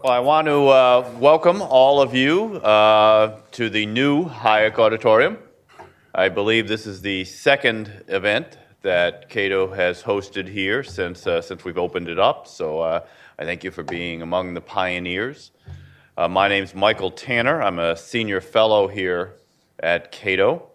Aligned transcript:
Well, 0.00 0.12
I 0.12 0.20
want 0.20 0.46
to 0.46 0.68
uh, 0.68 1.10
welcome 1.18 1.60
all 1.60 2.00
of 2.00 2.14
you 2.14 2.54
uh, 2.58 3.40
to 3.50 3.68
the 3.68 3.84
new 3.84 4.26
Hayek 4.26 4.78
Auditorium. 4.78 5.38
I 6.14 6.28
believe 6.28 6.68
this 6.68 6.86
is 6.86 7.00
the 7.00 7.24
second 7.24 8.04
event 8.06 8.58
that 8.82 9.28
Cato 9.28 9.72
has 9.72 10.00
hosted 10.00 10.46
here 10.46 10.84
since, 10.84 11.26
uh, 11.26 11.42
since 11.42 11.64
we've 11.64 11.78
opened 11.78 12.06
it 12.06 12.18
up. 12.20 12.46
So 12.46 12.78
uh, 12.78 13.06
I 13.40 13.44
thank 13.44 13.64
you 13.64 13.72
for 13.72 13.82
being 13.82 14.22
among 14.22 14.54
the 14.54 14.60
pioneers. 14.60 15.50
Uh, 16.16 16.28
my 16.28 16.46
name 16.46 16.62
is 16.62 16.76
Michael 16.76 17.10
Tanner. 17.10 17.60
I'm 17.60 17.80
a 17.80 17.96
senior 17.96 18.40
fellow 18.40 18.86
here 18.86 19.34
at 19.80 20.12
Cato. 20.12 20.68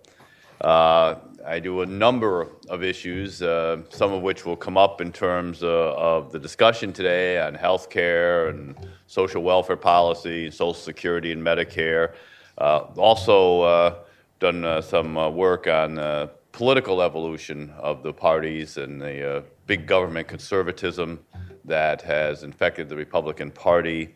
I 1.46 1.60
do 1.60 1.82
a 1.82 1.86
number 1.86 2.48
of 2.70 2.84
issues, 2.84 3.41
uh, 3.41 3.82
some 3.89 4.14
of 4.14 4.21
which 4.21 4.46
will 4.46 4.55
come 4.55 4.78
up 4.78 5.02
in 5.02 5.12
terms 5.12 5.62
uh, 5.62 5.94
of 5.96 6.32
the 6.32 6.39
discussion 6.39 6.94
today 6.94 7.38
on 7.39 7.54
health 7.54 7.89
care 7.89 8.48
and 8.48 8.76
social 9.08 9.44
welfare 9.44 9.76
policy, 9.76 10.49
Social 10.49 10.73
Security 10.73 11.34
and 11.34 11.41
Medicare. 11.41 12.13
Uh, 12.58 12.85
also, 12.95 13.62
uh, 13.62 13.95
done 14.40 14.63
uh, 14.63 14.82
some 14.82 15.18
uh, 15.18 15.30
work 15.30 15.68
on 15.68 16.30
political 16.54 17.02
evolution 17.02 17.73
of 17.77 18.04
the 18.04 18.13
parties 18.13 18.77
and 18.77 19.02
the 19.02 19.44
big 19.68 19.85
government 19.85 20.27
conservatism 20.27 21.20
that 21.66 22.02
has 22.02 22.44
infected 22.44 22.88
the 22.88 22.96
Republican 22.96 23.52
Party. 23.52 24.16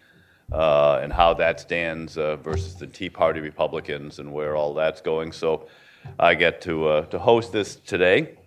and 0.53 1.11
how 1.11 1.33
that 1.33 1.59
stands 1.59 2.13
versus 2.15 2.75
the 2.75 2.87
Tea 2.87 3.09
Party 3.09 3.41
Republicans 3.41 4.19
and 4.19 4.31
where 4.31 4.55
all 4.55 4.73
that's 4.73 5.01
going. 5.01 5.33
So, 5.33 5.67
I 6.19 6.33
get 6.33 6.61
to, 6.61 6.87
uh, 6.87 7.05
to 7.07 7.19
host 7.19 7.51
this 7.51 7.75
today. 7.75 8.37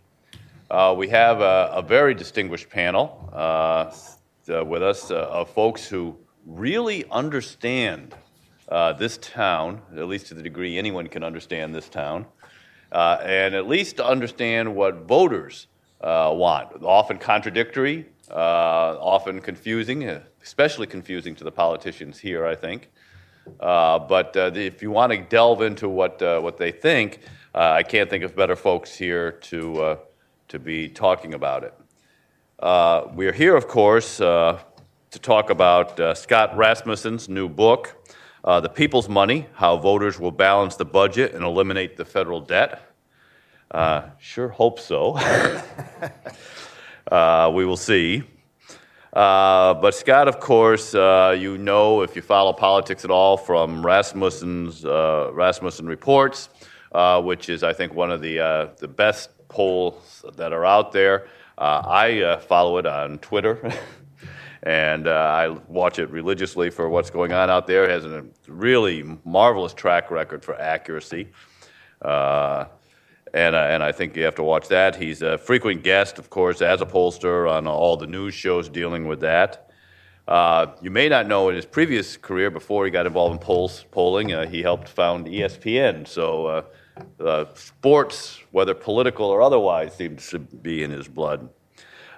Uh, 0.71 0.95
we 0.97 1.09
have 1.09 1.41
a, 1.41 1.71
a, 1.75 1.83
very 1.83 2.15
distinguished 2.15 2.69
panel 2.69 3.31
uh, 3.33 3.93
uh 4.53 4.65
with 4.65 4.83
us 4.83 5.11
uh, 5.11 5.29
of 5.31 5.51
folks 5.51 5.87
who 5.87 6.17
really 6.47 7.05
understand 7.11 8.15
uh, 8.69 8.93
this 8.93 9.19
town, 9.19 9.83
at 9.97 10.09
least 10.09 10.27
to 10.27 10.35
the 10.35 10.43
degree 10.43 10.79
anyone 10.79 11.07
can 11.07 11.23
understand 11.23 11.75
this 11.75 11.89
town, 11.89 12.27
and 12.93 13.55
at 13.55 13.69
least 13.69 14.01
understand 14.01 14.75
what 14.75 15.03
voters 15.07 15.67
want. 16.01 16.83
Often 16.83 17.19
contradictory, 17.19 18.07
often 18.31 19.41
confusing, 19.41 20.05
especially 20.43 20.87
confusing 20.87 21.35
to 21.37 21.45
the 21.45 21.53
politicians 21.53 22.19
here, 22.19 22.47
I 22.47 22.55
think. 22.55 22.91
Uh, 23.59 23.99
but 23.99 24.37
uh, 24.37 24.51
if 24.55 24.83
you 24.83 24.91
want 24.91 25.13
to 25.13 25.19
delve 25.19 25.63
into 25.63 25.89
what, 25.89 26.21
uh, 26.23 26.41
what 26.41 26.57
they 26.57 26.71
think, 26.71 27.21
uh, 27.55 27.73
I 27.73 27.83
can't 27.83 28.09
think 28.09 28.25
of 28.25 28.37
better 28.37 28.57
folks 28.57 28.97
here 28.97 29.33
to, 29.33 29.83
uh, 29.83 29.97
to 30.49 30.59
be 30.59 30.89
talking 30.89 31.35
about 31.35 31.65
it. 31.65 31.75
Uh, 32.59 33.09
we 33.15 33.27
are 33.27 33.33
here, 33.33 33.57
of 33.57 33.67
course, 33.67 34.19
to 34.19 34.59
talk 35.11 35.51
about 35.51 36.17
Scott 36.17 36.57
Rasmussen's 36.57 37.29
new 37.29 37.49
book, 37.49 37.97
The 38.45 38.69
People's 38.69 39.09
Money 39.09 39.47
How 39.55 39.77
Voters 39.79 40.21
Will 40.21 40.31
Balance 40.31 40.77
the 40.77 40.85
Budget 40.85 41.35
and 41.35 41.43
Eliminate 41.43 41.97
the 41.97 42.05
Federal 42.05 42.41
Debt. 42.41 42.83
sure 44.19 44.49
hope 44.49 44.79
so. 44.79 45.15
we 47.55 47.65
will 47.65 47.79
see. 47.79 48.23
Uh, 49.13 49.75
but 49.75 49.95
Scott, 49.95 50.29
of 50.29 50.39
course, 50.39 50.95
uh, 50.95 51.37
you 51.39 51.59
know 51.59 52.03
if 52.03 52.15
you 52.15 52.23
follow 52.23 52.53
politics 52.53 53.05
at 53.05 53.11
all 53.11 53.37
from 53.37 53.85
Rasmussen's 53.85 54.85
uh, 54.85 55.31
Rasmussen 55.33 55.87
reports, 55.87 56.49
uh, 56.93 57.21
which 57.21 57.49
is, 57.49 57.65
I 57.65 57.73
think, 57.73 57.95
one 57.95 58.13
of 58.13 58.21
the, 58.21 58.39
uh, 58.39 58.69
the 58.79 58.87
best 58.87 59.31
polls 59.49 60.25
that 60.37 60.53
are 60.53 60.65
out 60.65 60.93
there. 60.93 61.27
I 61.59 62.39
follow 62.49 62.79
it 62.79 62.87
on 62.87 63.19
Twitter. 63.19 63.73
and 64.63 65.09
I 65.09 65.49
watch 65.69 65.99
it 65.99 66.09
religiously 66.11 66.71
for 66.71 66.89
what's 66.89 67.11
going 67.11 67.33
on 67.33 67.51
out 67.51 67.67
there. 67.67 67.85
It 67.85 67.91
has 67.91 68.05
a 68.05 68.25
really 68.47 69.19
marvelous 69.25 69.75
track 69.75 70.11
record 70.11 70.45
for 70.45 70.59
accuracy. 70.61 71.29
Uh, 72.01 72.67
and, 73.33 73.55
and 73.55 73.83
I 73.83 73.93
think 73.93 74.17
you 74.17 74.25
have 74.25 74.35
to 74.37 74.43
watch 74.43 74.69
that. 74.69 74.97
He's 74.97 75.23
a 75.23 75.39
frequent 75.39 75.83
guest, 75.83 76.19
of 76.19 76.31
course, 76.31 76.63
as 76.63 76.81
a 76.81 76.87
pollster 76.87 77.51
on 77.51 77.67
all 77.67 77.97
the 77.97 78.07
news 78.07 78.35
shows 78.35 78.69
dealing 78.69 79.07
with 79.07 79.21
that. 79.21 79.71
Uh, 80.27 80.67
you 80.81 80.91
may 80.91 81.09
not 81.09 81.27
know 81.27 81.49
in 81.49 81.57
his 81.57 81.65
previous 81.65 82.17
career, 82.17 82.51
before 82.51 82.85
he 82.85 82.91
got 82.91 83.07
involved 83.07 83.33
in 83.33 83.39
polls, 83.39 83.85
polling, 83.91 84.33
uh, 84.33 84.47
he 84.47 84.63
helped 84.63 84.89
found 84.89 85.27
ESPN. 85.27 86.07
So 86.07 86.47
uh, 86.47 86.63
uh, 87.21 87.47
sports, 87.55 88.41
whether 88.51 88.75
political 88.75 89.27
or 89.27 89.43
otherwise, 89.43 89.95
seems 89.95 90.29
to 90.31 90.39
be 90.39 90.83
in 90.83 90.91
his 90.91 91.09
blood. 91.09 91.49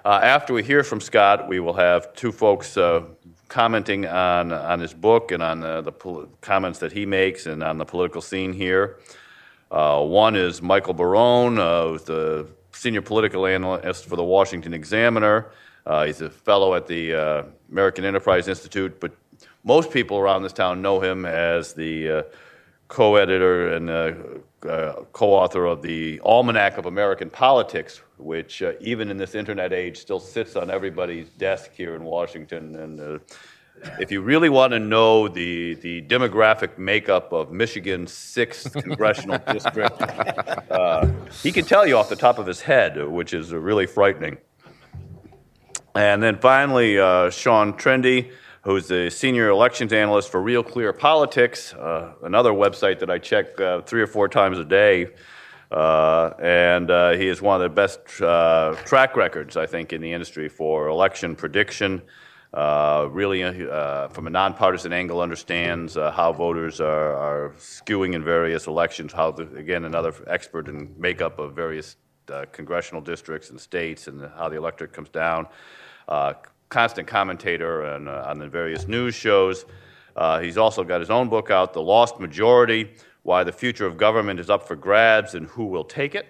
Uh, 0.05 0.19
after 0.21 0.53
we 0.53 0.61
hear 0.61 0.83
from 0.83 0.99
Scott, 0.99 1.47
we 1.47 1.59
will 1.59 1.73
have 1.73 2.13
two 2.13 2.31
folks 2.31 2.77
uh, 2.77 3.03
commenting 3.47 4.05
on, 4.05 4.51
on 4.51 4.79
his 4.79 4.93
book 4.93 5.31
and 5.31 5.41
on 5.41 5.61
the, 5.61 5.81
the 5.81 5.91
pol- 5.91 6.27
comments 6.41 6.79
that 6.79 6.91
he 6.91 7.05
makes 7.05 7.45
and 7.45 7.63
on 7.63 7.77
the 7.77 7.85
political 7.85 8.21
scene 8.21 8.51
here. 8.51 8.99
Uh, 9.73 10.03
one 10.03 10.35
is 10.35 10.61
Michael 10.61 10.93
Barone, 10.93 11.57
uh, 11.57 11.97
the 12.05 12.47
senior 12.73 13.01
political 13.01 13.47
analyst 13.47 14.05
for 14.05 14.15
the 14.15 14.23
Washington 14.23 14.71
Examiner. 14.71 15.49
Uh, 15.87 16.05
he's 16.05 16.21
a 16.21 16.29
fellow 16.29 16.75
at 16.75 16.85
the 16.85 17.45
American 17.71 18.05
Enterprise 18.05 18.47
Institute, 18.47 18.99
but 18.99 19.11
most 19.63 19.89
people 19.89 20.19
around 20.19 20.43
this 20.43 20.53
town 20.53 20.83
know 20.83 21.01
him 21.01 21.25
as 21.25 21.73
the 21.73 22.23
co-editor 22.93 23.73
and 23.73 23.89
uh, 23.89 24.13
uh, 24.69 25.03
co-author 25.13 25.65
of 25.65 25.81
the 25.81 26.21
Almanac 26.23 26.77
of 26.77 26.85
American 26.85 27.27
Politics, 27.27 28.01
which 28.17 28.61
uh, 28.61 28.73
even 28.79 29.09
in 29.09 29.17
this 29.17 29.33
internet 29.33 29.73
age 29.73 29.97
still 29.97 30.19
sits 30.19 30.55
on 30.55 30.69
everybody's 30.69 31.29
desk 31.29 31.71
here 31.73 31.95
in 31.95 32.03
Washington. 32.03 32.75
And 32.75 32.99
uh, 32.99 33.19
if 33.99 34.11
you 34.11 34.21
really 34.21 34.49
want 34.49 34.71
to 34.71 34.79
know 34.79 35.27
the, 35.27 35.75
the 35.75 36.01
demographic 36.03 36.77
makeup 36.77 37.31
of 37.31 37.51
Michigan's 37.51 38.11
sixth 38.11 38.73
congressional 38.73 39.39
district, 39.51 40.01
uh, 40.01 41.07
he 41.41 41.51
can 41.51 41.65
tell 41.65 41.85
you 41.85 41.97
off 41.97 42.09
the 42.09 42.15
top 42.15 42.39
of 42.39 42.45
his 42.45 42.61
head, 42.61 43.07
which 43.09 43.33
is 43.33 43.51
really 43.51 43.85
frightening. 43.85 44.37
And 45.95 46.23
then 46.23 46.39
finally, 46.39 46.99
uh, 46.99 47.29
Sean 47.29 47.73
Trende 47.73 48.31
who's 48.63 48.87
the 48.87 49.09
senior 49.09 49.49
elections 49.49 49.91
analyst 49.91 50.29
for 50.29 50.41
Real 50.41 50.63
Clear 50.63 50.93
Politics, 50.93 51.73
uh, 51.73 52.13
another 52.23 52.51
website 52.51 52.99
that 52.99 53.09
I 53.09 53.17
check 53.17 53.59
uh, 53.59 53.81
three 53.81 54.01
or 54.01 54.07
four 54.07 54.29
times 54.29 54.57
a 54.57 54.63
day. 54.63 55.07
Uh, 55.69 56.33
and 56.39 56.89
uh, 56.89 57.11
he 57.11 57.27
is 57.27 57.41
one 57.41 57.59
of 57.59 57.63
the 57.63 57.75
best 57.75 58.21
uh, 58.21 58.75
track 58.85 59.17
records, 59.17 59.57
I 59.57 59.65
think, 59.65 59.91
in 59.91 60.01
the 60.01 60.13
industry 60.13 60.47
for 60.47 60.87
election 60.87 61.35
prediction. 61.35 62.01
Uh, 62.53 63.07
really, 63.11 63.41
from 64.11 64.27
a 64.27 64.29
nonpartisan 64.29 64.93
angle, 64.93 65.21
understands 65.21 65.95
how 65.95 66.31
voters 66.31 66.79
are, 66.79 67.15
are, 67.15 67.53
skewing 67.57 68.13
in 68.13 68.23
various 68.23 68.67
elections. 68.67 69.11
How, 69.11 69.31
the, 69.31 69.43
again, 69.55 69.85
another 69.85 70.13
expert 70.27 70.67
in 70.67 70.93
makeup 70.97 71.39
of 71.39 71.55
various 71.55 71.95
congressional 72.51 73.01
districts 73.01 73.49
and 73.49 73.59
states, 73.59 74.07
and 74.07 74.29
how 74.37 74.49
the 74.49 74.57
electorate 74.57 74.93
comes 74.93 75.09
down 75.09 75.47
constant 76.73 77.07
commentator 77.07 77.85
on, 77.85 78.07
uh, 78.07 78.25
on 78.27 78.39
the 78.39 78.47
various 78.47 78.87
news 78.87 79.13
shows. 79.13 79.65
Uh, 80.15 80.39
he's 80.39 80.57
also 80.57 80.83
got 80.83 80.99
his 80.99 81.11
own 81.11 81.29
book 81.29 81.51
out, 81.51 81.71
The 81.71 81.81
Lost 81.81 82.19
Majority 82.19 82.95
Why 83.21 83.43
the 83.43 83.51
Future 83.51 83.85
of 83.85 83.95
Government 83.95 84.39
is 84.39 84.49
Up 84.49 84.67
for 84.67 84.75
Grabs 84.75 85.35
and 85.35 85.45
Who 85.47 85.65
Will 85.65 85.83
Take 85.83 86.15
It. 86.15 86.27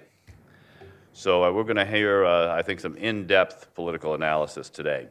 So, 1.13 1.45
uh, 1.45 1.51
we're 1.51 1.63
going 1.63 1.78
to 1.78 1.85
hear, 1.85 2.25
uh, 2.25 2.53
I 2.53 2.62
think, 2.62 2.81
some 2.81 2.97
in 2.97 3.25
depth 3.25 3.73
political 3.73 4.16
analysis 4.16 4.69
today. 4.69 5.07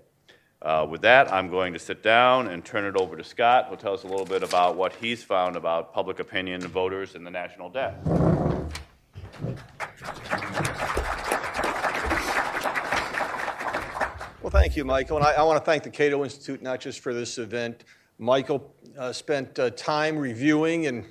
Uh, 0.63 0.87
with 0.89 1.01
that, 1.01 1.33
I'm 1.33 1.51
going 1.51 1.73
to 1.73 1.79
sit 1.81 2.05
down 2.05 2.47
and 2.47 2.65
turn 2.65 2.85
it 2.85 2.95
over 2.95 3.17
to 3.17 3.25
Scott, 3.25 3.67
who'll 3.67 3.77
tell 3.77 3.95
us 3.95 4.05
a 4.05 4.07
little 4.07 4.25
bit 4.25 4.45
about 4.45 4.77
what 4.77 4.93
he's 4.95 5.21
found 5.21 5.57
about 5.57 5.93
public 5.93 6.21
opinion, 6.21 6.61
voters, 6.61 7.17
and 7.17 7.27
the 7.27 7.31
national 7.33 7.69
debt. 7.69 7.99
Well, 14.41 14.51
thank 14.51 14.77
you, 14.77 14.85
Michael. 14.85 15.17
And 15.17 15.27
I, 15.27 15.33
I 15.33 15.43
want 15.43 15.59
to 15.59 15.65
thank 15.65 15.83
the 15.83 15.91
Cato 15.91 16.23
Institute 16.23 16.63
not 16.63 16.79
just 16.79 17.01
for 17.01 17.13
this 17.13 17.39
event. 17.39 17.83
Michael 18.19 18.73
uh, 18.97 19.13
spent 19.13 19.59
uh, 19.59 19.71
time 19.71 20.17
reviewing 20.17 20.87
and 20.87 21.05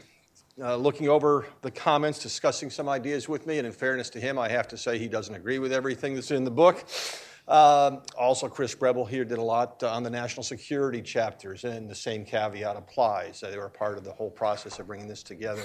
uh, 0.62 0.78
looking 0.78 1.10
over 1.10 1.46
the 1.62 1.72
comments, 1.72 2.20
discussing 2.20 2.70
some 2.70 2.88
ideas 2.88 3.28
with 3.28 3.46
me. 3.48 3.58
And 3.58 3.68
in 3.68 3.74
fairness 3.74 4.10
to 4.12 4.22
him, 4.22 4.40
I 4.40 4.48
have 4.48 4.70
to 4.70 4.78
say 4.78 4.98
he 4.98 5.10
doesn't 5.10 5.36
agree 5.36 5.60
with 5.60 5.74
everything 5.74 6.16
that's 6.16 6.32
in 6.32 6.46
the 6.46 6.52
book. 6.52 6.86
Um, 7.52 8.04
also, 8.18 8.48
Chris 8.48 8.74
Preble 8.74 9.06
here 9.06 9.26
did 9.26 9.38
a 9.38 9.44
lot 9.44 9.84
uh, 9.84 9.92
on 9.92 10.04
the 10.04 10.10
national 10.10 10.42
security 10.42 11.02
chapters, 11.02 11.66
and 11.66 11.90
the 11.90 11.96
same 11.96 12.24
caveat 12.24 12.78
applies. 12.78 13.42
they 13.42 13.58
were 13.58 13.68
part 13.68 13.98
of 13.98 14.06
the 14.06 14.12
whole 14.14 14.30
process 14.30 14.80
of 14.80 14.88
bringing 14.88 15.10
this 15.10 15.22
together. 15.22 15.64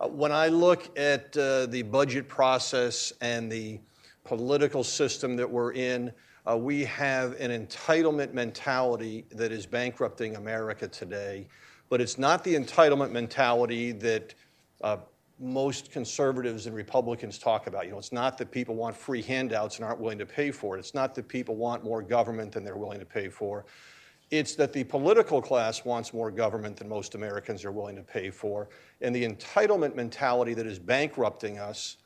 Uh, 0.00 0.08
when 0.08 0.32
I 0.32 0.48
look 0.48 0.98
at 0.98 1.36
uh, 1.36 1.66
the 1.66 1.82
budget 1.82 2.28
process 2.28 3.12
and 3.20 3.52
the 3.52 3.78
political 4.24 4.82
system 4.82 5.36
that 5.36 5.50
we're 5.50 5.74
in, 5.74 6.10
uh, 6.50 6.56
we 6.56 6.82
have 6.86 7.38
an 7.38 7.50
entitlement 7.50 8.32
mentality 8.32 9.26
that 9.32 9.52
is 9.52 9.66
bankrupting 9.66 10.36
America 10.36 10.88
today, 10.88 11.46
but 11.90 12.00
it's 12.00 12.16
not 12.16 12.42
the 12.42 12.54
entitlement 12.54 13.12
mentality 13.12 13.92
that 13.92 14.34
uh, 14.80 14.96
most 15.40 15.90
conservatives 15.92 16.66
and 16.66 16.74
Republicans 16.74 17.38
talk 17.38 17.66
about. 17.66 17.84
You 17.84 17.92
know, 17.92 17.98
it's 17.98 18.12
not 18.12 18.38
that 18.38 18.50
people 18.50 18.74
want 18.74 18.96
free 18.96 19.22
handouts 19.22 19.76
and 19.76 19.84
aren't 19.84 20.00
willing 20.00 20.18
to 20.18 20.26
pay 20.26 20.50
for 20.50 20.76
it. 20.76 20.80
It's 20.80 20.94
not 20.94 21.14
that 21.14 21.28
people 21.28 21.56
want 21.56 21.84
more 21.84 22.02
government 22.02 22.52
than 22.52 22.64
they're 22.64 22.76
willing 22.76 22.98
to 22.98 23.06
pay 23.06 23.28
for. 23.28 23.64
It's 24.30 24.54
that 24.56 24.72
the 24.72 24.84
political 24.84 25.40
class 25.40 25.84
wants 25.84 26.12
more 26.12 26.30
government 26.30 26.76
than 26.76 26.88
most 26.88 27.14
Americans 27.14 27.64
are 27.64 27.72
willing 27.72 27.96
to 27.96 28.02
pay 28.02 28.30
for. 28.30 28.68
And 29.00 29.14
the 29.14 29.26
entitlement 29.26 29.94
mentality 29.94 30.54
that 30.54 30.66
is 30.66 30.78
bankrupting 30.78 31.58
us 31.58 31.96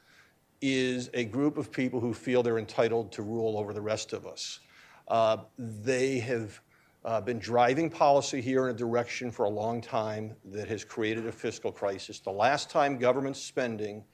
is 0.61 1.11
a 1.14 1.25
group 1.25 1.58
of 1.58 1.73
people 1.73 1.99
who 1.99 2.14
feel 2.14 2.43
they're 2.43 2.58
entitled 2.58 3.11
to 3.12 3.23
rule 3.23 3.58
over 3.58 3.73
the 3.73 3.81
rest 3.81 4.12
of 4.12 4.26
us. 4.26 4.61
Uh, 5.08 5.38
they 5.58 6.20
have 6.20 6.61
uh, 7.04 7.20
been 7.20 7.38
driving 7.38 7.90
policy 7.90 8.40
here 8.40 8.69
in 8.69 8.75
a 8.75 8.78
direction 8.78 9.31
for 9.31 9.44
a 9.44 9.49
long 9.49 9.81
time 9.81 10.37
that 10.44 10.69
has 10.69 10.84
created 10.84 11.26
a 11.26 11.32
fiscal 11.32 11.72
crisis. 11.72 12.20
The 12.20 12.31
last 12.31 12.70
time 12.70 12.99
government 12.99 13.37
spending 13.37 14.04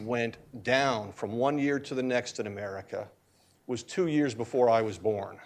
went 0.00 0.38
down 0.62 1.12
from 1.12 1.32
one 1.32 1.58
year 1.58 1.78
to 1.80 1.94
the 1.94 2.02
next 2.02 2.40
in 2.40 2.46
America 2.46 3.08
was 3.66 3.82
two 3.82 4.06
years 4.06 4.34
before 4.34 4.70
I 4.70 4.82
was 4.82 4.98
born. 4.98 5.38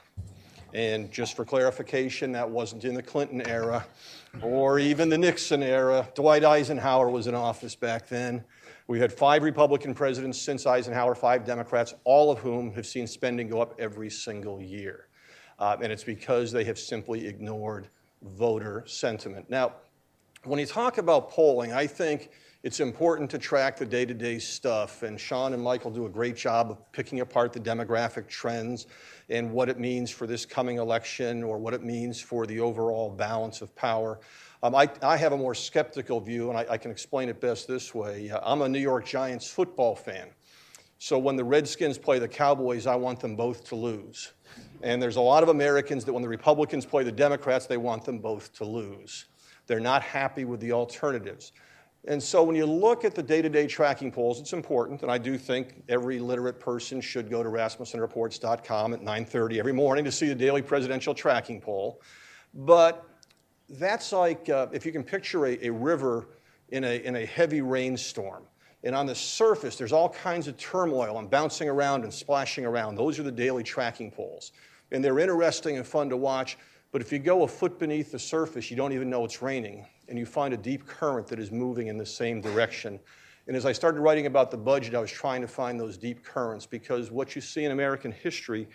And 0.73 1.11
just 1.13 1.37
for 1.37 1.45
clarification, 1.45 2.33
that 2.33 2.49
wasn't 2.49 2.85
in 2.85 2.95
the 2.95 3.03
Clinton 3.03 3.47
era 3.47 3.87
or 4.43 4.79
even 4.79 5.09
the 5.09 5.19
Nixon 5.19 5.63
era. 5.63 6.09
Dwight 6.15 6.45
Eisenhower 6.45 7.11
was 7.11 7.27
in 7.27 7.35
office 7.35 7.77
back 7.77 8.09
then. 8.09 8.45
We 8.87 8.99
had 8.99 9.13
five 9.13 9.43
Republican 9.43 9.95
presidents 9.95 10.41
since 10.41 10.67
Eisenhower, 10.67 11.15
five 11.15 11.45
Democrats, 11.45 11.95
all 12.05 12.31
of 12.31 12.39
whom 12.41 12.73
have 12.75 12.87
seen 12.87 13.07
spending 13.07 13.49
go 13.49 13.63
up 13.63 13.75
every 13.79 14.11
single 14.11 14.61
year. 14.61 15.09
Uh, 15.59 15.77
and 15.81 15.93
it's 15.93 16.05
because 16.05 16.53
they 16.53 16.65
have 16.65 16.79
simply 16.79 17.27
ignored 17.27 17.89
voter 18.23 18.83
sentiment. 18.87 19.49
Now, 19.51 19.75
when 20.45 20.59
you 20.59 20.67
talk 20.67 20.99
about 20.99 21.31
polling, 21.31 21.73
I 21.73 21.87
think 21.87 22.31
it's 22.63 22.81
important 22.81 23.31
to 23.31 23.39
track 23.39 23.77
the 23.77 23.85
day 23.85 24.07
to 24.07 24.15
day 24.15 24.39
stuff, 24.39 25.03
and 25.03 25.21
Sean 25.21 25.53
and 25.53 25.63
Michael 25.63 25.91
do 25.91 26.07
a 26.07 26.09
great 26.09 26.37
job 26.37 26.71
of 26.71 26.93
picking 26.93 27.21
apart 27.21 27.53
the 27.53 27.61
demographic 27.61 28.27
trends 28.27 28.87
and 29.29 29.53
what 29.53 29.69
it 29.69 29.79
means 29.79 30.11
for 30.11 30.27
this 30.27 30.47
coming 30.47 30.79
election 30.79 31.43
or 31.43 31.59
what 31.59 31.75
it 31.75 31.83
means 31.83 32.21
for 32.21 32.47
the 32.47 32.61
overall 32.61 33.11
balance 33.11 33.61
of 33.61 33.75
power. 33.77 34.19
Um, 34.63 34.75
I, 34.75 34.89
I, 35.03 35.19
have 35.19 35.33
a 35.33 35.37
more 35.37 35.55
skeptical 35.55 36.21
view, 36.21 36.49
and 36.49 36.59
I, 36.59 36.65
I, 36.71 36.79
can 36.79 36.91
explain 36.91 37.29
it 37.29 37.39
best 37.39 37.69
this 37.69 37.95
way. 37.95 38.31
Uh, 38.31 38.41
I'm 38.43 38.63
a 38.63 38.69
New 38.69 38.79
York 38.79 39.05
Giants 39.05 39.51
football 39.51 39.95
fan. 39.95 40.31
So 40.99 41.19
when 41.19 41.37
the 41.37 41.45
Redskins 41.45 41.99
play 41.99 42.19
the 42.19 42.29
Cowboys, 42.29 42.87
I 42.87 42.97
want 42.97 43.21
them 43.21 43.37
both 43.37 43.69
to 43.69 43.77
lose. 43.77 44.33
And 44.83 45.03
there's 45.03 45.17
a 45.17 45.21
lot 45.21 45.43
of 45.43 45.49
Americans 45.49 46.05
that 46.05 46.13
when 46.13 46.23
the 46.23 46.29
Republicans 46.29 46.85
play 46.85 47.05
the 47.05 47.13
Democrats, 47.13 47.67
they 47.67 47.77
want 47.77 48.05
them 48.05 48.19
both 48.19 48.53
to 48.55 48.65
lose. 48.65 49.27
They're 49.67 49.81
not 49.81 50.03
happy 50.03 50.45
with 50.45 50.61
the 50.61 50.73
alternatives. 50.73 51.53
And 52.07 52.23
so 52.23 52.43
when 52.43 52.55
you 52.55 52.67
look 52.67 53.05
at 53.05 53.15
the 53.15 53.23
day-to-day 53.23 53.67
tracking 53.67 54.13
polls, 54.13 54.39
it's 54.39 54.53
important, 54.53 55.01
and 55.01 55.11
I 55.11 55.17
do 55.17 55.39
think 55.39 55.83
every 55.89 56.19
literate 56.19 56.61
person 56.61 57.01
should 57.01 57.31
go 57.31 57.43
to 57.43 57.49
rasmussenreports.com 57.49 58.93
at 58.93 59.01
9:30 59.01 59.59
every 59.59 59.73
morning 59.73 60.05
to 60.05 60.13
see 60.13 60.29
the 60.29 60.35
daily 60.35 60.61
presidential 60.61 61.15
tracking 61.15 61.63
poll. 61.63 62.03
But 62.53 63.07
that's 63.71 64.13
like 64.13 64.51
uh, 64.51 64.67
if 64.73 64.85
you 64.85 64.93
can 64.93 65.03
picture 65.03 65.47
a, 65.47 65.67
a 65.67 65.73
river 65.73 66.29
in 66.69 66.85
a, 66.85 67.03
in 67.05 67.17
a 67.17 67.25
heavy 67.25 67.63
rainstorm. 67.63 68.45
And 68.85 68.95
on 68.95 69.07
the 69.07 69.15
surface, 69.15 69.77
there's 69.77 69.93
all 69.93 70.11
kinds 70.11 70.47
of 70.47 70.59
turmoil 70.59 71.19
and 71.19 71.31
bouncing 71.31 71.71
around 71.71 72.05
and 72.05 72.13
splashing 72.13 72.67
around. 72.67 72.97
Those 72.97 73.19
are 73.19 73.23
the 73.23 73.33
daily 73.33 73.63
tracking 73.63 74.11
polls. 74.11 74.53
And 74.93 75.03
they're 75.03 75.19
interesting 75.19 75.79
and 75.79 75.87
fun 75.87 76.11
to 76.11 76.19
watch. 76.19 76.59
But 76.93 77.01
if 77.01 77.11
you 77.11 77.19
go 77.19 77.43
a 77.43 77.49
foot 77.49 77.79
beneath 77.79 78.13
the 78.13 78.19
surface, 78.19 78.71
you 78.71 78.77
don't 78.77 78.93
even 78.93 79.09
know 79.09 79.25
it's 79.25 79.41
raining 79.43 79.87
and 80.09 80.19
you 80.19 80.27
find 80.27 80.53
a 80.53 80.57
deep 80.59 80.87
current 80.87 81.27
that 81.29 81.39
is 81.39 81.51
moving 81.51 81.87
in 81.87 81.97
the 81.97 82.05
same 82.05 82.43
direction. 82.43 83.01
And 83.47 83.57
as 83.57 83.65
I 83.65 83.73
started 83.73 84.01
writing 84.01 84.27
about 84.27 84.51
the 84.51 84.59
budget, 84.59 84.95
I 84.95 85.01
was 85.01 85.11
trying 85.11 85.41
to 85.41 85.49
find 85.49 85.81
those 85.81 85.97
deep 85.97 86.23
currents 86.23 86.67
because 86.67 87.11
what 87.11 87.35
you 87.35 87.41
see 87.41 87.65
in 87.65 87.73
American 87.73 88.13
history 88.13 88.69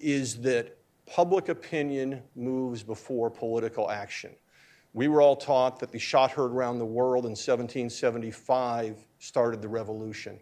is 0.00 0.40
that 0.40 0.78
public 1.06 1.50
opinion 1.50 2.22
moves 2.34 2.82
before 2.82 3.30
political 3.30 3.90
action. 3.90 4.34
We 4.94 5.08
were 5.08 5.20
all 5.20 5.36
taught 5.36 5.78
that 5.80 5.92
the 5.92 5.98
shot 5.98 6.30
heard 6.30 6.50
around 6.50 6.78
the 6.78 6.86
world 6.86 7.24
in 7.24 7.32
1775 7.32 9.06
started 9.20 9.62
the 9.62 9.68
revolution. 9.68 10.40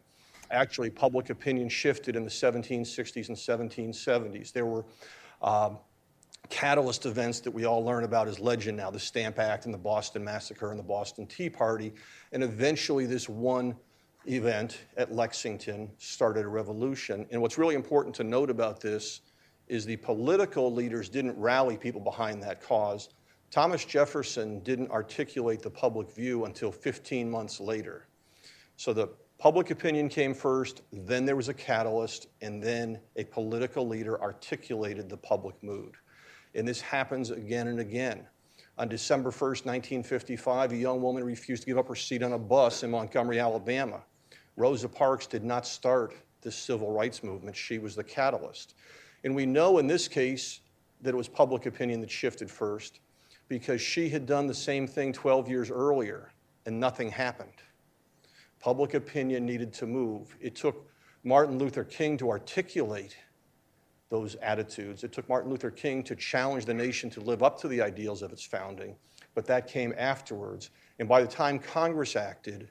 Actually, 0.50 0.88
public 0.88 1.28
opinion 1.28 1.68
shifted 1.68 2.16
in 2.16 2.24
the 2.24 2.30
1760s 2.30 3.28
and 3.28 3.36
1770s. 3.36 4.50
There 4.52 4.64
were 4.64 4.86
um, 5.42 5.78
catalyst 6.48 7.04
events 7.04 7.40
that 7.40 7.50
we 7.50 7.66
all 7.66 7.84
learn 7.84 8.04
about 8.04 8.28
as 8.28 8.40
legend 8.40 8.78
now 8.78 8.90
the 8.90 8.98
Stamp 8.98 9.38
Act 9.38 9.66
and 9.66 9.74
the 9.74 9.78
Boston 9.78 10.24
Massacre 10.24 10.70
and 10.70 10.78
the 10.78 10.84
Boston 10.84 11.26
Tea 11.26 11.50
Party. 11.50 11.92
And 12.32 12.42
eventually, 12.42 13.04
this 13.04 13.28
one 13.28 13.76
event 14.26 14.78
at 14.96 15.12
Lexington 15.12 15.90
started 15.98 16.44
a 16.44 16.48
revolution. 16.48 17.26
And 17.30 17.42
what's 17.42 17.58
really 17.58 17.74
important 17.74 18.14
to 18.16 18.24
note 18.24 18.48
about 18.48 18.80
this 18.80 19.20
is 19.66 19.84
the 19.84 19.96
political 19.96 20.72
leaders 20.72 21.08
didn't 21.08 21.38
rally 21.38 21.76
people 21.76 22.00
behind 22.00 22.42
that 22.42 22.62
cause. 22.62 23.10
Thomas 23.50 23.84
Jefferson 23.84 24.60
didn't 24.60 24.90
articulate 24.90 25.62
the 25.62 25.70
public 25.70 26.10
view 26.10 26.44
until 26.44 26.72
15 26.72 27.30
months 27.30 27.60
later. 27.60 28.07
So 28.78 28.92
the 28.92 29.08
public 29.38 29.72
opinion 29.72 30.08
came 30.08 30.32
first, 30.32 30.82
then 30.92 31.26
there 31.26 31.34
was 31.34 31.48
a 31.48 31.54
catalyst, 31.54 32.28
and 32.42 32.62
then 32.62 33.00
a 33.16 33.24
political 33.24 33.88
leader 33.88 34.22
articulated 34.22 35.08
the 35.08 35.16
public 35.16 35.60
mood. 35.64 35.96
And 36.54 36.66
this 36.66 36.80
happens 36.80 37.32
again 37.32 37.66
and 37.66 37.80
again. 37.80 38.24
On 38.78 38.88
December 38.88 39.32
1st, 39.32 39.66
1955, 39.66 40.70
a 40.70 40.76
young 40.76 41.02
woman 41.02 41.24
refused 41.24 41.64
to 41.64 41.66
give 41.66 41.76
up 41.76 41.88
her 41.88 41.96
seat 41.96 42.22
on 42.22 42.34
a 42.34 42.38
bus 42.38 42.84
in 42.84 42.92
Montgomery, 42.92 43.40
Alabama. 43.40 44.00
Rosa 44.56 44.88
Parks 44.88 45.26
did 45.26 45.42
not 45.42 45.66
start 45.66 46.14
the 46.42 46.52
civil 46.52 46.92
rights 46.92 47.24
movement, 47.24 47.56
she 47.56 47.80
was 47.80 47.96
the 47.96 48.04
catalyst. 48.04 48.76
And 49.24 49.34
we 49.34 49.44
know 49.44 49.78
in 49.78 49.88
this 49.88 50.06
case 50.06 50.60
that 51.00 51.14
it 51.14 51.16
was 51.16 51.26
public 51.26 51.66
opinion 51.66 52.00
that 52.02 52.12
shifted 52.12 52.48
first 52.48 53.00
because 53.48 53.80
she 53.80 54.08
had 54.08 54.24
done 54.24 54.46
the 54.46 54.54
same 54.54 54.86
thing 54.86 55.12
12 55.12 55.48
years 55.48 55.68
earlier 55.68 56.30
and 56.64 56.78
nothing 56.78 57.10
happened. 57.10 57.50
Public 58.60 58.94
opinion 58.94 59.46
needed 59.46 59.72
to 59.74 59.86
move. 59.86 60.36
It 60.40 60.56
took 60.56 60.88
Martin 61.24 61.58
Luther 61.58 61.84
King 61.84 62.16
to 62.18 62.30
articulate 62.30 63.16
those 64.10 64.34
attitudes. 64.36 65.04
It 65.04 65.12
took 65.12 65.28
Martin 65.28 65.50
Luther 65.50 65.70
King 65.70 66.02
to 66.04 66.16
challenge 66.16 66.64
the 66.64 66.74
nation 66.74 67.10
to 67.10 67.20
live 67.20 67.42
up 67.42 67.60
to 67.60 67.68
the 67.68 67.82
ideals 67.82 68.22
of 68.22 68.32
its 68.32 68.44
founding, 68.44 68.96
but 69.34 69.46
that 69.46 69.66
came 69.66 69.94
afterwards. 69.98 70.70
And 70.98 71.08
by 71.08 71.20
the 71.20 71.28
time 71.28 71.58
Congress 71.58 72.16
acted, 72.16 72.70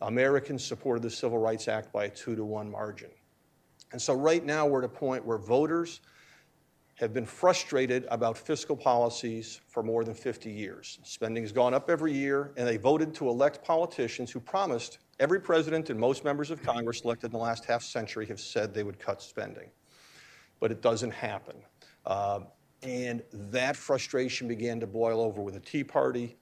Americans 0.00 0.64
supported 0.64 1.02
the 1.02 1.10
Civil 1.10 1.38
Rights 1.38 1.66
Act 1.66 1.92
by 1.92 2.04
a 2.04 2.10
two 2.10 2.36
to 2.36 2.44
one 2.44 2.70
margin. 2.70 3.10
And 3.90 4.00
so, 4.00 4.14
right 4.14 4.44
now, 4.44 4.66
we're 4.66 4.80
at 4.80 4.84
a 4.84 4.88
point 4.88 5.24
where 5.24 5.38
voters 5.38 6.00
have 6.98 7.12
been 7.14 7.26
frustrated 7.26 8.06
about 8.10 8.36
fiscal 8.36 8.76
policies 8.76 9.60
for 9.68 9.82
more 9.82 10.04
than 10.04 10.14
50 10.14 10.50
years. 10.50 10.98
Spending 11.04 11.42
has 11.42 11.52
gone 11.52 11.74
up 11.74 11.88
every 11.88 12.12
year, 12.12 12.52
and 12.56 12.66
they 12.66 12.76
voted 12.76 13.14
to 13.14 13.28
elect 13.28 13.64
politicians 13.64 14.30
who 14.30 14.40
promised 14.40 14.98
every 15.20 15.40
president 15.40 15.90
and 15.90 15.98
most 15.98 16.24
members 16.24 16.50
of 16.50 16.62
Congress 16.62 17.02
elected 17.02 17.28
in 17.28 17.32
the 17.32 17.42
last 17.44 17.64
half 17.64 17.82
century 17.82 18.26
have 18.26 18.40
said 18.40 18.74
they 18.74 18.82
would 18.82 18.98
cut 18.98 19.22
spending 19.22 19.70
but 20.60 20.70
it 20.70 20.82
doesn't 20.82 21.12
happen. 21.12 21.56
Uh, 22.06 22.40
and 22.82 23.22
that 23.32 23.76
frustration 23.76 24.48
began 24.48 24.80
to 24.80 24.86
boil 24.86 25.20
over 25.20 25.42
with 25.42 25.54
the 25.54 25.60
Tea 25.60 25.84
Party, 25.84 26.36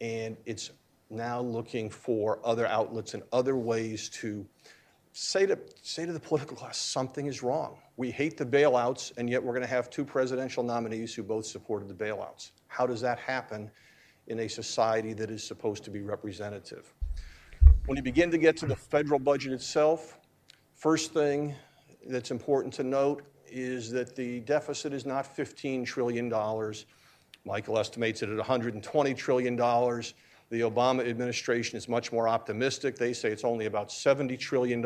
and 0.00 0.36
it's 0.44 0.70
now 1.10 1.40
looking 1.40 1.90
for 1.90 2.40
other 2.44 2.66
outlets 2.66 3.14
and 3.14 3.22
other 3.32 3.56
ways 3.56 4.08
to 4.08 4.46
say 5.12 5.46
to, 5.46 5.58
say 5.82 6.06
to 6.06 6.12
the 6.12 6.20
political 6.20 6.56
class 6.56 6.78
something 6.78 7.26
is 7.26 7.42
wrong. 7.42 7.78
We 7.96 8.10
hate 8.10 8.36
the 8.36 8.46
bailouts, 8.46 9.16
and 9.16 9.28
yet 9.28 9.42
we're 9.42 9.52
going 9.52 9.62
to 9.62 9.68
have 9.68 9.90
two 9.90 10.04
presidential 10.04 10.62
nominees 10.62 11.14
who 11.14 11.22
both 11.22 11.46
supported 11.46 11.88
the 11.88 11.94
bailouts. 11.94 12.52
How 12.68 12.86
does 12.86 13.00
that 13.00 13.18
happen 13.18 13.70
in 14.28 14.40
a 14.40 14.48
society 14.48 15.12
that 15.14 15.30
is 15.30 15.42
supposed 15.42 15.84
to 15.84 15.90
be 15.90 16.00
representative? 16.00 16.92
When 17.86 17.96
you 17.96 18.02
begin 18.02 18.30
to 18.30 18.38
get 18.38 18.56
to 18.58 18.66
the 18.66 18.76
federal 18.76 19.18
budget 19.18 19.52
itself, 19.52 20.18
first 20.74 21.12
thing 21.12 21.54
that's 22.08 22.30
important 22.30 22.72
to 22.74 22.84
note 22.84 23.24
is 23.46 23.90
that 23.90 24.14
the 24.14 24.40
deficit 24.40 24.92
is 24.92 25.04
not 25.04 25.36
$15 25.36 25.84
trillion. 25.84 26.32
Michael 27.44 27.78
estimates 27.78 28.22
it 28.22 28.28
at 28.28 28.38
$120 28.38 29.16
trillion. 29.16 29.56
The 30.50 30.60
Obama 30.60 31.08
administration 31.08 31.78
is 31.78 31.88
much 31.88 32.10
more 32.12 32.28
optimistic. 32.28 32.96
They 32.96 33.12
say 33.12 33.30
it's 33.30 33.44
only 33.44 33.66
about 33.66 33.88
$70 33.88 34.38
trillion. 34.38 34.82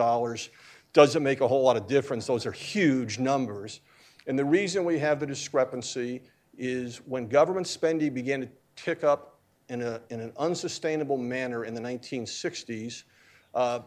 Doesn't 0.93 1.23
make 1.23 1.41
a 1.41 1.49
whole 1.49 1.63
lot 1.63 1.77
of 1.79 1.87
difference. 1.87 2.27
Those 2.27 2.45
are 2.45 2.53
huge 2.53 3.19
numbers. 3.19 3.81
And 4.27 4.39
the 4.39 4.45
reason 4.45 4.85
we 4.85 4.99
have 4.99 5.21
the 5.21 5.27
discrepancy 5.27 6.23
is 6.57 6.99
when 7.07 7.29
government 7.29 7.67
spending 7.67 8.13
began 8.13 8.43
to 8.43 8.49
tick 8.77 9.05
up 9.05 9.41
in, 9.71 9.81
a, 9.81 10.03
in 10.11 10.21
an 10.21 10.33
unsustainable 10.37 11.17
manner 11.17 11.65
in 11.65 11.73
the 11.73 11.81
1960s, 11.81 13.05
uh, 13.55 13.81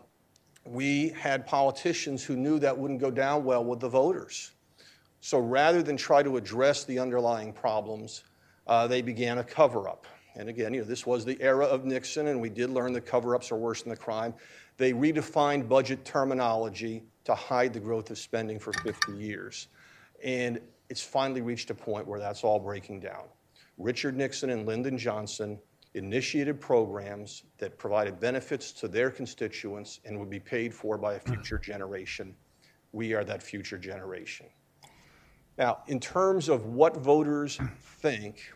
we 0.66 1.10
had 1.10 1.46
politicians 1.46 2.24
who 2.24 2.36
knew 2.36 2.58
that 2.60 2.76
wouldn't 2.76 3.00
go 3.00 3.12
down 3.12 3.46
well 3.46 3.64
with 3.64 3.80
the 3.80 3.90
voters. 3.90 4.52
So 5.22 5.40
rather 5.40 5.84
than 5.84 5.96
try 5.96 6.24
to 6.24 6.38
address 6.38 6.84
the 6.86 7.00
underlying 7.00 7.54
problems, 7.54 8.24
uh, 8.66 8.88
they 8.88 9.02
began 9.02 9.38
a 9.38 9.44
cover 9.44 9.88
up. 9.88 10.08
And 10.38 10.50
again, 10.50 10.74
you 10.74 10.82
know, 10.82 10.86
this 10.86 11.06
was 11.06 11.26
the 11.26 11.40
era 11.42 11.66
of 11.66 11.84
Nixon, 11.84 12.28
and 12.28 12.40
we 12.40 12.50
did 12.50 12.70
learn 12.70 12.94
that 12.94 13.08
cover 13.08 13.36
ups 13.36 13.52
are 13.52 13.58
worse 13.58 13.82
than 13.82 13.90
the 13.90 13.98
crime. 13.98 14.36
They 14.78 14.94
redefined 14.94 15.68
budget 15.68 16.06
terminology 16.06 17.04
to 17.26 17.34
hide 17.34 17.74
the 17.74 17.80
growth 17.80 18.12
of 18.12 18.20
spending 18.20 18.60
for 18.60 18.72
50 18.72 19.14
years. 19.14 19.68
And 20.24 20.62
it's 20.90 21.02
finally 21.02 21.42
reached 21.42 21.72
a 21.72 21.76
point 21.76 22.08
where 22.08 22.20
that's 22.20 22.44
all 22.44 22.60
breaking 22.60 23.00
down. 23.00 23.24
Richard 23.80 24.16
Nixon 24.16 24.52
and 24.52 24.68
Lyndon 24.68 24.98
Johnson 24.98 25.60
initiated 25.96 26.62
programs 26.62 27.44
that 27.58 27.78
provided 27.80 28.20
benefits 28.20 28.72
to 28.72 28.88
their 28.88 29.10
constituents 29.10 30.00
and 30.06 30.20
would 30.20 30.30
be 30.30 30.40
paid 30.40 30.74
for 30.74 30.98
by 30.98 31.16
a 31.16 31.20
future 31.20 31.58
generation. 31.58 32.36
We 32.92 33.14
are 33.14 33.24
that 33.24 33.42
future 33.42 33.78
generation. 33.78 34.46
Now, 35.58 35.80
in 35.88 36.00
terms 36.00 36.50
of 36.50 36.68
what 36.68 36.98
voters 36.98 37.60
think, 37.82 38.54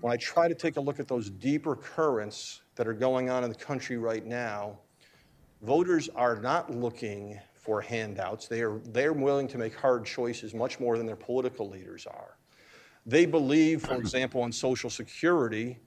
when 0.00 0.12
I 0.12 0.16
try 0.16 0.48
to 0.48 0.54
take 0.54 0.76
a 0.76 0.80
look 0.80 0.98
at 0.98 1.08
those 1.08 1.30
deeper 1.30 1.76
currents 1.76 2.62
that 2.76 2.88
are 2.88 2.94
going 2.94 3.28
on 3.28 3.44
in 3.44 3.50
the 3.50 3.56
country 3.56 3.98
right 3.98 4.24
now, 4.24 4.78
voters 5.62 6.08
are 6.14 6.36
not 6.36 6.70
looking 6.70 7.38
for 7.54 7.80
handouts. 7.80 8.48
They 8.48 8.62
are 8.62 8.78
they're 8.86 9.12
willing 9.12 9.46
to 9.48 9.58
make 9.58 9.74
hard 9.74 10.04
choices 10.04 10.54
much 10.54 10.80
more 10.80 10.96
than 10.96 11.06
their 11.06 11.16
political 11.16 11.68
leaders 11.68 12.06
are. 12.06 12.36
They 13.06 13.26
believe, 13.26 13.82
for 13.82 13.94
example, 13.94 14.42
on 14.42 14.52
Social 14.52 14.90
Security, 14.90 15.78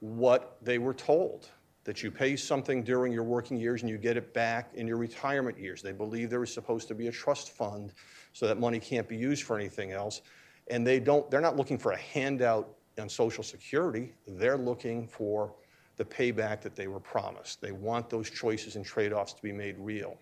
what 0.00 0.56
they 0.62 0.78
were 0.78 0.94
told 0.94 1.48
that 1.84 2.02
you 2.02 2.10
pay 2.10 2.36
something 2.36 2.84
during 2.84 3.12
your 3.12 3.24
working 3.24 3.58
years 3.58 3.82
and 3.82 3.90
you 3.90 3.98
get 3.98 4.16
it 4.16 4.32
back 4.32 4.70
in 4.74 4.86
your 4.86 4.96
retirement 4.96 5.58
years. 5.58 5.82
They 5.82 5.92
believe 5.92 6.30
there 6.30 6.42
is 6.42 6.52
supposed 6.52 6.86
to 6.88 6.94
be 6.94 7.08
a 7.08 7.12
trust 7.12 7.50
fund 7.50 7.92
so 8.32 8.46
that 8.46 8.58
money 8.58 8.78
can't 8.78 9.08
be 9.08 9.16
used 9.16 9.42
for 9.42 9.56
anything 9.56 9.90
else. 9.90 10.22
And 10.70 10.86
they 10.86 11.00
don't, 11.00 11.28
they're 11.30 11.40
not 11.40 11.56
looking 11.56 11.78
for 11.78 11.92
a 11.92 11.96
handout 11.96 12.68
on 12.98 13.08
Social 13.08 13.44
Security. 13.44 14.12
They're 14.26 14.58
looking 14.58 15.06
for 15.06 15.54
the 15.96 16.04
payback 16.04 16.60
that 16.62 16.74
they 16.74 16.88
were 16.88 17.00
promised. 17.00 17.60
They 17.60 17.72
want 17.72 18.08
those 18.08 18.30
choices 18.30 18.76
and 18.76 18.84
trade 18.84 19.12
offs 19.12 19.34
to 19.34 19.42
be 19.42 19.52
made 19.52 19.76
real. 19.78 20.16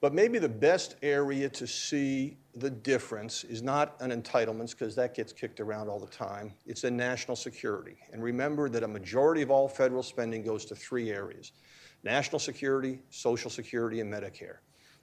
But 0.00 0.14
maybe 0.14 0.38
the 0.38 0.48
best 0.48 0.94
area 1.02 1.48
to 1.48 1.66
see 1.66 2.38
the 2.54 2.70
difference 2.70 3.42
is 3.42 3.62
not 3.62 3.96
on 4.00 4.10
entitlements, 4.10 4.70
because 4.70 4.94
that 4.94 5.14
gets 5.14 5.32
kicked 5.32 5.58
around 5.58 5.88
all 5.88 5.98
the 5.98 6.06
time. 6.06 6.54
It's 6.66 6.84
in 6.84 6.96
national 6.96 7.36
security. 7.36 7.98
And 8.12 8.22
remember 8.22 8.68
that 8.68 8.84
a 8.84 8.88
majority 8.88 9.42
of 9.42 9.50
all 9.50 9.68
federal 9.68 10.04
spending 10.04 10.44
goes 10.44 10.64
to 10.66 10.76
three 10.76 11.10
areas 11.10 11.52
national 12.04 12.38
security, 12.38 13.00
social 13.10 13.50
security, 13.50 14.00
and 14.00 14.12
Medicare. 14.12 14.58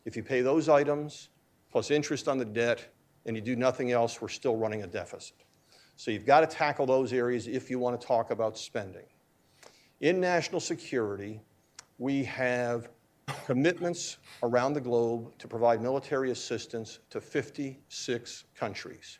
If 0.05 0.15
you 0.15 0.23
pay 0.23 0.41
those 0.41 0.69
items, 0.69 1.27
plus 1.69 1.91
interest 1.91 2.29
on 2.29 2.37
the 2.37 2.45
debt, 2.45 2.93
and 3.25 3.35
you 3.35 3.41
do 3.41 3.55
nothing 3.55 3.91
else, 3.91 4.21
we're 4.21 4.29
still 4.29 4.55
running 4.55 4.83
a 4.83 4.87
deficit. 4.87 5.44
So 5.97 6.11
you've 6.11 6.25
got 6.25 6.41
to 6.41 6.47
tackle 6.47 6.85
those 6.85 7.13
areas 7.13 7.47
if 7.47 7.69
you 7.69 7.79
want 7.79 7.99
to 7.99 8.05
talk 8.05 8.31
about 8.31 8.57
spending. 8.57 9.05
In 10.01 10.19
national 10.19 10.59
security, 10.59 11.41
we 11.97 12.23
have 12.25 12.89
commitments 13.45 14.17
around 14.43 14.73
the 14.73 14.81
globe 14.81 15.31
to 15.39 15.47
provide 15.47 15.81
military 15.81 16.31
assistance 16.31 16.99
to 17.09 17.21
56 17.21 18.43
countries. 18.55 19.19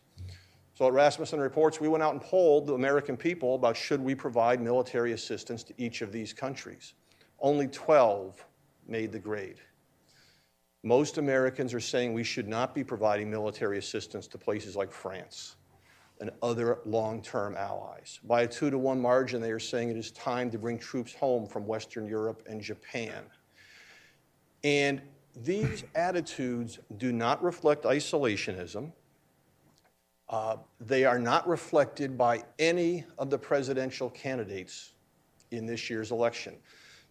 So 0.74 0.88
at 0.88 0.94
Rasmussen 0.94 1.40
Reports, 1.40 1.80
we 1.80 1.88
went 1.88 2.04
out 2.04 2.12
and 2.12 2.22
polled 2.22 2.68
the 2.68 2.74
American 2.74 3.16
people 3.16 3.56
about 3.56 3.78
should 3.78 4.02
we 4.02 4.14
provide 4.14 4.60
military 4.60 5.14
assistance 5.14 5.64
to 5.64 5.74
each 5.78 6.02
of 6.02 6.12
these 6.12 6.34
countries. 6.34 6.94
Only 7.40 7.68
12 7.68 8.46
made 8.86 9.14
the 9.14 9.20
grade. 9.20 9.62
Most 10.84 11.18
Americans 11.18 11.74
are 11.74 11.80
saying 11.80 12.14
we 12.14 12.26
should 12.26 12.50
not 12.50 12.76
be 12.76 12.84
providing 12.84 13.32
military 13.32 13.78
assistance 13.78 14.28
to 14.28 14.38
places 14.38 14.76
like 14.76 14.92
France 14.92 15.56
and 16.20 16.32
other 16.42 16.80
long 16.86 17.22
term 17.22 17.56
allies. 17.56 18.20
By 18.24 18.44
a 18.44 18.48
two 18.48 18.70
to 18.70 18.78
one 18.78 19.02
margin, 19.02 19.42
they 19.42 19.52
are 19.52 19.60
saying 19.60 19.90
it 19.90 19.98
is 19.98 20.12
time 20.12 20.50
to 20.52 20.58
bring 20.58 20.80
troops 20.80 21.14
home 21.14 21.48
from 21.48 21.68
Western 21.68 22.08
Europe 22.08 22.44
and 22.48 22.62
Japan. 22.62 23.24
And 24.64 25.02
these 25.36 25.84
attitudes 25.96 26.80
do 26.98 27.12
not 27.12 27.44
reflect 27.44 27.84
isolationism. 27.84 28.92
Uh, 30.28 30.58
they 30.80 31.06
are 31.06 31.20
not 31.20 31.48
reflected 31.48 32.18
by 32.18 32.44
any 32.58 33.06
of 33.20 33.30
the 33.30 33.38
presidential 33.38 34.10
candidates 34.10 34.94
in 35.52 35.66
this 35.66 35.90
year's 35.90 36.12
election. 36.12 36.56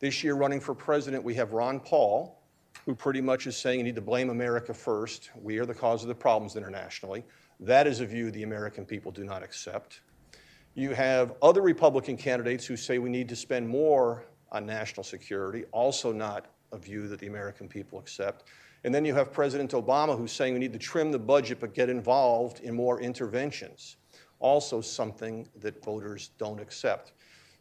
This 0.00 0.24
year, 0.24 0.34
running 0.34 0.60
for 0.60 0.74
president, 0.74 1.22
we 1.22 1.34
have 1.34 1.52
Ron 1.52 1.78
Paul, 1.78 2.42
who 2.84 2.94
pretty 2.94 3.20
much 3.20 3.46
is 3.46 3.56
saying 3.56 3.78
you 3.78 3.84
need 3.84 3.94
to 3.94 4.02
blame 4.02 4.30
America 4.30 4.74
first. 4.74 5.30
We 5.40 5.58
are 5.58 5.66
the 5.66 5.74
cause 5.74 6.02
of 6.02 6.08
the 6.08 6.14
problems 6.14 6.56
internationally. 6.56 7.24
That 7.60 7.86
is 7.86 8.00
a 8.00 8.06
view 8.06 8.30
the 8.30 8.42
American 8.42 8.84
people 8.84 9.12
do 9.12 9.24
not 9.24 9.42
accept. 9.42 10.00
You 10.74 10.90
have 10.90 11.34
other 11.40 11.62
Republican 11.62 12.16
candidates 12.16 12.66
who 12.66 12.76
say 12.76 12.98
we 12.98 13.10
need 13.10 13.28
to 13.28 13.36
spend 13.36 13.68
more 13.68 14.24
on 14.50 14.66
national 14.66 15.04
security, 15.04 15.64
also 15.72 16.12
not 16.12 16.46
a 16.72 16.78
view 16.78 17.06
that 17.08 17.20
the 17.20 17.28
American 17.28 17.68
people 17.68 17.98
accept. 17.98 18.44
And 18.82 18.94
then 18.94 19.04
you 19.04 19.14
have 19.14 19.32
President 19.32 19.70
Obama 19.70 20.16
who's 20.18 20.32
saying 20.32 20.52
we 20.52 20.58
need 20.60 20.72
to 20.72 20.78
trim 20.78 21.12
the 21.12 21.18
budget 21.18 21.60
but 21.60 21.74
get 21.74 21.88
involved 21.88 22.60
in 22.60 22.74
more 22.74 23.00
interventions, 23.00 23.96
also 24.40 24.80
something 24.80 25.48
that 25.60 25.82
voters 25.84 26.30
don't 26.38 26.60
accept. 26.60 27.12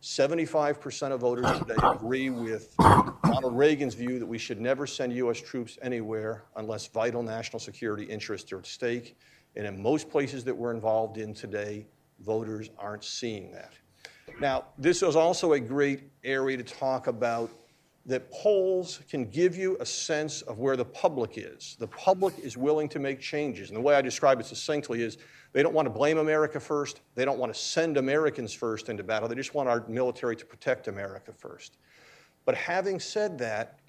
75% 0.01 1.11
of 1.11 1.21
voters 1.21 1.59
today 1.59 1.75
agree 1.81 2.29
with 2.29 2.75
Ronald 2.79 3.57
Reagan's 3.57 3.93
view 3.93 4.19
that 4.19 4.25
we 4.25 4.37
should 4.37 4.59
never 4.59 4.85
send 4.85 5.13
U.S. 5.13 5.39
troops 5.39 5.77
anywhere 5.81 6.43
unless 6.57 6.87
vital 6.87 7.23
national 7.23 7.61
security 7.61 8.03
interests 8.03 8.51
are 8.51 8.59
at 8.59 8.65
stake. 8.65 9.15
And 9.55 9.67
in 9.67 9.81
most 9.81 10.09
places 10.09 10.43
that 10.45 10.55
we're 10.55 10.73
involved 10.73 11.17
in 11.17 11.33
today, 11.33 11.85
voters 12.19 12.69
aren't 12.77 13.03
seeing 13.03 13.51
that. 13.51 13.73
Now, 14.39 14.65
this 14.77 15.03
is 15.03 15.15
also 15.15 15.53
a 15.53 15.59
great 15.59 16.03
area 16.23 16.57
to 16.57 16.63
talk 16.63 17.07
about 17.07 17.51
that 18.05 18.29
polls 18.31 18.99
can 19.09 19.25
give 19.25 19.55
you 19.55 19.77
a 19.79 19.85
sense 19.85 20.41
of 20.41 20.59
where 20.59 20.75
the 20.75 20.83
public 20.83 21.37
is. 21.37 21.77
The 21.79 21.87
public 21.87 22.37
is 22.39 22.57
willing 22.57 22.89
to 22.89 22.99
make 22.99 23.21
changes. 23.21 23.69
And 23.69 23.77
the 23.77 23.81
way 23.81 23.95
I 23.95 24.01
describe 24.01 24.39
it 24.41 24.45
succinctly 24.45 25.01
is 25.01 25.17
they 25.53 25.63
don't 25.63 25.73
want 25.73 25.85
to 25.85 25.89
blame 25.89 26.17
America 26.17 26.59
first. 26.59 26.99
They 27.15 27.23
don't 27.23 27.39
want 27.39 27.53
to 27.53 27.59
send 27.59 27.95
Americans 27.97 28.53
first 28.53 28.89
into 28.89 29.03
battle. 29.03 29.29
They 29.29 29.35
just 29.35 29.53
want 29.53 29.69
our 29.69 29.85
military 29.87 30.35
to 30.35 30.45
protect 30.45 30.89
America 30.89 31.31
first. 31.31 31.77
But 32.43 32.55
having 32.55 32.99
said 32.99 33.37
that, 33.37 33.79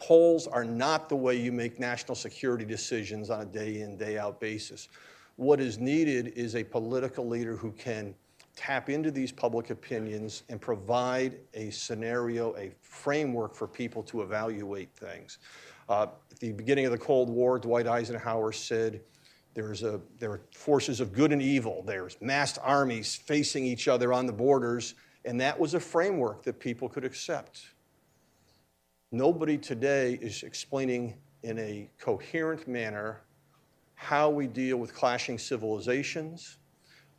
polls 0.00 0.46
are 0.46 0.64
not 0.64 1.08
the 1.08 1.16
way 1.16 1.36
you 1.36 1.52
make 1.52 1.78
national 1.78 2.14
security 2.14 2.64
decisions 2.64 3.30
on 3.30 3.42
a 3.42 3.44
day 3.44 3.82
in, 3.82 3.96
day 3.96 4.18
out 4.18 4.40
basis. 4.40 4.88
What 5.36 5.60
is 5.60 5.78
needed 5.78 6.32
is 6.36 6.56
a 6.56 6.64
political 6.64 7.26
leader 7.28 7.56
who 7.56 7.72
can 7.72 8.14
tap 8.56 8.90
into 8.90 9.10
these 9.10 9.32
public 9.32 9.70
opinions 9.70 10.42
and 10.48 10.60
provide 10.60 11.38
a 11.54 11.70
scenario, 11.70 12.54
a 12.56 12.72
framework 12.82 13.54
for 13.54 13.66
people 13.66 14.02
to 14.04 14.22
evaluate 14.22 14.94
things. 14.94 15.38
Uh, 15.88 16.06
at 16.30 16.40
the 16.40 16.52
beginning 16.52 16.84
of 16.84 16.92
the 16.92 16.98
Cold 16.98 17.30
War, 17.30 17.58
Dwight 17.58 17.86
Eisenhower 17.86 18.52
said, 18.52 19.00
there's 19.54 19.82
a, 19.82 20.00
there 20.18 20.30
are 20.30 20.40
forces 20.52 21.00
of 21.00 21.12
good 21.12 21.32
and 21.32 21.42
evil. 21.42 21.82
There's 21.84 22.16
massed 22.20 22.58
armies 22.62 23.16
facing 23.16 23.64
each 23.64 23.88
other 23.88 24.12
on 24.12 24.26
the 24.26 24.32
borders, 24.32 24.94
and 25.24 25.40
that 25.40 25.58
was 25.58 25.74
a 25.74 25.80
framework 25.80 26.42
that 26.44 26.60
people 26.60 26.88
could 26.88 27.04
accept. 27.04 27.66
Nobody 29.12 29.58
today 29.58 30.16
is 30.22 30.44
explaining 30.44 31.16
in 31.42 31.58
a 31.58 31.90
coherent 31.98 32.68
manner 32.68 33.22
how 33.96 34.30
we 34.30 34.46
deal 34.46 34.76
with 34.76 34.94
clashing 34.94 35.36
civilizations, 35.36 36.58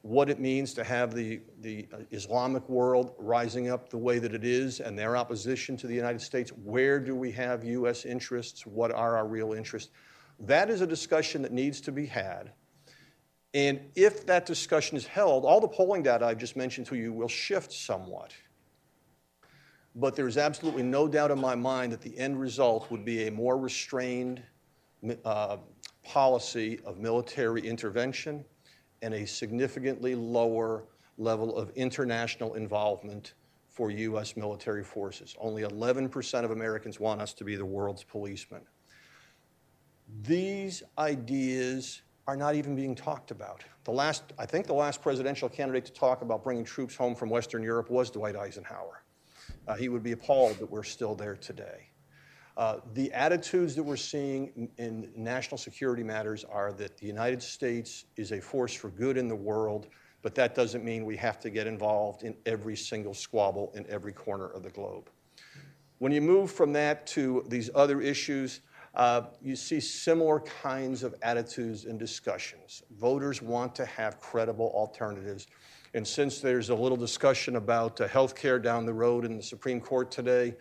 what 0.01 0.29
it 0.29 0.39
means 0.39 0.73
to 0.75 0.85
have 0.85 1.13
the, 1.13 1.41
the 1.59 1.89
uh, 1.93 1.97
Islamic 2.11 2.67
world 2.69 3.13
rising 3.17 3.69
up 3.69 3.89
the 3.89 3.97
way 3.97 4.19
that 4.19 4.33
it 4.33 4.45
is 4.45 4.79
and 4.79 4.97
their 4.97 5.17
opposition 5.17 5.75
to 5.75 5.85
the 5.85 5.93
United 5.93 6.21
States. 6.21 6.51
Where 6.63 6.97
do 6.97 7.13
we 7.13 7.29
have 7.33 7.65
U.S. 7.65 8.05
interests? 8.05 8.65
What 8.65 8.93
are 8.93 9.17
our 9.17 9.27
real 9.27 9.51
interests? 9.51 9.91
That 10.39 10.69
is 10.69 10.79
a 10.79 10.87
discussion 10.87 11.41
that 11.41 11.51
needs 11.51 11.81
to 11.81 11.91
be 11.91 12.05
had. 12.05 12.53
And 13.53 13.81
if 13.95 14.25
that 14.27 14.45
discussion 14.45 14.95
is 14.95 15.05
held, 15.05 15.43
all 15.43 15.59
the 15.59 15.67
polling 15.67 16.03
data 16.03 16.25
I've 16.25 16.37
just 16.37 16.55
mentioned 16.55 16.87
to 16.87 16.95
you 16.95 17.11
will 17.11 17.27
shift 17.27 17.73
somewhat. 17.73 18.31
But 19.95 20.15
there's 20.15 20.37
absolutely 20.37 20.83
no 20.83 21.07
doubt 21.07 21.31
in 21.31 21.39
my 21.39 21.55
mind 21.55 21.91
that 21.91 22.01
the 22.01 22.17
end 22.17 22.39
result 22.39 22.89
would 22.91 23.03
be 23.03 23.27
a 23.27 23.31
more 23.31 23.57
restrained 23.57 24.41
uh, 25.25 25.57
policy 26.03 26.79
of 26.85 26.97
military 26.97 27.61
intervention 27.67 28.45
and 29.01 29.13
a 29.13 29.25
significantly 29.25 30.15
lower 30.15 30.85
level 31.17 31.55
of 31.57 31.71
international 31.71 32.53
involvement 32.53 33.33
for 33.67 33.89
U.S. 33.89 34.35
military 34.35 34.83
forces. 34.83 35.35
Only 35.39 35.63
11% 35.63 36.43
of 36.43 36.51
Americans 36.51 36.99
want 36.99 37.21
us 37.21 37.33
to 37.33 37.43
be 37.43 37.55
the 37.55 37.65
world's 37.65 38.03
policemen. 38.03 38.61
These 40.23 40.83
ideas 40.97 42.01
are 42.27 42.35
not 42.35 42.55
even 42.55 42.75
being 42.75 42.95
talked 42.95 43.31
about. 43.31 43.63
The 43.83 43.91
last, 43.91 44.23
I 44.37 44.45
think 44.45 44.67
the 44.67 44.73
last 44.73 45.01
presidential 45.01 45.49
candidate 45.49 45.85
to 45.85 45.93
talk 45.93 46.21
about 46.21 46.43
bringing 46.43 46.63
troops 46.63 46.95
home 46.95 47.15
from 47.15 47.29
Western 47.29 47.63
Europe 47.63 47.89
was 47.89 48.11
Dwight 48.11 48.35
Eisenhower. 48.35 49.00
Uh, 49.71 49.75
he 49.75 49.87
would 49.87 50.03
be 50.03 50.11
appalled 50.11 50.59
that 50.59 50.69
we're 50.69 50.83
still 50.83 51.15
there 51.15 51.37
today. 51.37 51.87
Uh, 52.57 52.79
the 52.93 53.09
attitudes 53.13 53.73
that 53.73 53.81
we're 53.81 53.95
seeing 53.95 54.69
in 54.77 55.09
national 55.15 55.57
security 55.57 56.03
matters 56.03 56.43
are 56.43 56.73
that 56.73 56.97
the 56.97 57.05
United 57.05 57.41
States 57.41 58.03
is 58.17 58.33
a 58.33 58.41
force 58.41 58.73
for 58.73 58.89
good 58.89 59.15
in 59.15 59.29
the 59.29 59.35
world, 59.35 59.87
but 60.23 60.35
that 60.35 60.55
doesn't 60.55 60.83
mean 60.83 61.05
we 61.05 61.15
have 61.15 61.39
to 61.39 61.49
get 61.49 61.67
involved 61.67 62.23
in 62.23 62.35
every 62.45 62.75
single 62.75 63.13
squabble 63.13 63.71
in 63.73 63.89
every 63.89 64.11
corner 64.11 64.47
of 64.47 64.61
the 64.61 64.69
globe. 64.71 65.09
When 65.99 66.11
you 66.11 66.19
move 66.19 66.51
from 66.51 66.73
that 66.73 67.07
to 67.07 67.45
these 67.47 67.69
other 67.73 68.01
issues, 68.01 68.59
uh, 68.93 69.21
you 69.41 69.55
see 69.55 69.79
similar 69.79 70.41
kinds 70.41 71.01
of 71.01 71.15
attitudes 71.21 71.85
and 71.85 71.97
discussions. 71.97 72.83
Voters 72.99 73.41
want 73.41 73.73
to 73.75 73.85
have 73.85 74.19
credible 74.19 74.69
alternatives. 74.75 75.47
And 75.93 76.07
since 76.07 76.39
there's 76.39 76.69
a 76.69 76.75
little 76.75 76.97
discussion 76.97 77.57
about 77.57 77.99
uh, 77.99 78.07
health 78.07 78.35
care 78.35 78.59
down 78.59 78.85
the 78.85 78.93
road 78.93 79.25
in 79.25 79.35
the 79.35 79.43
Supreme 79.43 79.81
Court 79.81 80.09
today, 80.09 80.55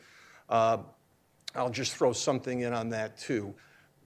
uh, 0.48 0.78
I'll 1.54 1.70
just 1.70 1.94
throw 1.94 2.12
something 2.12 2.60
in 2.60 2.72
on 2.72 2.88
that 2.90 3.16
too. 3.18 3.54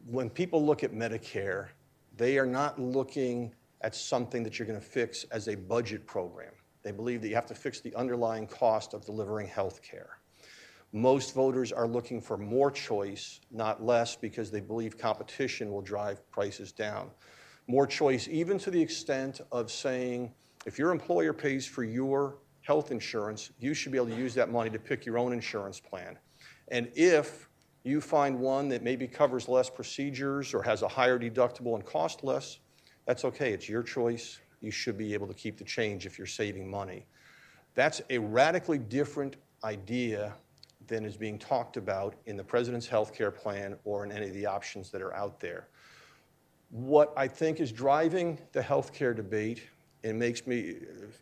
When 0.06 0.28
people 0.28 0.64
look 0.64 0.84
at 0.84 0.92
Medicare, 0.92 1.68
they 2.16 2.38
are 2.38 2.46
not 2.46 2.78
looking 2.78 3.54
at 3.80 3.94
something 3.94 4.42
that 4.42 4.58
you're 4.58 4.68
going 4.68 4.80
to 4.80 4.84
fix 4.84 5.24
as 5.24 5.48
a 5.48 5.54
budget 5.54 6.06
program. 6.06 6.52
They 6.82 6.90
believe 6.90 7.22
that 7.22 7.28
you 7.28 7.34
have 7.34 7.46
to 7.46 7.54
fix 7.54 7.80
the 7.80 7.94
underlying 7.94 8.46
cost 8.46 8.92
of 8.92 9.04
delivering 9.04 9.46
health 9.46 9.82
care. 9.82 10.18
Most 10.92 11.34
voters 11.34 11.72
are 11.72 11.88
looking 11.88 12.20
for 12.20 12.36
more 12.36 12.70
choice, 12.70 13.40
not 13.50 13.82
less, 13.82 14.14
because 14.14 14.50
they 14.50 14.60
believe 14.60 14.96
competition 14.96 15.72
will 15.72 15.82
drive 15.82 16.30
prices 16.30 16.70
down. 16.70 17.10
More 17.66 17.86
choice, 17.86 18.28
even 18.30 18.58
to 18.58 18.70
the 18.70 18.80
extent 18.80 19.40
of 19.50 19.72
saying, 19.72 20.32
if 20.66 20.78
your 20.78 20.90
employer 20.90 21.32
pays 21.32 21.66
for 21.66 21.84
your 21.84 22.38
health 22.62 22.90
insurance, 22.90 23.50
you 23.58 23.74
should 23.74 23.92
be 23.92 23.98
able 23.98 24.08
to 24.08 24.16
use 24.16 24.34
that 24.34 24.50
money 24.50 24.70
to 24.70 24.78
pick 24.78 25.04
your 25.04 25.18
own 25.18 25.32
insurance 25.32 25.78
plan. 25.78 26.18
And 26.68 26.90
if 26.94 27.48
you 27.84 28.00
find 28.00 28.40
one 28.40 28.68
that 28.70 28.82
maybe 28.82 29.06
covers 29.06 29.48
less 29.48 29.68
procedures 29.68 30.54
or 30.54 30.62
has 30.62 30.82
a 30.82 30.88
higher 30.88 31.18
deductible 31.18 31.74
and 31.74 31.84
cost 31.84 32.24
less, 32.24 32.58
that's 33.06 33.24
okay. 33.26 33.52
It's 33.52 33.68
your 33.68 33.82
choice. 33.82 34.40
You 34.62 34.70
should 34.70 34.96
be 34.96 35.12
able 35.12 35.26
to 35.26 35.34
keep 35.34 35.58
the 35.58 35.64
change 35.64 36.06
if 36.06 36.16
you're 36.16 36.26
saving 36.26 36.70
money. 36.70 37.06
That's 37.74 38.00
a 38.08 38.18
radically 38.18 38.78
different 38.78 39.36
idea 39.62 40.34
than 40.86 41.04
is 41.04 41.16
being 41.16 41.38
talked 41.38 41.76
about 41.76 42.14
in 42.26 42.36
the 42.36 42.44
president's 42.44 42.86
health 42.86 43.14
care 43.14 43.30
plan 43.30 43.76
or 43.84 44.04
in 44.04 44.12
any 44.12 44.28
of 44.28 44.34
the 44.34 44.46
options 44.46 44.90
that 44.90 45.02
are 45.02 45.14
out 45.14 45.40
there. 45.40 45.68
What 46.70 47.12
I 47.16 47.28
think 47.28 47.60
is 47.60 47.72
driving 47.72 48.38
the 48.52 48.62
health 48.62 48.92
care 48.92 49.12
debate 49.12 49.62
and 50.04 50.18
makes 50.18 50.46
me 50.46 50.76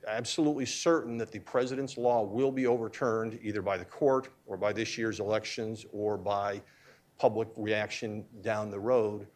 absolutely 0.09 0.67
certain 0.67 1.17
that 1.17 1.31
the 1.31 1.39
president's 1.39 1.97
law 1.97 2.23
will 2.23 2.51
be 2.51 2.67
overturned 2.67 3.39
either 3.41 3.63
by 3.63 3.79
the 3.79 3.85
court 3.85 4.29
or 4.47 4.57
by 4.57 4.73
this 4.73 4.99
year's 4.99 5.21
elections 5.21 5.87
or 5.93 6.19
by 6.19 6.61
public 7.17 7.49
reaction 7.57 8.25
down 8.41 8.71
the 8.71 8.79
road 8.79 9.29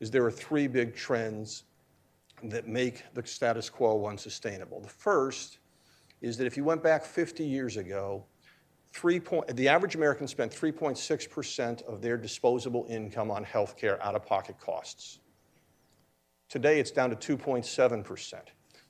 is 0.00 0.10
there 0.10 0.24
are 0.24 0.30
three 0.30 0.66
big 0.66 0.94
trends 0.94 1.64
that 2.44 2.68
make 2.68 3.02
the 3.14 3.26
status 3.26 3.70
quo 3.70 4.06
unsustainable. 4.06 4.80
The 4.80 4.88
first 4.88 5.58
is 6.20 6.36
that 6.36 6.46
if 6.46 6.56
you 6.56 6.64
went 6.64 6.82
back 6.82 7.02
50 7.02 7.42
years 7.42 7.78
ago, 7.78 8.24
three 8.92 9.18
point, 9.18 9.56
the 9.56 9.68
average 9.68 9.94
American 9.94 10.28
spent 10.28 10.52
3.6% 10.52 11.82
of 11.82 12.02
their 12.02 12.18
disposable 12.18 12.86
income 12.90 13.30
on 13.30 13.44
health 13.44 13.78
care 13.78 14.02
out 14.02 14.14
of 14.14 14.26
pocket 14.26 14.58
costs. 14.60 15.20
Today, 16.50 16.80
it's 16.80 16.90
down 16.90 17.08
to 17.14 17.36
2.7%. 17.36 18.40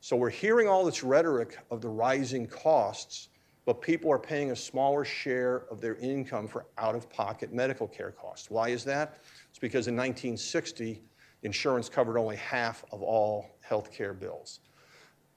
So 0.02 0.16
we're 0.16 0.30
hearing 0.30 0.66
all 0.66 0.84
this 0.84 1.02
rhetoric 1.02 1.58
of 1.70 1.82
the 1.82 1.88
rising 1.88 2.46
costs, 2.46 3.28
but 3.66 3.82
people 3.82 4.10
are 4.10 4.18
paying 4.18 4.50
a 4.50 4.56
smaller 4.56 5.04
share 5.04 5.64
of 5.70 5.82
their 5.82 5.96
income 5.96 6.48
for 6.48 6.64
out 6.78 6.94
of 6.94 7.10
pocket 7.10 7.52
medical 7.52 7.86
care 7.86 8.10
costs. 8.10 8.50
Why 8.50 8.70
is 8.70 8.82
that? 8.84 9.18
It's 9.50 9.58
because 9.58 9.88
in 9.88 9.96
1960, 9.96 11.02
insurance 11.42 11.90
covered 11.90 12.18
only 12.18 12.36
half 12.36 12.82
of 12.92 13.02
all 13.02 13.58
health 13.60 13.92
care 13.92 14.14
bills. 14.14 14.60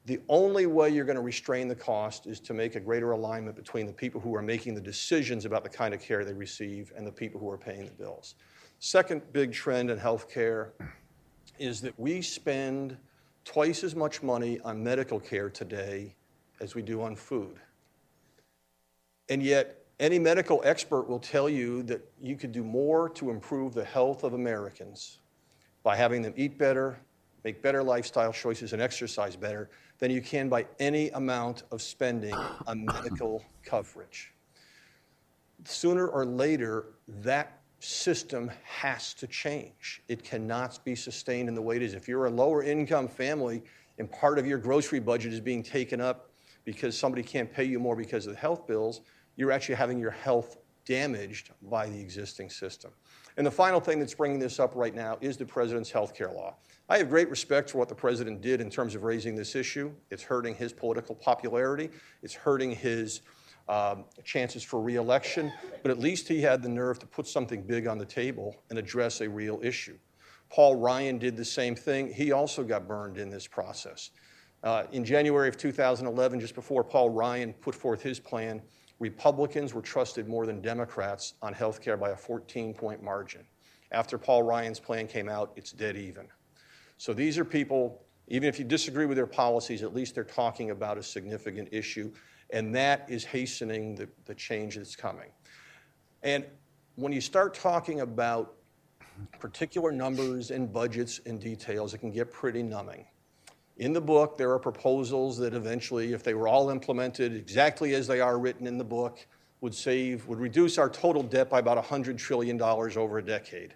The 0.06 0.22
only 0.30 0.66
way 0.66 0.90
you're 0.90 1.06
going 1.06 1.18
to 1.18 1.22
restrain 1.22 1.68
the 1.68 1.76
cost 1.76 2.26
is 2.26 2.40
to 2.42 2.54
make 2.54 2.76
a 2.76 2.80
greater 2.80 3.12
alignment 3.12 3.58
between 3.58 3.86
the 3.86 3.94
people 3.94 4.22
who 4.22 4.34
are 4.34 4.42
making 4.42 4.76
the 4.76 4.82
decisions 4.82 5.44
about 5.44 5.64
the 5.64 5.70
kind 5.70 5.94
of 5.94 6.02
care 6.02 6.24
they 6.24 6.34
receive 6.34 6.92
and 6.96 7.06
the 7.06 7.12
people 7.12 7.40
who 7.40 7.50
are 7.50 7.58
paying 7.58 7.86
the 7.86 7.92
bills. 7.92 8.36
Second 8.80 9.22
big 9.34 9.52
trend 9.52 9.90
in 9.90 9.98
healthcare 9.98 10.72
is 11.60 11.82
that 11.82 11.98
we 12.00 12.22
spend 12.22 12.98
twice 13.46 13.84
as 13.84 13.96
much 13.96 14.24
money 14.24 14.60
on 14.62 14.84
medical 14.84 15.20
care 15.20 15.50
today 15.50 16.16
as 16.60 16.76
we 16.76 16.82
do 16.82 17.02
on 17.02 17.16
food. 17.16 17.60
And 19.30 19.42
yet, 19.42 19.86
any 20.00 20.20
medical 20.20 20.62
expert 20.66 21.08
will 21.08 21.20
tell 21.20 21.48
you 21.48 21.84
that 21.84 22.02
you 22.22 22.36
could 22.36 22.52
do 22.52 22.64
more 22.64 23.10
to 23.10 23.30
improve 23.30 23.74
the 23.74 23.86
health 23.86 24.24
of 24.24 24.34
Americans 24.34 25.20
by 25.84 25.96
having 25.96 26.22
them 26.22 26.34
eat 26.36 26.58
better, 26.58 27.00
make 27.44 27.62
better 27.62 27.84
lifestyle 27.84 28.34
choices, 28.34 28.74
and 28.74 28.82
exercise 28.82 29.36
better 29.36 29.70
than 30.00 30.12
you 30.12 30.22
can 30.22 30.50
by 30.50 30.66
any 30.80 31.10
amount 31.12 31.64
of 31.72 31.82
spending 31.82 32.36
on 32.68 32.86
medical 32.86 33.44
coverage. 33.64 34.34
Sooner 35.66 36.08
or 36.08 36.26
later, 36.26 36.88
that 37.08 37.62
system 37.84 38.50
has 38.64 39.14
to 39.16 39.28
change. 39.28 40.02
It 40.08 40.24
cannot 40.24 40.84
be 40.86 40.96
sustained 40.96 41.50
in 41.50 41.56
the 41.56 41.62
way 41.62 41.76
it 41.76 41.82
is. 41.82 41.94
If 41.94 42.08
you're 42.08 42.26
a 42.26 42.30
lower 42.30 42.64
income 42.64 43.10
family 43.10 43.62
and 44.00 44.10
part 44.10 44.40
of 44.40 44.48
your 44.48 44.58
grocery 44.58 45.00
budget 45.00 45.34
is 45.34 45.42
being 45.42 45.62
taken 45.62 46.00
up 46.00 46.30
because 46.64 46.98
somebody 46.98 47.24
can't 47.24 47.52
pay 47.52 47.66
you 47.66 47.80
more 47.80 47.96
because 47.96 48.26
of 48.26 48.34
the 48.34 48.40
health 48.40 48.66
bills, 48.68 49.02
you're 49.36 49.52
actually 49.52 49.76
having 49.76 50.00
your 50.00 50.12
health 50.12 50.58
damaged 50.86 51.52
by 51.64 51.90
the 51.90 52.00
existing 52.00 52.50
system. 52.50 52.92
And 53.36 53.46
the 53.46 53.52
final 53.52 53.82
thing 53.82 54.00
that's 54.00 54.14
bringing 54.14 54.40
this 54.40 54.60
up 54.60 54.76
right 54.76 54.96
now 54.96 55.18
is 55.20 55.36
the 55.36 55.46
president's 55.46 55.92
health 55.92 56.16
care 56.16 56.32
law. 56.32 56.56
I 56.88 56.98
have 57.00 57.10
great 57.10 57.30
respect 57.30 57.70
for 57.70 57.80
what 57.80 57.90
the 57.90 57.96
president 57.96 58.42
did 58.42 58.62
in 58.62 58.70
terms 58.70 58.96
of 58.96 59.04
raising 59.04 59.36
this 59.36 59.56
issue. 59.56 59.92
It's 60.10 60.24
hurting 60.24 60.56
his 60.56 60.72
political 60.72 61.16
popularity, 61.16 61.90
it's 62.22 62.34
hurting 62.34 62.72
his 62.72 63.22
um, 63.70 64.06
chances 64.24 64.64
for 64.64 64.82
reelection, 64.82 65.52
but 65.82 65.92
at 65.92 66.00
least 66.00 66.28
he 66.28 66.42
had 66.42 66.62
the 66.62 66.70
nerve 66.70 67.00
to 67.00 67.06
put 67.06 67.28
something 67.28 67.62
big 67.62 67.88
on 67.88 67.98
the 67.98 68.06
table 68.06 68.56
and 68.70 68.78
address 68.78 69.22
a 69.22 69.30
real 69.30 69.60
issue. 69.64 69.98
Paul 70.50 70.76
Ryan 70.76 71.18
did 71.18 71.36
the 71.36 71.46
same 71.46 71.76
thing. 71.76 72.14
He 72.14 72.32
also 72.32 72.64
got 72.64 72.88
burned 72.88 73.18
in 73.18 73.30
this 73.30 73.48
process. 73.48 74.12
Uh, 74.64 74.84
in 74.92 75.04
January 75.04 75.50
of 75.50 75.58
2011, 75.58 76.40
just 76.40 76.56
before 76.56 76.84
Paul 76.84 77.10
Ryan 77.10 77.54
put 77.54 77.76
forth 77.76 78.02
his 78.02 78.20
plan, 78.20 78.62
Republicans 79.00 79.74
were 79.74 79.82
trusted 79.82 80.28
more 80.28 80.46
than 80.46 80.62
Democrats 80.62 81.34
on 81.42 81.54
health 81.54 81.82
care 81.82 81.98
by 81.98 82.12
a 82.12 82.16
14 82.16 82.74
point 82.74 83.04
margin. 83.04 83.42
After 83.92 84.18
Paul 84.18 84.44
Ryan's 84.44 84.80
plan 84.80 85.08
came 85.08 85.28
out, 85.28 85.52
it's 85.56 85.72
dead 85.72 85.98
even. 85.98 86.28
So 86.98 87.14
these 87.14 87.38
are 87.38 87.46
people, 87.46 88.06
even 88.28 88.48
if 88.48 88.58
you 88.58 88.66
disagree 88.66 89.06
with 89.06 89.18
their 89.18 89.28
policies, 89.28 89.84
at 89.84 89.94
least 89.94 90.16
they're 90.16 90.24
talking 90.24 90.72
about 90.72 90.98
a 90.98 91.04
significant 91.04 91.70
issue, 91.72 92.12
and 92.54 92.74
that 92.76 93.06
is 93.10 93.26
hastening 93.26 93.96
the, 93.96 94.08
the 94.26 94.36
change 94.36 94.76
that's 94.76 94.96
coming. 94.96 95.30
And 96.22 96.46
when 96.96 97.12
you 97.12 97.20
start 97.20 97.56
talking 97.56 98.02
about 98.02 98.54
particular 99.40 99.92
numbers 99.92 100.52
and 100.52 100.72
budgets 100.72 101.20
and 101.26 101.42
details, 101.42 101.94
it 101.94 101.98
can 101.98 102.12
get 102.12 102.32
pretty 102.32 102.62
numbing. 102.64 103.06
In 103.78 103.92
the 103.92 104.02
book, 104.02 104.38
there 104.38 104.52
are 104.52 104.60
proposals 104.60 105.36
that 105.40 105.56
eventually, 105.56 106.14
if 106.14 106.22
they 106.22 106.36
were 106.36 106.48
all 106.48 106.70
implemented 106.70 107.36
exactly 107.36 107.96
as 107.96 108.06
they 108.06 108.22
are 108.22 108.38
written 108.38 108.68
in 108.68 108.78
the 108.78 108.84
book, 108.84 109.26
would 109.62 109.74
save, 109.74 110.28
would 110.28 110.40
reduce 110.40 110.78
our 110.78 110.90
total 110.90 111.24
debt 111.24 111.50
by 111.50 111.58
about 111.58 111.84
$100 111.84 112.18
trillion 112.18 112.62
over 112.62 113.18
a 113.18 113.26
decade. 113.26 113.74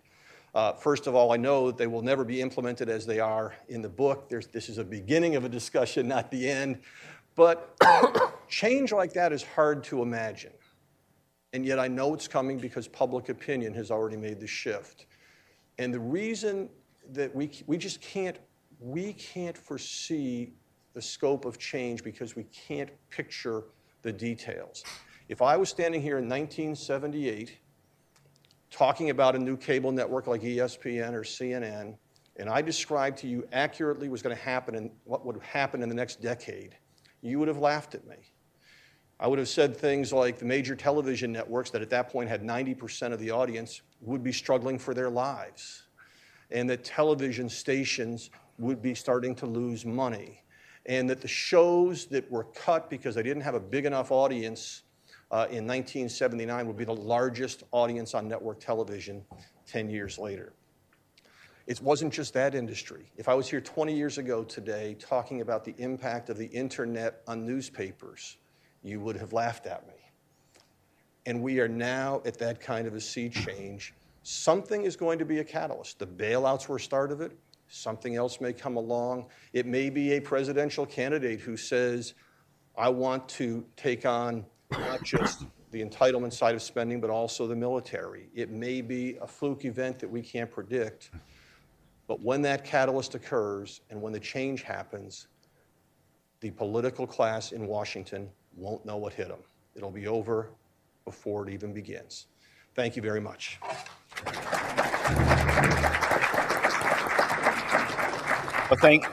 Uh, 0.53 0.73
first 0.73 1.07
of 1.07 1.15
all, 1.15 1.31
I 1.31 1.37
know 1.37 1.67
that 1.67 1.77
they 1.77 1.87
will 1.87 2.03
never 2.03 2.23
be 2.23 2.41
implemented 2.41 2.89
as 2.89 3.07
they 3.07 3.19
are 3.19 3.55
in 3.69 3.81
the 3.81 3.89
book. 3.89 4.29
There's, 4.29 4.47
this 4.47 4.69
is 4.69 4.77
a 4.77 4.83
beginning 4.83 5.35
of 5.35 5.45
a 5.45 5.49
discussion, 5.49 6.07
not 6.07 6.29
the 6.29 6.47
end. 6.47 6.79
But 7.35 7.75
change 8.47 8.91
like 8.91 9.13
that 9.13 9.31
is 9.33 9.43
hard 9.43 9.83
to 9.85 10.01
imagine. 10.01 10.53
And 11.53 11.65
yet 11.65 11.79
I 11.79 11.87
know 11.87 12.13
it's 12.13 12.27
coming 12.27 12.57
because 12.57 12.87
public 12.87 13.29
opinion 13.29 13.73
has 13.73 13.91
already 13.91 14.17
made 14.17 14.39
the 14.39 14.47
shift. 14.47 15.05
And 15.79 15.93
the 15.93 15.99
reason 15.99 16.69
that 17.11 17.33
we, 17.33 17.51
we 17.67 17.77
just 17.77 18.01
can't 18.01 18.37
we 18.79 19.13
can't 19.13 19.57
foresee 19.57 20.53
the 20.93 21.01
scope 21.01 21.45
of 21.45 21.57
change 21.57 22.03
because 22.03 22.35
we 22.35 22.43
can't 22.45 22.89
picture 23.09 23.63
the 24.01 24.11
details. 24.11 24.83
If 25.29 25.41
I 25.41 25.57
was 25.57 25.69
standing 25.69 26.01
here 26.01 26.17
in 26.17 26.25
1978 26.25 27.57
talking 28.69 29.09
about 29.09 29.35
a 29.35 29.39
new 29.39 29.57
cable 29.57 29.91
network 29.91 30.27
like 30.27 30.41
ESPN 30.41 31.13
or 31.13 31.21
CNN, 31.21 31.95
and 32.37 32.49
I 32.49 32.61
described 32.61 33.17
to 33.19 33.27
you 33.27 33.47
accurately 33.51 34.09
what's 34.09 34.21
going 34.21 34.35
to 34.35 34.41
happen 34.41 34.75
and 34.75 34.91
what 35.05 35.25
would 35.25 35.41
happen 35.41 35.81
in 35.81 35.89
the 35.89 35.95
next 35.95 36.21
decade, 36.21 36.75
you 37.21 37.39
would 37.39 37.47
have 37.47 37.57
laughed 37.57 37.95
at 37.95 38.05
me. 38.07 38.17
I 39.19 39.27
would 39.27 39.39
have 39.39 39.49
said 39.49 39.75
things 39.75 40.13
like 40.13 40.37
the 40.37 40.45
major 40.45 40.75
television 40.75 41.31
networks 41.31 41.71
that 41.71 41.81
at 41.81 41.89
that 41.89 42.09
point 42.09 42.29
had 42.29 42.43
90% 42.43 43.13
of 43.13 43.19
the 43.19 43.31
audience 43.31 43.81
would 44.01 44.23
be 44.23 44.31
struggling 44.31 44.77
for 44.77 44.93
their 44.93 45.09
lives, 45.09 45.83
and 46.51 46.69
that 46.69 46.83
television 46.83 47.49
stations 47.49 48.29
would 48.59 48.81
be 48.81 48.93
starting 48.93 49.33
to 49.35 49.47
lose 49.47 49.85
money, 49.85 50.43
and 50.85 51.09
that 51.09 51.21
the 51.21 51.27
shows 51.27 52.05
that 52.07 52.29
were 52.29 52.43
cut 52.43 52.91
because 52.91 53.15
they 53.15 53.23
didn't 53.23 53.41
have 53.41 53.55
a 53.55 53.59
big 53.59 53.85
enough 53.85 54.11
audience 54.11 54.83
uh, 55.31 55.47
in 55.49 55.65
1979 55.65 56.67
would 56.67 56.77
be 56.77 56.85
the 56.85 56.93
largest 56.93 57.63
audience 57.71 58.13
on 58.13 58.27
network 58.27 58.59
television 58.59 59.25
10 59.65 59.89
years 59.89 60.19
later. 60.19 60.53
It 61.65 61.81
wasn't 61.81 62.13
just 62.13 62.33
that 62.35 62.55
industry. 62.55 63.11
If 63.17 63.27
I 63.27 63.33
was 63.33 63.49
here 63.49 63.59
20 63.59 63.93
years 63.93 64.19
ago 64.19 64.43
today 64.43 64.95
talking 64.99 65.41
about 65.41 65.65
the 65.65 65.75
impact 65.79 66.29
of 66.29 66.37
the 66.37 66.45
internet 66.45 67.23
on 67.27 67.45
newspapers, 67.45 68.37
you 68.87 68.99
would 68.99 69.17
have 69.17 69.33
laughed 69.33 69.65
at 69.65 69.87
me. 69.87 69.93
And 71.25 71.41
we 71.41 71.59
are 71.59 71.67
now 71.67 72.21
at 72.25 72.37
that 72.39 72.61
kind 72.61 72.87
of 72.87 72.93
a 72.95 73.01
sea 73.01 73.29
change 73.29 73.93
something 74.27 74.83
is 74.83 74.97
going 74.97 75.17
to 75.17 75.23
be 75.23 75.39
a 75.39 75.43
catalyst. 75.43 75.99
The 75.99 76.05
bailouts 76.05 76.67
were 76.67 76.79
start 76.79 77.13
of 77.13 77.21
it. 77.21 77.31
Something 77.69 78.17
else 78.17 78.41
may 78.41 78.51
come 78.51 78.75
along. 78.75 79.27
It 79.53 79.65
may 79.65 79.89
be 79.89 80.13
a 80.13 80.19
presidential 80.19 80.85
candidate 80.85 81.39
who 81.39 81.55
says, 81.55 82.13
I 82.77 82.89
want 82.89 83.29
to 83.29 83.65
take 83.77 84.05
on 84.05 84.45
not 84.69 85.01
just 85.01 85.45
the 85.71 85.81
entitlement 85.81 86.33
side 86.33 86.55
of 86.55 86.61
spending, 86.61 86.99
but 86.99 87.09
also 87.09 87.47
the 87.47 87.55
military. 87.55 88.27
It 88.35 88.49
may 88.49 88.81
be 88.81 89.17
a 89.21 89.27
fluke 89.27 89.63
event 89.63 89.97
that 89.99 90.09
we 90.09 90.21
can't 90.21 90.51
predict. 90.51 91.11
But 92.05 92.21
when 92.21 92.41
that 92.41 92.65
catalyst 92.65 93.15
occurs 93.15 93.79
and 93.89 94.01
when 94.01 94.11
the 94.11 94.19
change 94.19 94.61
happens, 94.61 95.27
the 96.41 96.51
political 96.51 97.07
class 97.07 97.53
in 97.53 97.65
Washington 97.65 98.29
won't 98.57 98.85
know 98.85 98.97
what 98.97 99.13
hit 99.13 99.29
them. 99.29 99.39
It'll 99.75 99.91
be 99.91 100.07
over 100.07 100.49
before 101.05 101.47
it 101.47 101.53
even 101.53 101.73
begins. 101.73 102.25
Thank 102.75 102.95
you 102.95 103.01
very 103.01 103.21
much. 103.21 103.59
Well, 108.69 108.77
thank, 108.81 109.05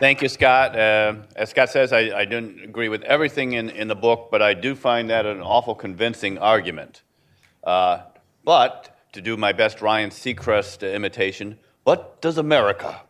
thank 0.00 0.20
you, 0.20 0.28
Scott. 0.28 0.76
Uh, 0.76 1.14
as 1.34 1.50
Scott 1.50 1.70
says, 1.70 1.94
I, 1.94 2.10
I 2.18 2.24
didn't 2.26 2.62
agree 2.62 2.90
with 2.90 3.02
everything 3.04 3.54
in, 3.54 3.70
in 3.70 3.88
the 3.88 3.94
book, 3.94 4.28
but 4.30 4.42
I 4.42 4.52
do 4.52 4.74
find 4.74 5.08
that 5.08 5.24
an 5.24 5.40
awful 5.40 5.74
convincing 5.74 6.36
argument. 6.36 7.02
Uh, 7.64 8.00
but 8.44 8.94
to 9.12 9.22
do 9.22 9.36
my 9.36 9.52
best 9.52 9.80
Ryan 9.80 10.10
Seacrest 10.10 10.92
imitation, 10.92 11.58
what 11.84 12.20
does 12.20 12.36
America? 12.36 13.00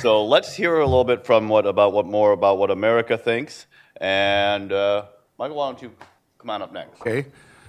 so 0.00 0.24
let's 0.24 0.54
hear 0.54 0.80
a 0.80 0.84
little 0.84 1.04
bit 1.04 1.24
from 1.24 1.48
what 1.48 1.66
about 1.66 1.94
what 1.94 2.04
more 2.04 2.32
about 2.32 2.58
what 2.58 2.70
America 2.70 3.16
thinks. 3.16 3.66
And 4.00 4.72
uh, 4.72 5.06
Michael, 5.38 5.56
why 5.56 5.68
don't 5.68 5.82
you 5.82 5.92
come 6.38 6.50
on 6.50 6.62
up 6.62 6.72
next? 6.72 7.00
Okay. 7.00 7.26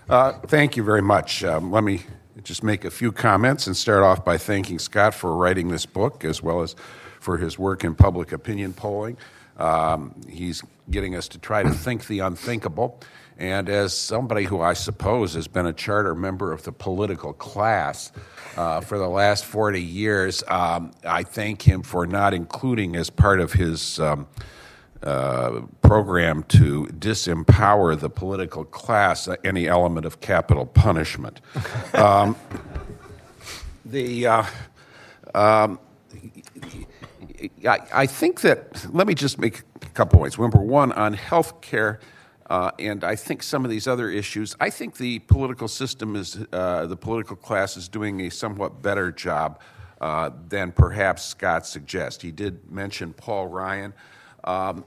Uh, 0.09 0.33
thank 0.47 0.77
you 0.77 0.83
very 0.83 1.01
much. 1.01 1.43
Um, 1.43 1.71
let 1.71 1.83
me 1.83 2.01
just 2.43 2.63
make 2.63 2.85
a 2.85 2.91
few 2.91 3.11
comments 3.11 3.67
and 3.67 3.75
start 3.75 4.03
off 4.03 4.23
by 4.23 4.37
thanking 4.37 4.79
Scott 4.79 5.13
for 5.13 5.35
writing 5.35 5.69
this 5.69 5.85
book 5.85 6.23
as 6.23 6.41
well 6.41 6.61
as 6.61 6.75
for 7.19 7.37
his 7.37 7.59
work 7.59 7.83
in 7.83 7.95
public 7.95 8.31
opinion 8.31 8.73
polling. 8.73 9.17
Um, 9.57 10.13
he's 10.29 10.63
getting 10.89 11.15
us 11.15 11.27
to 11.29 11.39
try 11.39 11.63
to 11.63 11.71
think 11.71 12.07
the 12.07 12.19
unthinkable. 12.19 13.01
And 13.39 13.69
as 13.69 13.93
somebody 13.95 14.45
who 14.45 14.61
I 14.61 14.73
suppose 14.73 15.33
has 15.33 15.47
been 15.47 15.65
a 15.65 15.73
charter 15.73 16.15
member 16.15 16.51
of 16.51 16.63
the 16.63 16.71
political 16.71 17.33
class 17.33 18.11
uh, 18.55 18.81
for 18.81 18.97
the 18.97 19.07
last 19.07 19.45
40 19.45 19.81
years, 19.81 20.43
um, 20.47 20.91
I 21.03 21.23
thank 21.23 21.61
him 21.61 21.83
for 21.83 22.07
not 22.07 22.33
including 22.33 22.95
as 22.95 23.09
part 23.09 23.39
of 23.39 23.53
his. 23.53 23.99
Um, 23.99 24.27
uh, 25.03 25.61
program 25.81 26.43
to 26.43 26.85
disempower 26.87 27.99
the 27.99 28.09
political 28.09 28.65
class 28.65 29.29
any 29.43 29.67
element 29.67 30.05
of 30.05 30.19
capital 30.21 30.65
punishment. 30.65 31.41
Um, 31.93 32.35
the 33.85 34.27
uh, 34.27 34.43
um, 35.33 35.79
I, 37.67 37.79
I, 37.93 38.05
think 38.07 38.41
that 38.41 38.87
let 38.93 39.07
me 39.07 39.13
just 39.13 39.39
make 39.39 39.61
a 39.81 39.89
couple 39.89 40.19
points. 40.19 40.37
Number 40.37 40.59
one, 40.59 40.91
on 40.93 41.13
health 41.13 41.61
care. 41.61 41.99
Uh, 42.49 42.71
and 42.79 43.03
I 43.03 43.15
think 43.15 43.43
some 43.43 43.65
of 43.65 43.71
these 43.71 43.87
other 43.87 44.09
issues, 44.09 44.55
I 44.59 44.69
think 44.69 44.95
the 44.95 45.19
political 45.19 45.67
system 45.67 46.15
is, 46.15 46.39
uh, 46.53 46.85
the 46.87 46.95
political 46.95 47.35
class 47.35 47.75
is 47.75 47.89
doing 47.89 48.21
a 48.21 48.29
somewhat 48.29 48.81
better 48.81 49.11
job 49.11 49.59
uh, 49.99 50.29
than 50.47 50.71
perhaps 50.71 51.23
Scott 51.23 51.65
suggests. 51.65 52.23
He 52.23 52.31
did 52.31 52.71
mention 52.71 53.11
Paul 53.11 53.47
Ryan. 53.47 53.93
Um, 54.47 54.85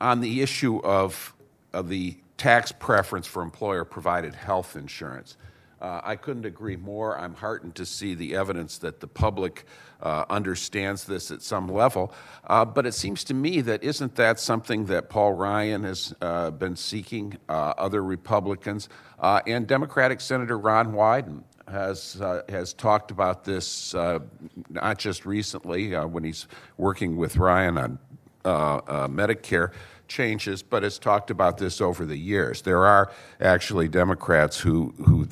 on 0.00 0.22
the 0.22 0.40
issue 0.40 0.78
of, 0.78 1.34
of 1.74 1.90
the 1.90 2.16
tax 2.38 2.72
preference 2.72 3.26
for 3.26 3.42
employer 3.42 3.84
provided 3.84 4.34
health 4.34 4.76
insurance, 4.76 5.36
uh, 5.82 6.00
I 6.02 6.16
couldn't 6.16 6.46
agree 6.46 6.76
more. 6.76 7.18
I'm 7.18 7.34
heartened 7.34 7.74
to 7.74 7.84
see 7.84 8.14
the 8.14 8.34
evidence 8.34 8.78
that 8.78 9.00
the 9.00 9.06
public 9.06 9.66
uh, 10.00 10.24
understands 10.30 11.04
this 11.04 11.30
at 11.30 11.42
some 11.42 11.68
level. 11.68 12.14
Uh, 12.46 12.64
but 12.64 12.86
it 12.86 12.94
seems 12.94 13.24
to 13.24 13.34
me 13.34 13.60
that 13.60 13.84
isn't 13.84 14.14
that 14.14 14.40
something 14.40 14.86
that 14.86 15.10
Paul 15.10 15.34
Ryan 15.34 15.84
has 15.84 16.14
uh, 16.22 16.50
been 16.52 16.74
seeking, 16.74 17.36
uh, 17.50 17.74
other 17.76 18.02
Republicans, 18.02 18.88
uh, 19.18 19.42
and 19.46 19.66
Democratic 19.66 20.22
Senator 20.22 20.56
Ron 20.56 20.92
Wyden 20.92 21.42
has 21.68 22.20
has 22.48 22.74
talked 22.74 23.10
about 23.10 23.44
this 23.44 23.94
not 23.94 24.98
just 24.98 25.24
recently 25.24 25.94
when 25.94 26.22
he's 26.22 26.46
working 26.76 27.16
with 27.16 27.38
Ryan 27.38 27.78
on 27.78 27.98
Uh, 28.44 28.76
uh, 28.86 29.08
Medicare 29.08 29.72
changes, 30.06 30.62
but 30.62 30.82
has 30.82 30.98
talked 30.98 31.30
about 31.30 31.56
this 31.56 31.80
over 31.80 32.04
the 32.04 32.16
years. 32.16 32.62
There 32.62 32.84
are 32.84 33.10
actually 33.40 33.88
Democrats 33.88 34.60
who 34.60 34.92
who 34.98 35.28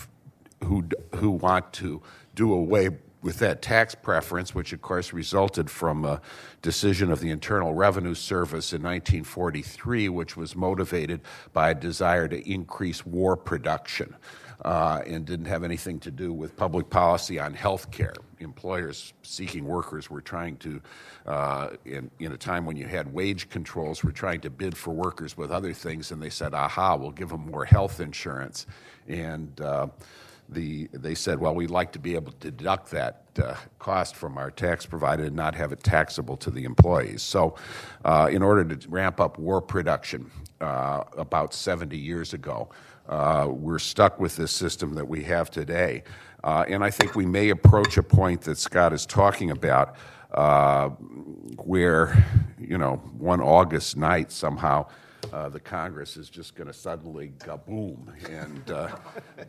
who, 0.65 0.85
who 1.17 1.31
want 1.31 1.73
to 1.75 2.03
do 2.35 2.53
away 2.53 2.91
with 3.23 3.39
that 3.39 3.63
tax 3.63 3.95
preference, 3.95 4.55
which 4.55 4.73
of 4.73 4.83
course 4.83 5.13
resulted 5.13 5.71
from 5.71 6.05
a 6.05 6.21
decision 6.61 7.13
of 7.13 7.21
the 7.21 7.31
Internal 7.31 7.73
Revenue 7.73 8.15
Service 8.15 8.73
in 8.73 8.83
1943, 8.83 10.09
which 10.09 10.37
was 10.37 10.57
motivated 10.57 11.21
by 11.53 11.71
a 11.71 11.75
desire 11.75 12.27
to 12.29 12.51
increase 12.51 13.07
war 13.07 13.37
production. 13.37 14.17
Uh, 14.65 15.03
and 15.09 15.25
didn't 15.27 15.47
have 15.47 15.65
anything 15.65 15.99
to 15.99 16.09
do 16.09 16.33
with 16.33 16.57
public 16.57 16.89
policy 16.89 17.41
on 17.41 17.53
health 17.53 17.91
care. 17.91 18.15
Employers 18.39 19.13
seeking 19.23 19.65
workers 19.65 20.09
were 20.09 20.21
trying 20.21 20.57
to, 20.59 20.81
uh, 21.27 21.71
in, 21.85 22.09
in 22.21 22.31
a 22.31 22.37
time 22.37 22.65
when 22.65 22.77
you 22.77 22.87
had 22.87 23.13
wage 23.13 23.51
controls, 23.51 24.05
were 24.05 24.13
trying 24.13 24.41
to 24.41 24.51
bid 24.51 24.77
for 24.77 24.93
workers 24.93 25.37
with 25.37 25.51
other 25.51 25.73
things, 25.73 26.13
and 26.13 26.23
they 26.23 26.31
said, 26.31 26.55
aha, 26.55 26.95
we'll 26.95 27.11
give 27.11 27.31
them 27.31 27.51
more 27.51 27.65
health 27.65 27.99
insurance. 27.99 28.67
And 29.09 29.61
uh, 29.61 29.89
the, 30.49 30.89
they 30.93 31.15
said, 31.15 31.41
well, 31.41 31.55
we'd 31.55 31.71
like 31.71 31.93
to 31.93 31.99
be 31.99 32.15
able 32.15 32.33
to 32.33 32.51
deduct 32.51 32.91
that 32.91 33.23
uh, 33.43 33.55
cost 33.79 34.15
from 34.15 34.37
our 34.37 34.51
tax 34.51 34.85
provider 34.87 35.25
and 35.25 35.37
not 35.37 35.55
have 35.55 35.73
it 35.73 35.83
taxable 35.83 36.37
to 36.37 36.51
the 36.51 36.65
employees. 36.65 37.23
So, 37.23 37.57
uh, 38.05 38.29
in 38.31 38.43
order 38.43 38.65
to 38.65 38.89
ramp 38.89 39.21
up 39.21 39.39
war 39.39 39.61
production 39.61 40.31
uh, 40.61 41.05
about 41.17 41.55
70 41.55 41.97
years 41.97 42.35
ago, 42.35 42.69
uh, 43.09 43.49
we're 43.51 43.79
stuck 43.79 44.21
with 44.21 44.37
this 44.37 44.53
system 44.53 44.95
that 44.95 45.07
we 45.07 45.23
have 45.25 45.51
today. 45.51 46.03
Uh, 46.45 46.65
and 46.69 46.83
I 46.83 46.91
think 46.91 47.15
we 47.15 47.27
may 47.27 47.51
approach 47.51 47.97
a 47.97 48.03
point 48.03 48.43
that 48.43 48.59
Scott 48.59 48.93
is 48.93 49.07
talking 49.07 49.51
about 49.51 49.97
uh, 50.33 50.89
where, 51.59 52.25
you 52.59 52.79
know, 52.79 52.97
one 53.19 53.41
August 53.41 53.97
night 53.97 54.33
somehow 54.33 54.87
uh, 55.33 55.49
the 55.49 55.61
Congress 55.61 56.17
is 56.17 56.29
just 56.29 56.55
going 56.55 56.67
to 56.67 56.73
suddenly 56.73 57.33
boom 57.67 58.13
and 58.29 58.71
uh, 58.71 58.89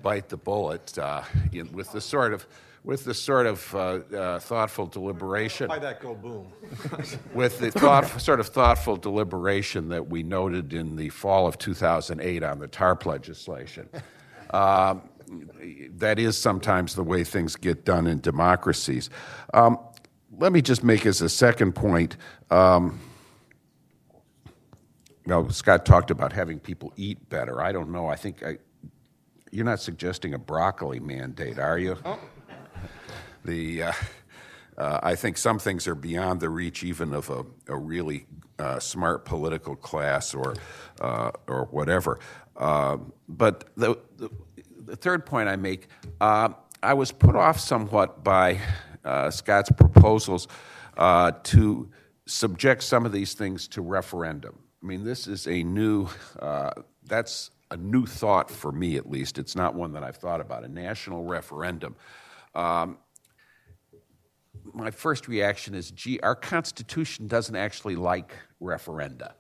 bite 0.02 0.30
the 0.30 0.38
bullet 0.38 0.98
uh, 0.98 1.24
in, 1.52 1.72
with 1.72 1.92
the 1.92 2.02
sort 2.02 2.34
of 2.34 2.46
with 2.84 3.06
the 3.06 3.14
sort 3.14 3.46
of 3.46 3.74
uh, 3.76 3.78
uh, 3.78 4.40
thoughtful 4.40 4.86
deliberation. 4.86 5.70
Why 5.70 5.80
that 5.80 6.02
go 6.02 6.16
boom? 6.16 6.52
with 7.34 7.60
the 7.60 7.72
thought, 7.72 8.06
sort 8.22 8.40
of 8.40 8.48
thoughtful 8.48 8.98
deliberation 8.98 9.90
that 9.90 10.10
we 10.10 10.24
noted 10.24 10.74
in 10.74 10.96
the 10.98 11.10
fall 11.10 11.48
of 11.48 11.58
2008 11.58 12.44
on 12.44 12.60
the 12.60 12.68
TARP 12.68 13.06
legislation. 13.06 13.90
Um, 14.54 15.10
that 15.96 16.20
is 16.20 16.38
sometimes 16.38 16.94
the 16.94 17.02
way 17.02 17.24
things 17.24 17.56
get 17.56 17.86
done 17.86 18.06
in 18.06 18.20
democracies. 18.20 19.10
Um, 19.52 19.80
let 20.38 20.52
me 20.52 20.62
just 20.62 20.84
make 20.84 21.08
as 21.08 21.24
a 21.24 21.30
second 21.30 21.74
point. 21.74 22.18
Um, 22.52 23.00
well, 25.26 25.50
Scott 25.50 25.88
talked 25.88 26.12
about 26.12 26.34
having 26.34 26.60
people 26.60 26.94
eat 26.98 27.30
better. 27.30 27.64
I 27.64 27.72
don't 27.72 27.92
know. 27.92 28.06
I 28.06 28.16
think 28.16 28.44
I, 28.44 28.60
you're 29.50 29.66
not 29.66 29.80
suggesting 29.80 30.36
a 30.36 30.38
broccoli 30.38 31.00
mandate, 31.00 31.58
are 31.58 31.80
you? 31.80 31.98
Oh. 32.06 32.20
The, 33.44 33.84
uh, 33.84 33.92
uh, 34.78 35.00
I 35.04 35.16
think 35.16 35.38
some 35.38 35.60
things 35.60 35.88
are 35.88 35.96
beyond 35.96 36.40
the 36.40 36.50
reach 36.50 36.84
even 36.84 37.14
of 37.14 37.30
a, 37.30 37.46
a 37.68 37.78
really 37.78 38.26
uh, 38.60 38.80
smart 38.80 39.26
political 39.26 39.76
class 39.76 40.34
or, 40.34 40.56
uh, 41.02 41.32
or 41.48 41.66
whatever. 41.72 42.20
Uh, 42.56 42.98
but 43.28 43.66
the, 43.76 43.98
the, 44.18 44.30
the, 44.86 44.96
third 44.96 45.26
point 45.26 45.50
I 45.50 45.56
make 45.56 45.88
uh, 46.22 46.50
I 46.82 46.94
was 46.94 47.12
put 47.12 47.36
off 47.36 47.60
somewhat 47.60 48.24
by 48.24 48.60
Scott's 49.30 49.72
proposals 49.72 50.48
to 50.98 51.90
subject 52.26 52.84
some 52.84 53.06
of 53.06 53.12
these 53.12 53.34
things 53.34 53.68
to 53.70 53.82
referendum. 53.82 54.58
I 54.82 54.86
mean, 54.86 55.04
this 55.04 55.28
is 55.28 55.48
a 55.48 55.64
new, 55.64 56.10
uh, 56.40 56.72
that's 57.06 57.52
a 57.72 57.78
new 57.78 58.06
thought 58.06 58.52
for 58.52 58.72
me 58.72 58.98
at 58.98 59.10
least. 59.10 59.38
It's 59.38 59.56
not 59.56 59.76
one 59.76 59.94
that 59.94 60.04
I've 60.04 60.18
thought 60.18 60.42
about, 60.42 60.64
a 60.64 60.68
national 60.68 61.24
referendum. 61.24 61.96
Um, 62.54 62.98
my 64.74 64.92
first 64.92 65.28
reaction 65.28 65.76
is 65.76 65.92
gee, 65.92 66.20
our 66.22 66.36
Constitution 66.36 67.28
doesn't 67.28 67.56
actually 67.56 67.96
like 67.96 68.34
referenda. 68.62 69.34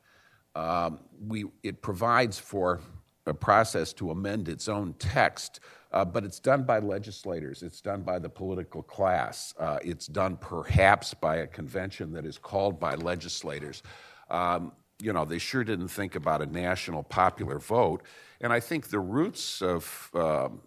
Um, 0.55 0.99
we, 1.27 1.45
it 1.63 1.81
provides 1.81 2.37
for 2.37 2.81
a 3.25 3.33
process 3.33 3.93
to 3.93 4.11
amend 4.11 4.49
its 4.49 4.67
own 4.67 4.93
text, 4.99 5.59
uh, 5.91 6.03
but 6.03 6.23
it's 6.23 6.39
done 6.39 6.63
by 6.63 6.79
legislators, 6.79 7.63
it's 7.63 7.81
done 7.81 8.01
by 8.01 8.19
the 8.19 8.29
political 8.29 8.83
class, 8.83 9.53
uh, 9.59 9.79
it's 9.81 10.07
done 10.07 10.37
perhaps 10.37 11.13
by 11.13 11.37
a 11.37 11.47
convention 11.47 12.11
that 12.13 12.25
is 12.25 12.37
called 12.37 12.79
by 12.79 12.95
legislators. 12.95 13.81
Um, 14.29 14.73
you 15.01 15.13
know, 15.13 15.25
they 15.25 15.39
sure 15.39 15.63
didn't 15.63 15.89
think 15.89 16.15
about 16.15 16.41
a 16.41 16.45
national 16.45 17.03
popular 17.03 17.59
vote. 17.59 18.03
And 18.41 18.53
I 18.53 18.59
think 18.59 18.87
the 18.87 18.99
roots 18.99 19.61
of 19.61 20.09
um, 20.13 20.61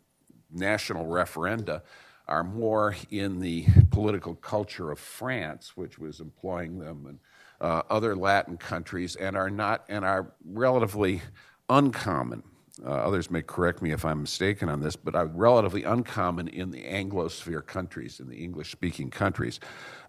national 0.52 1.06
referenda 1.06 1.82
are 2.28 2.44
more 2.44 2.96
in 3.10 3.40
the 3.40 3.66
political 3.90 4.34
culture 4.34 4.90
of 4.90 4.98
France, 4.98 5.76
which 5.76 5.98
was 5.98 6.20
employing 6.20 6.78
them, 6.78 7.06
and 7.06 7.18
uh, 7.60 7.82
other 7.88 8.16
Latin 8.16 8.56
countries, 8.56 9.16
and 9.16 9.36
are 9.36 9.50
not 9.50 9.84
and 9.88 10.04
are 10.04 10.32
relatively 10.44 11.22
uncommon. 11.68 12.42
Uh, 12.84 12.90
others 12.90 13.30
may 13.30 13.40
correct 13.40 13.80
me 13.80 13.92
if 13.92 14.04
I'm 14.04 14.20
mistaken 14.20 14.68
on 14.68 14.80
this, 14.80 14.96
but 14.96 15.14
are 15.14 15.26
relatively 15.26 15.84
uncommon 15.84 16.48
in 16.48 16.70
the 16.70 16.82
Anglosphere 16.82 17.64
countries, 17.64 18.20
in 18.20 18.28
the 18.28 18.36
English 18.36 18.70
speaking 18.70 19.08
countries. 19.08 19.60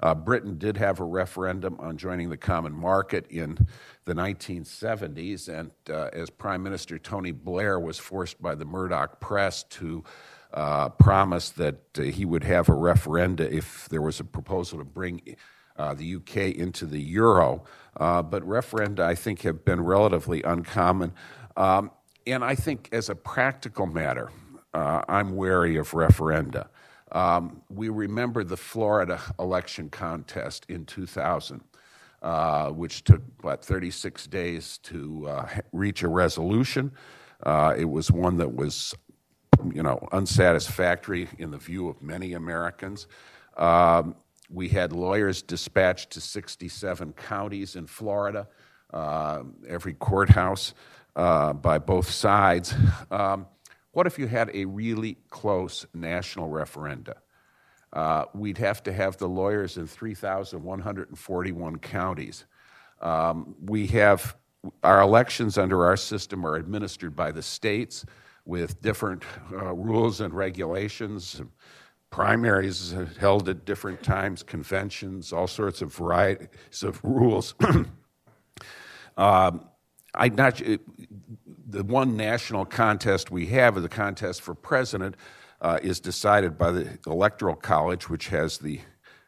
Uh, 0.03 0.13
Britain 0.13 0.57
did 0.57 0.75
have 0.75 0.99
a 0.99 1.05
referendum 1.05 1.77
on 1.79 1.95
joining 1.95 2.29
the 2.29 2.35
common 2.35 2.73
market 2.73 3.25
in 3.29 3.57
the 4.03 4.13
1970s, 4.13 5.47
and 5.47 5.71
uh, 5.89 6.09
as 6.11 6.29
Prime 6.29 6.61
Minister 6.61 6.99
Tony 6.99 7.31
Blair 7.31 7.79
was 7.79 7.97
forced 7.97 8.41
by 8.41 8.53
the 8.53 8.65
Murdoch 8.65 9.21
press 9.21 9.63
to 9.63 10.03
uh, 10.53 10.89
promise 10.89 11.49
that 11.51 11.79
uh, 11.97 12.03
he 12.03 12.25
would 12.25 12.43
have 12.43 12.69
a 12.69 12.73
referenda 12.73 13.41
if 13.51 13.87
there 13.89 14.01
was 14.01 14.19
a 14.19 14.23
proposal 14.23 14.79
to 14.79 14.85
bring 14.85 15.35
uh, 15.77 15.93
the 15.93 16.15
UK 16.15 16.55
into 16.55 16.85
the 16.85 16.99
euro. 16.99 17.63
Uh, 17.95 18.21
but 18.21 18.43
referenda, 18.43 19.01
I 19.01 19.15
think, 19.15 19.41
have 19.41 19.65
been 19.65 19.81
relatively 19.81 20.41
uncommon. 20.43 21.13
Um, 21.55 21.91
and 22.25 22.43
I 22.43 22.55
think, 22.55 22.89
as 22.91 23.09
a 23.09 23.15
practical 23.15 23.85
matter, 23.85 24.31
uh, 24.73 25.01
I'm 25.07 25.35
wary 25.35 25.77
of 25.77 25.91
referenda. 25.91 26.67
Um, 27.11 27.61
we 27.69 27.89
remember 27.89 28.43
the 28.43 28.57
Florida 28.57 29.19
election 29.39 29.89
contest 29.89 30.65
in 30.67 30.85
2000, 30.85 31.61
uh, 32.21 32.69
which 32.71 33.03
took, 33.03 33.21
what, 33.41 33.63
36 33.63 34.27
days 34.27 34.77
to 34.79 35.27
uh, 35.27 35.49
reach 35.71 36.03
a 36.03 36.09
resolution. 36.09 36.91
Uh, 37.43 37.73
it 37.77 37.85
was 37.85 38.11
one 38.11 38.37
that 38.37 38.53
was, 38.53 38.93
you 39.73 39.83
know, 39.83 40.07
unsatisfactory 40.11 41.27
in 41.37 41.51
the 41.51 41.57
view 41.57 41.89
of 41.89 42.01
many 42.01 42.33
Americans. 42.33 43.07
Um, 43.55 44.15
we 44.49 44.69
had 44.69 44.93
lawyers 44.93 45.41
dispatched 45.41 46.11
to 46.11 46.21
67 46.21 47.13
counties 47.13 47.75
in 47.75 47.87
Florida, 47.87 48.47
uh, 48.93 49.43
every 49.67 49.93
courthouse 49.93 50.73
uh, 51.15 51.53
by 51.53 51.79
both 51.79 52.09
sides. 52.09 52.73
Um, 53.11 53.47
what 53.91 54.07
if 54.07 54.19
you 54.19 54.27
had 54.27 54.51
a 54.53 54.65
really 54.65 55.17
close 55.29 55.85
national 55.93 56.49
referenda? 56.49 57.15
Uh, 57.91 58.25
we'd 58.33 58.57
have 58.59 58.83
to 58.83 58.93
have 58.93 59.17
the 59.17 59.27
lawyers 59.27 59.77
in 59.77 59.87
3,141 59.87 61.77
counties. 61.79 62.45
Um, 63.01 63.55
we 63.65 63.87
have 63.87 64.35
our 64.83 65.01
elections 65.01 65.57
under 65.57 65.85
our 65.85 65.97
system 65.97 66.45
are 66.45 66.55
administered 66.55 67.15
by 67.15 67.31
the 67.31 67.41
states 67.41 68.05
with 68.47 68.81
different 68.81 69.23
uh, 69.51 69.73
rules 69.73 70.21
and 70.21 70.33
regulations. 70.33 71.41
Primaries 72.09 72.95
held 73.19 73.49
at 73.49 73.65
different 73.65 74.01
times, 74.01 74.41
conventions, 74.41 75.33
all 75.33 75.47
sorts 75.47 75.81
of 75.81 75.93
varieties 75.93 76.81
of 76.81 77.03
rules. 77.03 77.53
um, 79.17 79.67
I 80.15 80.29
not 80.29 80.61
the 81.67 81.83
one 81.83 82.15
national 82.15 82.65
contest 82.65 83.29
we 83.29 83.47
have, 83.47 83.79
the 83.81 83.89
contest 83.89 84.41
for 84.41 84.55
president, 84.55 85.15
uh, 85.59 85.79
is 85.83 85.99
decided 85.99 86.57
by 86.57 86.71
the 86.71 86.97
electoral 87.05 87.55
college, 87.55 88.09
which 88.09 88.29
has 88.29 88.57
the 88.59 88.79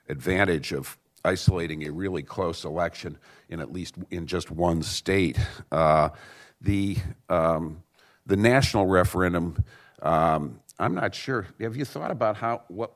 advantage 0.07 0.71
of 0.71 0.97
isolating 1.25 1.85
a 1.85 1.91
really 1.91 2.23
close 2.23 2.63
election 2.63 3.17
in 3.49 3.59
at 3.59 3.73
least 3.73 3.95
in 4.09 4.25
just 4.25 4.49
one 4.49 4.81
state. 4.81 5.37
Uh, 5.71 6.09
the 6.61 6.97
um, 7.27 7.83
the 8.29 8.37
national 8.37 8.85
referendum. 8.85 9.61
Um, 10.01 10.61
I'm 10.77 10.93
not 10.93 11.13
sure. 11.13 11.47
Have 11.59 11.75
you 11.75 11.83
thought 11.83 12.11
about 12.11 12.37
how 12.37 12.61
what 12.69 12.93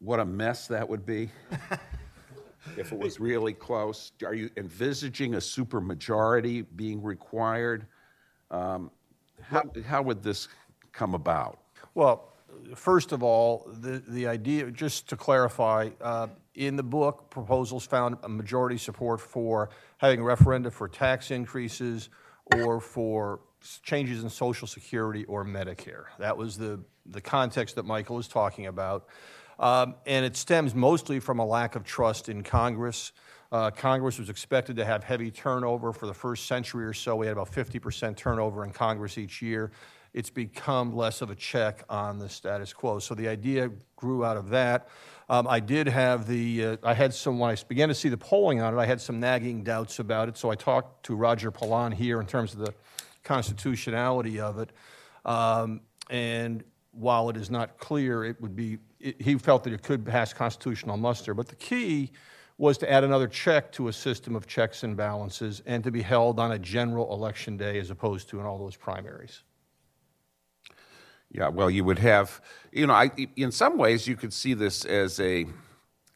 what 0.00 0.20
a 0.20 0.24
mess 0.24 0.66
that 0.66 0.86
would 0.86 1.06
be? 1.06 1.30
if 2.76 2.92
it 2.92 2.98
was 2.98 3.18
really 3.20 3.54
close? 3.54 4.12
Are 4.26 4.34
you 4.34 4.50
envisaging 4.56 5.34
a 5.34 5.38
supermajority 5.38 6.66
being 6.76 7.02
required? 7.02 7.86
Um, 8.50 8.90
how, 9.40 9.62
how 9.86 10.02
would 10.02 10.22
this 10.22 10.48
come 10.92 11.14
about? 11.14 11.60
Well, 11.94 12.32
first 12.74 13.12
of 13.12 13.22
all, 13.22 13.70
the, 13.80 14.02
the 14.08 14.26
idea, 14.26 14.70
just 14.70 15.08
to 15.08 15.16
clarify, 15.16 15.90
uh, 16.00 16.28
in 16.54 16.76
the 16.76 16.82
book, 16.82 17.30
proposals 17.30 17.86
found 17.86 18.18
a 18.24 18.28
majority 18.28 18.78
support 18.78 19.20
for 19.20 19.70
having 19.98 20.20
a 20.20 20.24
referenda 20.24 20.72
for 20.72 20.88
tax 20.88 21.30
increases 21.30 22.08
or 22.56 22.80
for 22.80 23.40
changes 23.82 24.22
in 24.22 24.30
Social 24.30 24.66
Security 24.66 25.24
or 25.24 25.44
Medicare. 25.44 26.04
That 26.18 26.36
was 26.36 26.56
the, 26.56 26.80
the 27.06 27.20
context 27.20 27.76
that 27.76 27.84
Michael 27.84 28.16
was 28.16 28.28
talking 28.28 28.66
about. 28.66 29.06
Um, 29.58 29.96
and 30.06 30.24
it 30.24 30.36
stems 30.36 30.74
mostly 30.74 31.18
from 31.18 31.40
a 31.40 31.44
lack 31.44 31.74
of 31.74 31.84
trust 31.84 32.28
in 32.28 32.42
Congress. 32.42 33.12
Uh, 33.50 33.70
Congress 33.70 34.18
was 34.18 34.28
expected 34.28 34.76
to 34.76 34.84
have 34.84 35.02
heavy 35.02 35.30
turnover 35.30 35.92
for 35.92 36.06
the 36.06 36.14
first 36.14 36.46
century 36.46 36.84
or 36.84 36.92
so. 36.92 37.16
We 37.16 37.26
had 37.26 37.32
about 37.32 37.50
50% 37.50 38.16
turnover 38.16 38.64
in 38.64 38.70
Congress 38.70 39.18
each 39.18 39.42
year. 39.42 39.72
It's 40.14 40.30
become 40.30 40.94
less 40.94 41.22
of 41.22 41.30
a 41.30 41.34
check 41.34 41.84
on 41.88 42.18
the 42.18 42.28
status 42.28 42.72
quo. 42.72 42.98
So 42.98 43.14
the 43.14 43.28
idea 43.28 43.70
grew 43.96 44.24
out 44.24 44.36
of 44.36 44.50
that. 44.50 44.88
Um, 45.28 45.46
I 45.46 45.60
did 45.60 45.86
have 45.86 46.26
the, 46.26 46.64
uh, 46.64 46.76
I 46.82 46.94
had 46.94 47.12
some, 47.12 47.38
when 47.38 47.50
I 47.50 47.56
began 47.68 47.88
to 47.88 47.94
see 47.94 48.08
the 48.08 48.16
polling 48.16 48.62
on 48.62 48.74
it, 48.74 48.78
I 48.78 48.86
had 48.86 49.00
some 49.00 49.20
nagging 49.20 49.62
doubts 49.62 49.98
about 49.98 50.28
it. 50.28 50.38
So 50.38 50.50
I 50.50 50.54
talked 50.54 51.04
to 51.06 51.14
Roger 51.14 51.50
Pilon 51.50 51.92
here 51.92 52.20
in 52.20 52.26
terms 52.26 52.54
of 52.54 52.60
the 52.60 52.74
constitutionality 53.28 54.40
of 54.40 54.58
it. 54.58 54.70
Um, 55.24 55.82
and 56.08 56.64
while 56.92 57.28
it 57.28 57.36
is 57.36 57.50
not 57.50 57.78
clear, 57.78 58.24
it 58.24 58.40
would 58.40 58.56
be, 58.56 58.78
it, 58.98 59.20
he 59.20 59.36
felt 59.36 59.62
that 59.64 59.72
it 59.74 59.82
could 59.82 60.04
pass 60.04 60.32
constitutional 60.32 60.96
muster. 60.96 61.34
But 61.34 61.46
the 61.48 61.56
key 61.56 62.10
was 62.56 62.78
to 62.78 62.90
add 62.90 63.04
another 63.04 63.28
check 63.28 63.70
to 63.72 63.88
a 63.88 63.92
system 63.92 64.34
of 64.34 64.46
checks 64.46 64.82
and 64.82 64.96
balances 64.96 65.62
and 65.66 65.84
to 65.84 65.90
be 65.90 66.02
held 66.02 66.40
on 66.40 66.52
a 66.52 66.58
general 66.58 67.12
election 67.12 67.56
day 67.56 67.78
as 67.78 67.90
opposed 67.90 68.28
to 68.30 68.40
in 68.40 68.46
all 68.46 68.58
those 68.58 68.76
primaries. 68.76 69.42
Yeah, 71.30 71.48
well, 71.48 71.70
you 71.70 71.84
would 71.84 71.98
have, 71.98 72.40
you 72.72 72.86
know, 72.86 72.94
I, 72.94 73.10
in 73.36 73.52
some 73.52 73.76
ways, 73.76 74.08
you 74.08 74.16
could 74.16 74.32
see 74.32 74.54
this 74.54 74.86
as 74.86 75.20
a 75.20 75.44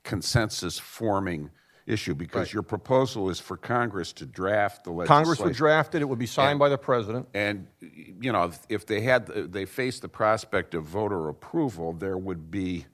consensus 0.02 0.78
forming 0.78 1.50
issue 1.86 2.14
because 2.14 2.40
right. 2.40 2.52
your 2.52 2.62
proposal 2.62 3.30
is 3.30 3.40
for 3.40 3.56
Congress 3.56 4.12
to 4.14 4.26
draft 4.26 4.84
the 4.84 4.90
legislation. 4.90 5.24
Congress 5.24 5.40
would 5.40 5.54
draft 5.54 5.94
it; 5.94 6.02
it 6.02 6.08
would 6.08 6.18
be 6.18 6.26
signed 6.26 6.52
and, 6.52 6.58
by 6.58 6.68
the 6.68 6.78
president. 6.78 7.28
And 7.34 7.66
you 7.80 8.32
know, 8.32 8.44
if, 8.44 8.60
if 8.68 8.86
they 8.86 9.00
had 9.00 9.26
they 9.26 9.64
faced 9.64 10.02
the 10.02 10.08
prospect 10.08 10.74
of 10.74 10.84
voter 10.84 11.28
approval, 11.28 11.92
there 11.92 12.18
would 12.18 12.50
be 12.50 12.86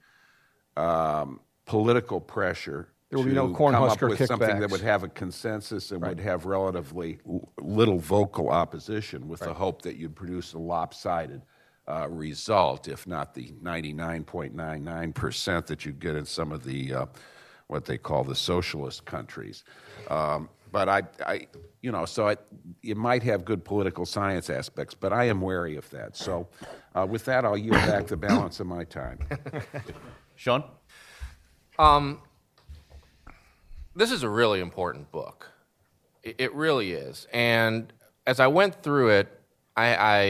um, 0.77 1.41
political 1.67 2.21
pressure. 2.21 2.89
There 3.11 3.19
would 3.19 3.29
be 3.29 3.33
no 3.33 3.49
cornhusker 3.49 4.11
kickbacks. 4.11 4.27
something 4.27 4.61
that 4.61 4.71
would 4.71 4.83
have 4.83 5.03
a 5.03 5.09
consensus 5.09 5.93
and 5.93 6.03
right. 6.03 6.11
would 6.11 6.21
have 6.21 6.45
relatively 6.45 7.21
little 7.59 7.99
vocal 7.99 8.51
opposition, 8.51 9.29
with 9.29 9.41
right. 9.41 9.49
the 9.49 9.55
hope 9.55 9.81
that 9.83 9.97
you'd 9.97 10.15
produce 10.15 10.53
a 10.55 10.59
lopsided. 10.59 11.43
Uh, 11.91 12.07
result, 12.11 12.87
if 12.87 13.07
not 13.07 13.33
the 13.33 13.51
99.99% 13.63 15.65
that 15.65 15.87
you 15.87 15.93
get 15.93 16.17
in 16.17 16.27
some 16.27 16.53
of 16.53 16.63
the 16.63 16.93
uh, 16.93 17.07
what 17.69 17.85
they 17.85 17.99
call 17.99 18.25
the 18.25 18.35
socialist 18.35 19.05
countries. 19.05 19.63
Um, 20.09 20.49
but 20.73 20.89
I, 20.89 21.03
I, 21.25 21.47
you 21.81 21.93
know, 21.93 22.05
so 22.05 22.29
it, 22.29 22.41
it 22.83 22.97
might 22.97 23.23
have 23.23 23.45
good 23.45 23.65
political 23.65 24.05
science 24.05 24.51
aspects, 24.51 24.95
but 24.95 25.13
I 25.13 25.25
am 25.25 25.41
wary 25.41 25.77
of 25.77 25.89
that. 25.91 26.17
So, 26.17 26.49
uh, 26.95 27.07
with 27.09 27.25
that, 27.27 27.45
I'll 27.45 27.57
yield 27.57 27.77
back 27.77 28.07
the 28.07 28.17
balance 28.17 28.61
of 28.61 28.67
my 28.67 28.85
time. 28.85 29.19
Sean, 30.35 30.65
um, 31.79 32.21
this 33.95 34.11
is 34.11 34.23
a 34.23 34.29
really 34.29 34.61
important 34.61 35.11
book. 35.11 35.51
It, 36.23 36.37
it, 36.39 36.55
really 36.55 36.93
is, 36.93 37.27
and 37.33 37.93
as 38.27 38.41
I 38.41 38.49
went 38.49 38.83
through 38.83 39.11
it, 39.11 39.41
I, 39.77 39.95
I, 39.95 40.23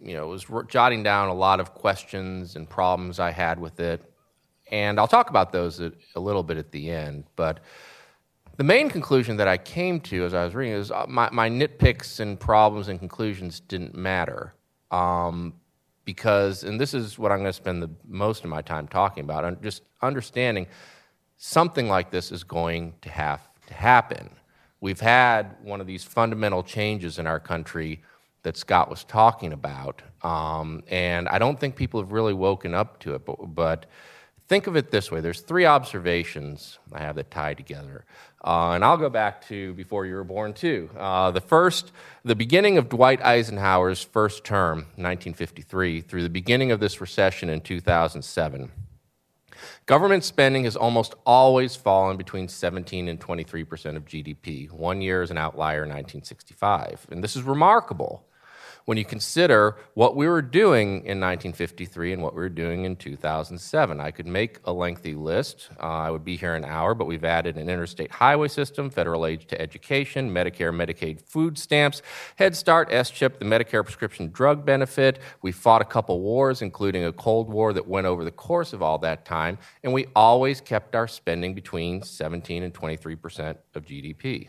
you 0.00 0.14
know, 0.14 0.28
was 0.28 0.46
jotting 0.68 1.02
down 1.02 1.28
a 1.28 1.34
lot 1.34 1.60
of 1.60 1.74
questions 1.74 2.56
and 2.56 2.68
problems 2.68 3.20
I 3.20 3.30
had 3.30 3.60
with 3.60 3.78
it 3.78 4.02
and 4.70 4.98
I'll 4.98 5.08
talk 5.08 5.30
about 5.30 5.52
those 5.52 5.80
a, 5.80 5.92
little 6.16 6.42
bit 6.42 6.56
at 6.56 6.72
the 6.72 6.90
end. 6.90 7.24
But 7.36 7.60
the 8.56 8.64
main 8.64 8.88
conclusion 8.88 9.36
that 9.36 9.48
I 9.48 9.58
came 9.58 10.00
to 10.00 10.24
as 10.24 10.34
I 10.34 10.44
was 10.44 10.54
reading 10.54 10.74
is 10.74 10.90
uh, 10.90 11.06
my, 11.08 11.28
my 11.30 11.48
nitpicks 11.48 12.20
and 12.20 12.38
problems 12.38 12.88
and 12.88 12.98
conclusions 12.98 13.60
didn't 13.60 13.94
matter. 13.94 14.54
Um, 14.90 15.54
because, 16.04 16.62
and 16.64 16.80
this 16.80 16.94
is 16.94 17.18
what 17.18 17.32
I'm 17.32 17.38
going 17.38 17.48
to 17.48 17.52
spend 17.52 17.82
the 17.82 17.90
most 18.06 18.44
of 18.44 18.50
my 18.50 18.62
time 18.62 18.86
talking 18.88 19.24
about, 19.24 19.60
just 19.60 19.82
understanding 20.02 20.66
something 21.36 21.88
like 21.88 22.10
this 22.10 22.32
is 22.32 22.44
going 22.44 22.94
to 23.02 23.10
have 23.10 23.48
to 23.66 23.74
happen. 23.74 24.30
We've 24.80 25.00
had 25.00 25.56
one 25.62 25.80
of 25.80 25.86
these 25.86 26.04
fundamental 26.04 26.62
changes 26.62 27.18
in 27.18 27.26
our 27.26 27.40
country 27.40 28.02
that 28.42 28.56
Scott 28.56 28.88
was 28.88 29.04
talking 29.04 29.52
about, 29.52 30.02
um, 30.22 30.82
and 30.88 31.28
I 31.28 31.38
don't 31.38 31.58
think 31.58 31.74
people 31.74 32.00
have 32.00 32.12
really 32.12 32.34
woken 32.34 32.74
up 32.74 33.00
to 33.00 33.16
it. 33.16 33.26
But, 33.26 33.54
but 33.54 33.86
think 34.48 34.66
of 34.66 34.76
it 34.76 34.90
this 34.90 35.10
way 35.10 35.20
there's 35.20 35.40
three 35.40 35.66
observations 35.66 36.78
I 36.92 37.00
have 37.00 37.16
that 37.16 37.30
tie 37.30 37.54
together. 37.54 38.04
Uh, 38.44 38.72
and 38.72 38.84
I'll 38.84 38.96
go 38.96 39.10
back 39.10 39.46
to 39.48 39.74
before 39.74 40.06
you 40.06 40.14
were 40.14 40.24
born, 40.24 40.52
too. 40.52 40.88
Uh, 40.96 41.32
the 41.32 41.40
first, 41.40 41.90
the 42.24 42.36
beginning 42.36 42.78
of 42.78 42.88
Dwight 42.88 43.20
Eisenhower's 43.24 44.02
first 44.02 44.44
term, 44.44 44.78
1953, 44.96 46.02
through 46.02 46.22
the 46.22 46.28
beginning 46.28 46.70
of 46.70 46.78
this 46.78 47.00
recession 47.00 47.48
in 47.48 47.60
2007. 47.60 48.70
Government 49.86 50.22
spending 50.22 50.64
has 50.64 50.76
almost 50.76 51.14
always 51.24 51.74
fallen 51.74 52.16
between 52.16 52.46
17 52.46 53.08
and 53.08 53.20
23 53.20 53.64
percent 53.64 53.96
of 53.96 54.04
GDP. 54.04 54.70
One 54.70 55.00
year 55.00 55.22
is 55.22 55.30
an 55.30 55.38
outlier, 55.38 55.80
1965. 55.80 57.06
And 57.10 57.24
this 57.24 57.36
is 57.36 57.42
remarkable 57.42 58.26
when 58.86 58.96
you 58.96 59.04
consider 59.04 59.76
what 59.94 60.16
we 60.16 60.26
were 60.26 60.40
doing 60.40 60.88
in 61.04 61.20
1953 61.20 62.14
and 62.14 62.22
what 62.22 62.34
we 62.34 62.40
were 62.40 62.48
doing 62.48 62.84
in 62.84 62.96
2007. 62.96 64.00
I 64.00 64.10
could 64.12 64.26
make 64.26 64.60
a 64.64 64.72
lengthy 64.72 65.14
list. 65.14 65.68
Uh, 65.78 65.86
I 65.86 66.10
would 66.10 66.24
be 66.24 66.36
here 66.36 66.54
an 66.54 66.64
hour, 66.64 66.94
but 66.94 67.06
we've 67.06 67.24
added 67.24 67.56
an 67.56 67.68
interstate 67.68 68.12
highway 68.12 68.48
system, 68.48 68.88
federal 68.88 69.26
aid 69.26 69.48
to 69.48 69.60
education, 69.60 70.30
Medicare, 70.30 70.72
Medicaid 70.72 71.20
food 71.20 71.58
stamps, 71.58 72.00
Head 72.36 72.56
Start, 72.56 72.88
S 72.92 73.10
chip, 73.10 73.40
the 73.40 73.44
Medicare 73.44 73.84
prescription 73.84 74.30
drug 74.30 74.64
benefit. 74.64 75.18
We 75.42 75.50
fought 75.50 75.82
a 75.82 75.86
couple 75.86 76.20
wars, 76.20 76.62
including 76.62 77.04
a 77.04 77.12
Cold 77.12 77.50
War 77.50 77.72
that 77.72 77.88
went 77.88 78.06
over 78.06 78.22
the 78.22 78.30
course 78.30 78.72
of 78.72 78.82
all 78.82 78.98
that 78.98 79.24
time, 79.24 79.58
and 79.82 79.92
we 79.92 80.06
always 80.14 80.60
kept 80.60 80.94
our 80.94 81.08
spending 81.08 81.54
between 81.54 82.02
17 82.02 82.62
and 82.62 82.72
23 82.72 83.16
percent 83.16 83.58
of 83.74 83.84
GDP. 83.84 84.48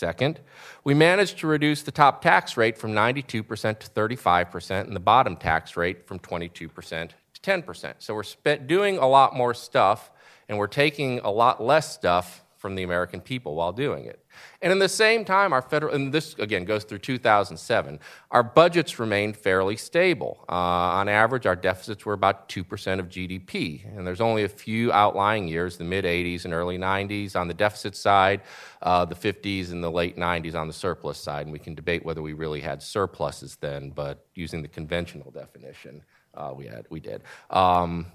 Second, 0.00 0.40
we 0.82 0.94
managed 0.94 1.36
to 1.40 1.46
reduce 1.46 1.82
the 1.82 1.90
top 1.92 2.22
tax 2.22 2.56
rate 2.56 2.78
from 2.78 2.92
92% 2.92 3.78
to 3.80 3.90
35% 3.90 4.80
and 4.86 4.96
the 4.96 5.00
bottom 5.00 5.36
tax 5.36 5.76
rate 5.76 6.06
from 6.06 6.18
22% 6.18 7.10
to 7.34 7.40
10%. 7.42 7.94
So 7.98 8.14
we're 8.14 8.56
doing 8.56 8.96
a 8.96 9.06
lot 9.06 9.36
more 9.36 9.52
stuff 9.52 10.10
and 10.48 10.56
we're 10.56 10.68
taking 10.68 11.18
a 11.18 11.30
lot 11.30 11.62
less 11.62 11.92
stuff 11.92 12.42
from 12.60 12.74
the 12.74 12.82
American 12.82 13.22
people 13.22 13.54
while 13.54 13.72
doing 13.72 14.04
it. 14.04 14.22
And 14.60 14.70
in 14.70 14.78
the 14.78 14.88
same 14.88 15.24
time, 15.24 15.54
our 15.54 15.62
federal, 15.62 15.94
and 15.94 16.12
this 16.12 16.34
again 16.34 16.66
goes 16.66 16.84
through 16.84 16.98
2007, 16.98 17.98
our 18.30 18.42
budgets 18.42 18.98
remained 18.98 19.38
fairly 19.38 19.76
stable. 19.76 20.44
Uh, 20.46 20.52
on 20.52 21.08
average, 21.08 21.46
our 21.46 21.56
deficits 21.56 22.04
were 22.04 22.12
about 22.12 22.50
2% 22.50 22.98
of 23.00 23.08
GDP. 23.08 23.96
And 23.96 24.06
there's 24.06 24.20
only 24.20 24.44
a 24.44 24.48
few 24.48 24.92
outlying 24.92 25.48
years, 25.48 25.78
the 25.78 25.84
mid 25.84 26.04
80s 26.04 26.44
and 26.44 26.52
early 26.52 26.76
90s 26.76 27.34
on 27.34 27.48
the 27.48 27.54
deficit 27.54 27.96
side, 27.96 28.42
uh, 28.82 29.06
the 29.06 29.14
50s 29.14 29.72
and 29.72 29.82
the 29.82 29.90
late 29.90 30.18
90s 30.18 30.54
on 30.54 30.66
the 30.66 30.74
surplus 30.74 31.18
side. 31.18 31.46
And 31.46 31.52
we 31.52 31.58
can 31.58 31.74
debate 31.74 32.04
whether 32.04 32.20
we 32.20 32.34
really 32.34 32.60
had 32.60 32.82
surpluses 32.82 33.56
then, 33.56 33.88
but 33.90 34.26
using 34.34 34.60
the 34.60 34.68
conventional 34.68 35.30
definition, 35.30 36.02
uh, 36.34 36.52
we, 36.54 36.66
had, 36.66 36.86
we 36.90 37.00
did. 37.00 37.22
Um, 37.48 38.06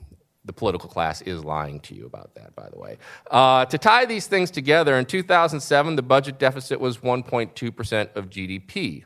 the 0.45 0.53
political 0.53 0.89
class 0.89 1.21
is 1.23 1.43
lying 1.43 1.79
to 1.81 1.95
you 1.95 2.05
about 2.05 2.33
that, 2.35 2.55
by 2.55 2.69
the 2.69 2.77
way. 2.77 2.97
Uh, 3.29 3.65
to 3.65 3.77
tie 3.77 4.05
these 4.05 4.27
things 4.27 4.51
together, 4.51 4.97
in 4.97 5.05
2007, 5.05 5.95
the 5.95 6.01
budget 6.01 6.39
deficit 6.39 6.79
was 6.79 6.99
1.2% 6.99 8.15
of 8.15 8.29
GDP. 8.29 9.03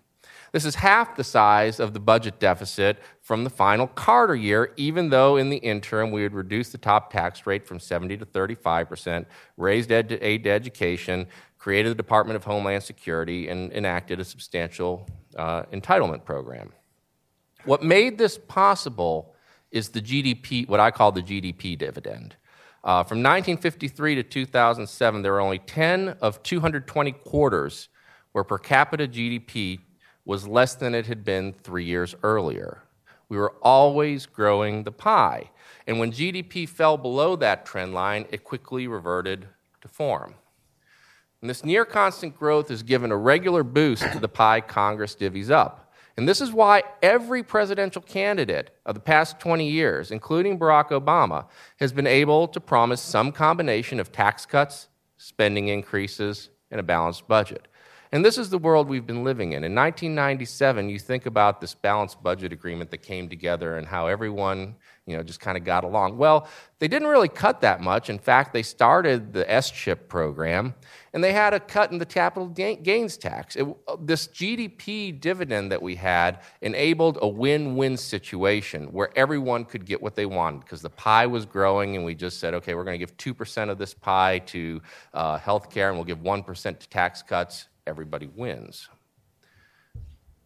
This 0.51 0.65
is 0.65 0.75
half 0.75 1.15
the 1.15 1.23
size 1.23 1.79
of 1.79 1.93
the 1.93 1.99
budget 1.99 2.39
deficit 2.39 2.97
from 3.21 3.43
the 3.43 3.49
final 3.49 3.87
Carter 3.87 4.35
year, 4.35 4.73
even 4.77 5.09
though 5.09 5.37
in 5.37 5.49
the 5.49 5.57
interim 5.57 6.11
we 6.11 6.23
had 6.23 6.33
reduced 6.33 6.71
the 6.71 6.77
top 6.77 7.11
tax 7.11 7.45
rate 7.45 7.67
from 7.67 7.79
70 7.79 8.17
to 8.17 8.25
35%, 8.25 9.25
raised 9.57 9.91
ed- 9.91 10.17
aid 10.21 10.43
to 10.45 10.49
education, 10.49 11.27
created 11.59 11.91
the 11.91 11.95
Department 11.95 12.35
of 12.35 12.43
Homeland 12.43 12.81
Security, 12.81 13.47
and 13.49 13.71
enacted 13.73 14.19
a 14.19 14.25
substantial 14.25 15.07
uh, 15.35 15.63
entitlement 15.71 16.25
program. 16.25 16.71
What 17.65 17.83
made 17.83 18.17
this 18.17 18.37
possible 18.37 19.35
is 19.71 19.89
the 19.89 20.01
GDP, 20.01 20.67
what 20.67 20.79
I 20.79 20.91
call 20.91 21.11
the 21.11 21.21
GDP 21.21 21.77
dividend. 21.77 22.35
Uh, 22.83 23.03
from 23.03 23.17
1953 23.19 24.15
to 24.15 24.23
2007, 24.23 25.21
there 25.21 25.33
were 25.33 25.41
only 25.41 25.59
10 25.59 26.09
of 26.21 26.41
220 26.43 27.11
quarters 27.11 27.89
where 28.31 28.43
per 28.43 28.57
capita 28.57 29.07
GDP 29.07 29.79
was 30.25 30.47
less 30.47 30.75
than 30.75 30.95
it 30.95 31.07
had 31.07 31.23
been 31.23 31.53
three 31.53 31.85
years 31.85 32.15
earlier. 32.23 32.83
We 33.27 33.37
were 33.37 33.53
always 33.61 34.25
growing 34.25 34.83
the 34.83 34.91
pie. 34.91 35.51
And 35.87 35.99
when 35.99 36.11
GDP 36.11 36.67
fell 36.67 36.97
below 36.97 37.35
that 37.37 37.65
trend 37.65 37.93
line, 37.93 38.25
it 38.29 38.43
quickly 38.43 38.87
reverted 38.87 39.47
to 39.81 39.87
form. 39.87 40.35
And 41.41 41.49
this 41.49 41.63
near 41.63 41.85
constant 41.85 42.37
growth 42.37 42.69
has 42.69 42.83
given 42.83 43.11
a 43.11 43.17
regular 43.17 43.63
boost 43.63 44.03
to 44.11 44.19
the 44.19 44.27
pie 44.27 44.61
Congress 44.61 45.15
divvies 45.15 45.49
up. 45.49 45.88
And 46.19 46.27
this 46.27 46.41
is 46.41 46.51
why 46.51 46.83
every 47.01 47.43
presidential 47.43 48.01
candidate 48.01 48.71
of 48.85 48.93
the 48.93 48.99
past 48.99 49.39
20 49.39 49.69
years, 49.69 50.11
including 50.11 50.59
Barack 50.59 50.89
Obama, 50.89 51.45
has 51.79 51.93
been 51.93 52.05
able 52.05 52.45
to 52.49 52.59
promise 52.59 52.99
some 52.99 53.31
combination 53.31 54.01
of 54.01 54.11
tax 54.11 54.45
cuts, 54.45 54.89
spending 55.15 55.69
increases, 55.69 56.49
and 56.71 56.79
a 56.81 56.83
balanced 56.83 57.25
budget. 57.29 57.69
And 58.11 58.25
this 58.25 58.37
is 58.37 58.49
the 58.49 58.57
world 58.57 58.89
we've 58.89 59.07
been 59.07 59.23
living 59.23 59.53
in. 59.53 59.63
In 59.63 59.73
1997, 59.73 60.89
you 60.89 60.99
think 60.99 61.25
about 61.25 61.61
this 61.61 61.73
balanced 61.73 62.21
budget 62.21 62.51
agreement 62.51 62.91
that 62.91 62.97
came 62.97 63.29
together 63.29 63.77
and 63.77 63.87
how 63.87 64.07
everyone 64.07 64.75
you 65.05 65.17
know, 65.17 65.23
just 65.23 65.39
kind 65.39 65.57
of 65.57 65.63
got 65.63 65.83
along. 65.83 66.17
Well, 66.17 66.47
they 66.77 66.87
didn't 66.87 67.07
really 67.07 67.27
cut 67.27 67.61
that 67.61 67.81
much. 67.81 68.09
In 68.09 68.19
fact, 68.19 68.53
they 68.53 68.61
started 68.61 69.33
the 69.33 69.49
S 69.51 69.71
chip 69.71 70.07
program 70.07 70.75
and 71.13 71.23
they 71.23 71.33
had 71.33 71.53
a 71.53 71.59
cut 71.59 71.91
in 71.91 71.97
the 71.97 72.05
capital 72.05 72.47
gains 72.47 73.17
tax. 73.17 73.55
It, 73.55 73.67
this 74.01 74.27
GDP 74.27 75.19
dividend 75.19 75.71
that 75.71 75.81
we 75.81 75.95
had 75.95 76.41
enabled 76.61 77.17
a 77.21 77.27
win 77.27 77.75
win 77.75 77.97
situation 77.97 78.85
where 78.91 79.09
everyone 79.15 79.65
could 79.65 79.85
get 79.85 80.01
what 80.01 80.15
they 80.15 80.25
wanted 80.25 80.61
because 80.61 80.81
the 80.81 80.89
pie 80.89 81.25
was 81.25 81.45
growing 81.45 81.95
and 81.95 82.05
we 82.05 82.13
just 82.13 82.39
said, 82.39 82.53
okay, 82.53 82.75
we're 82.75 82.83
going 82.83 82.99
to 82.99 83.05
give 83.05 83.17
2% 83.17 83.69
of 83.69 83.77
this 83.77 83.93
pie 83.93 84.39
to 84.39 84.81
uh, 85.13 85.37
health 85.37 85.69
care 85.69 85.89
and 85.89 85.97
we'll 85.97 86.05
give 86.05 86.19
1% 86.19 86.79
to 86.79 86.89
tax 86.89 87.23
cuts. 87.23 87.67
Everybody 87.87 88.27
wins. 88.27 88.87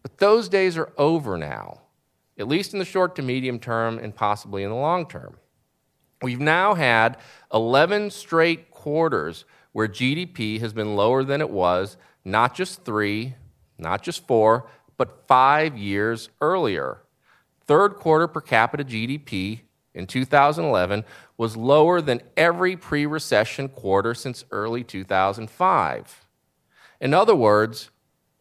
But 0.02 0.18
those 0.18 0.48
days 0.48 0.76
are 0.76 0.92
over 0.96 1.36
now 1.36 1.83
at 2.38 2.48
least 2.48 2.72
in 2.72 2.78
the 2.78 2.84
short 2.84 3.14
to 3.16 3.22
medium 3.22 3.58
term 3.58 3.98
and 3.98 4.14
possibly 4.14 4.62
in 4.62 4.70
the 4.70 4.76
long 4.76 5.06
term. 5.06 5.36
We've 6.22 6.40
now 6.40 6.74
had 6.74 7.18
11 7.52 8.10
straight 8.10 8.70
quarters 8.70 9.44
where 9.72 9.88
GDP 9.88 10.60
has 10.60 10.72
been 10.72 10.96
lower 10.96 11.24
than 11.24 11.40
it 11.40 11.50
was, 11.50 11.96
not 12.24 12.54
just 12.54 12.84
three, 12.84 13.34
not 13.78 14.02
just 14.02 14.26
four, 14.26 14.66
but 14.96 15.26
five 15.26 15.76
years 15.76 16.30
earlier. 16.40 16.98
Third 17.66 17.96
quarter 17.96 18.28
per 18.28 18.40
capita 18.40 18.84
GDP 18.84 19.60
in 19.94 20.06
2011 20.06 21.04
was 21.36 21.56
lower 21.56 22.00
than 22.00 22.22
every 22.36 22.76
pre 22.76 23.06
recession 23.06 23.68
quarter 23.68 24.14
since 24.14 24.44
early 24.50 24.84
2005. 24.84 26.26
In 27.00 27.14
other 27.14 27.34
words, 27.34 27.90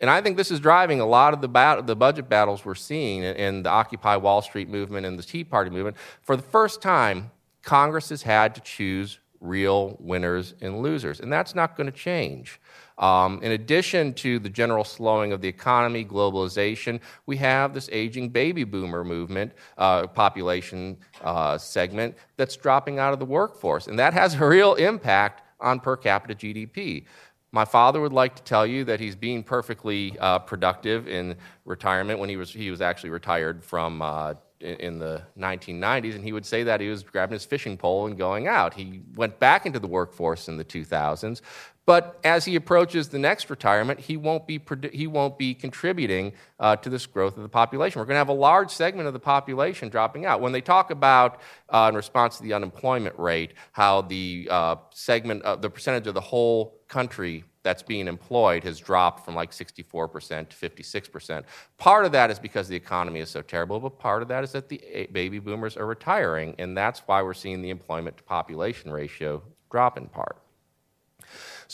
and 0.04 0.10
I 0.10 0.20
think 0.20 0.36
this 0.36 0.52
is 0.52 0.60
driving 0.60 1.00
a 1.00 1.06
lot 1.06 1.34
of 1.34 1.40
the, 1.40 1.48
bat- 1.48 1.88
the 1.88 1.96
budget 1.96 2.28
battles 2.28 2.66
we're 2.66 2.76
seeing 2.76 3.24
in, 3.24 3.64
the 3.64 3.70
Occupy 3.70 4.18
Wall 4.18 4.42
Street 4.42 4.68
movement 4.68 5.06
and 5.06 5.18
the 5.18 5.24
Tea 5.24 5.46
Party 5.46 5.70
movement. 5.70 5.96
For 6.24 6.36
the 6.36 6.44
first 6.44 6.82
time, 6.82 7.32
Congress 7.62 8.10
has 8.10 8.22
had 8.22 8.54
to 8.56 8.60
choose 8.60 9.20
real 9.40 9.96
winners 10.02 10.56
and 10.60 10.82
losers, 10.82 11.22
and 11.22 11.32
that's 11.32 11.56
not 11.56 11.78
going 11.78 11.90
to 11.90 11.98
change. 11.98 12.60
Um, 12.98 13.40
in 13.42 13.54
addition 13.54 14.14
to 14.16 14.40
the 14.40 14.50
general 14.50 14.84
slowing 14.84 15.32
of 15.32 15.40
the 15.40 15.48
economy, 15.48 16.04
globalization, 16.04 17.00
we 17.26 17.38
have 17.38 17.74
this 17.74 17.88
aging 17.90 18.28
baby 18.28 18.66
boomer 18.66 19.06
movement, 19.06 19.54
uh, 19.78 20.08
population 20.08 20.98
uh, 21.22 21.58
segment 21.58 22.18
that's 22.36 22.58
dropping 22.58 23.00
out 23.00 23.14
of 23.14 23.20
the 23.20 23.26
workforce. 23.26 23.88
And 23.88 23.98
that 24.00 24.14
has 24.14 24.36
a 24.36 24.46
real 24.46 24.74
impact 24.74 25.44
on 25.62 25.80
per 25.80 25.96
capita 25.96 26.36
GDP. 26.36 27.06
My 27.54 27.66
father 27.66 28.02
would 28.02 28.14
like 28.14 28.36
to 28.38 28.44
tell 28.44 28.66
you 28.66 28.84
that 28.86 29.00
he's 29.00 29.16
being 29.16 29.44
perfectly 29.44 30.18
uh, 30.20 30.40
productive 30.40 31.08
in 31.08 31.36
retirement 31.66 32.20
when 32.20 32.28
he 32.28 32.36
was, 32.36 32.52
he 32.52 32.72
was 32.72 32.82
actually 32.82 33.12
retired 33.12 33.64
from 33.64 34.02
uh, 34.02 34.34
in 34.60 34.98
the 34.98 35.22
1990s, 35.38 36.16
and 36.16 36.24
he 36.24 36.32
would 36.32 36.48
say 36.48 36.64
that 36.64 36.82
he 36.82 36.90
was 36.90 37.04
grabbing 37.04 37.34
his 37.34 37.46
fishing 37.46 37.78
pole 37.78 38.08
and 38.08 38.18
going 38.18 38.48
out. 38.48 38.74
He 38.74 39.02
went 39.16 39.38
back 39.40 39.68
into 39.68 39.78
the 39.78 39.88
workforce 39.88 40.48
in 40.48 40.58
the 40.58 40.66
2000s, 40.66 41.42
but 41.86 42.18
as 42.24 42.46
he 42.46 42.56
approaches 42.56 43.10
the 43.10 43.20
next 43.20 43.50
retirement, 43.50 44.00
he 44.00 44.16
won't 44.16 44.48
be, 44.48 44.60
he 44.92 45.06
won't 45.06 45.38
be 45.38 45.54
contributing 45.54 46.34
uh, 46.60 46.78
to 46.78 46.90
this 46.90 47.06
growth 47.06 47.36
of 47.36 47.44
the 47.44 47.50
population. 47.50 48.00
We're 48.00 48.06
going 48.06 48.16
to 48.16 48.20
have 48.20 48.30
a 48.30 48.34
large 48.34 48.72
segment 48.72 49.06
of 49.06 49.14
the 49.14 49.20
population 49.20 49.90
dropping 49.90 50.26
out. 50.26 50.40
When 50.40 50.54
they 50.54 50.62
talk 50.62 50.92
about, 50.92 51.42
uh, 51.70 51.88
in 51.90 51.96
response 51.96 52.38
to 52.38 52.44
the 52.44 52.54
unemployment 52.54 53.20
rate, 53.20 53.54
how 53.74 54.02
the 54.02 54.48
uh, 54.50 54.76
segment, 54.92 55.44
the 55.62 55.70
percentage 55.70 56.08
of 56.08 56.14
the 56.14 56.22
whole 56.22 56.80
country 56.94 57.44
that's 57.64 57.82
being 57.82 58.08
employed 58.08 58.64
has 58.64 58.80
dropped 58.80 59.26
from 59.26 59.34
like 59.34 59.50
64% 59.50 60.50
to 60.50 60.70
56%. 60.70 61.44
Part 61.78 62.06
of 62.06 62.12
that 62.12 62.30
is 62.30 62.38
because 62.38 62.68
the 62.68 62.76
economy 62.76 63.20
is 63.20 63.30
so 63.30 63.42
terrible, 63.42 63.80
but 63.80 63.98
part 63.98 64.22
of 64.22 64.28
that 64.28 64.44
is 64.44 64.52
that 64.52 64.70
the 64.70 64.80
eh, 64.94 65.08
baby 65.12 65.40
boomers 65.40 65.76
are 65.76 65.88
retiring, 65.88 66.54
and 66.60 66.78
that's 66.78 67.00
why 67.08 67.24
we're 67.24 67.34
seeing 67.34 67.64
the 67.64 67.72
employment 67.72 68.16
to 68.18 68.24
population 68.24 68.92
ratio 68.92 69.42
drop 69.72 69.98
in 69.98 70.06
part. 70.06 70.43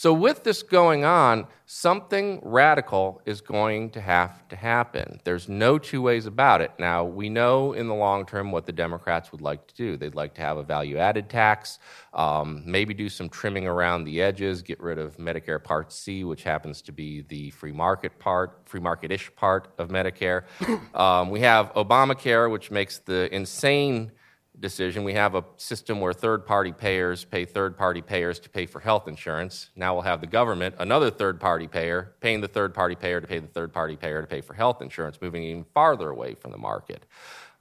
So, 0.01 0.13
with 0.13 0.45
this 0.45 0.63
going 0.63 1.03
on, 1.03 1.45
something 1.65 2.39
radical 2.41 3.21
is 3.25 3.41
going 3.41 3.89
to 3.89 3.99
have 3.99 4.47
to 4.47 4.55
happen. 4.55 5.19
There's 5.25 5.49
no 5.49 5.77
two 5.77 6.01
ways 6.01 6.25
about 6.25 6.61
it. 6.61 6.71
Now, 6.79 7.03
we 7.03 7.27
know 7.27 7.73
in 7.73 7.89
the 7.89 7.93
long 7.93 8.25
term 8.25 8.53
what 8.53 8.65
the 8.65 8.71
Democrats 8.71 9.33
would 9.33 9.41
like 9.41 9.67
to 9.67 9.75
do. 9.75 9.97
They'd 9.97 10.15
like 10.15 10.35
to 10.35 10.41
have 10.41 10.55
a 10.55 10.63
value 10.63 10.95
added 10.95 11.27
tax, 11.29 11.79
um, 12.13 12.63
maybe 12.65 12.93
do 12.93 13.09
some 13.09 13.27
trimming 13.27 13.67
around 13.67 14.05
the 14.05 14.21
edges, 14.21 14.61
get 14.61 14.79
rid 14.79 14.97
of 14.97 15.17
Medicare 15.17 15.61
Part 15.61 15.91
C, 15.91 16.23
which 16.23 16.43
happens 16.43 16.81
to 16.83 16.93
be 16.93 17.23
the 17.23 17.49
free 17.49 17.73
market 17.73 18.17
part, 18.19 18.61
free 18.63 18.79
market 18.79 19.11
ish 19.11 19.29
part 19.35 19.67
of 19.77 19.89
Medicare. 19.89 20.43
Um, 20.95 21.29
we 21.29 21.41
have 21.41 21.73
Obamacare, 21.73 22.49
which 22.49 22.71
makes 22.71 22.99
the 22.99 23.33
insane 23.33 24.11
decision. 24.59 25.03
We 25.03 25.13
have 25.13 25.35
a 25.35 25.43
system 25.57 25.99
where 25.99 26.13
third 26.13 26.45
party 26.45 26.71
payers 26.71 27.25
pay 27.25 27.45
third 27.45 27.77
party 27.77 28.01
payers 28.01 28.39
to 28.39 28.49
pay 28.49 28.65
for 28.65 28.79
health 28.79 29.07
insurance. 29.07 29.69
Now 29.75 29.93
we'll 29.93 30.03
have 30.03 30.21
the 30.21 30.27
government, 30.27 30.75
another 30.79 31.09
third 31.09 31.39
party 31.39 31.67
payer, 31.67 32.13
paying 32.19 32.41
the 32.41 32.47
third 32.47 32.73
party 32.73 32.95
payer 32.95 33.21
to 33.21 33.27
pay 33.27 33.39
the 33.39 33.47
third 33.47 33.73
party 33.73 33.95
payer 33.95 34.21
to 34.21 34.27
pay 34.27 34.41
for 34.41 34.53
health 34.53 34.81
insurance, 34.81 35.19
moving 35.21 35.43
even 35.43 35.65
farther 35.73 36.09
away 36.09 36.35
from 36.35 36.51
the 36.51 36.57
market. 36.57 37.05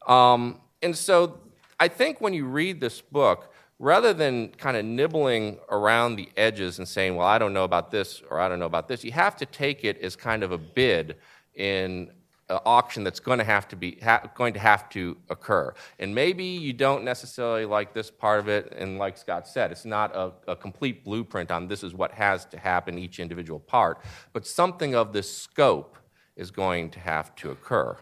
Um, 0.06 0.60
and 0.82 0.96
so 0.96 1.38
I 1.80 1.88
think 1.88 2.20
when 2.20 2.34
you 2.34 2.46
read 2.46 2.80
this 2.80 3.00
book, 3.00 3.52
rather 3.78 4.12
than 4.12 4.48
kind 4.48 4.76
of 4.76 4.84
nibbling 4.84 5.58
around 5.70 6.16
the 6.16 6.28
edges 6.36 6.78
and 6.78 6.88
saying, 6.88 7.14
well, 7.14 7.26
I 7.26 7.38
don't 7.38 7.52
know 7.52 7.64
about 7.64 7.90
this 7.90 8.22
or 8.28 8.40
I 8.40 8.48
don't 8.48 8.58
know 8.58 8.66
about 8.66 8.88
this, 8.88 9.04
you 9.04 9.12
have 9.12 9.36
to 9.36 9.46
take 9.46 9.84
it 9.84 9.98
as 10.00 10.16
kind 10.16 10.42
of 10.42 10.52
a 10.52 10.58
bid 10.58 11.16
in 11.54 12.10
an 12.50 12.58
auction 12.64 13.04
that's 13.04 13.20
going 13.20 13.38
to 13.38 13.44
have 13.44 13.68
to 13.68 13.76
be 13.76 13.98
ha- 14.02 14.22
going 14.34 14.54
to 14.54 14.58
have 14.60 14.88
to 14.90 15.16
occur. 15.28 15.74
And 15.98 16.14
maybe 16.14 16.44
you 16.44 16.72
don't 16.72 17.04
necessarily 17.04 17.64
like 17.64 17.92
this 17.92 18.10
part 18.10 18.40
of 18.40 18.48
it, 18.48 18.72
and 18.76 18.98
like 18.98 19.18
Scott 19.18 19.46
said, 19.46 19.70
it's 19.70 19.84
not 19.84 20.14
a, 20.16 20.32
a 20.46 20.56
complete 20.56 21.04
blueprint 21.04 21.50
on 21.50 21.68
this 21.68 21.82
is 21.82 21.92
what 21.94 22.12
has 22.12 22.44
to 22.46 22.58
happen 22.58 22.98
each 22.98 23.20
individual 23.20 23.60
part, 23.60 24.00
but 24.32 24.46
something 24.46 24.94
of 24.94 25.12
this 25.12 25.30
scope 25.30 25.98
is 26.36 26.50
going 26.50 26.90
to 26.90 27.00
have 27.00 27.34
to 27.36 27.50
occur. 27.50 27.96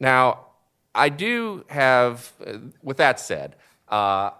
Now, 0.00 0.46
I 0.94 1.10
do 1.10 1.64
have, 1.68 2.32
uh, 2.46 2.58
with 2.82 2.96
that 2.96 3.20
said, 3.20 3.56
uh, 3.88 4.30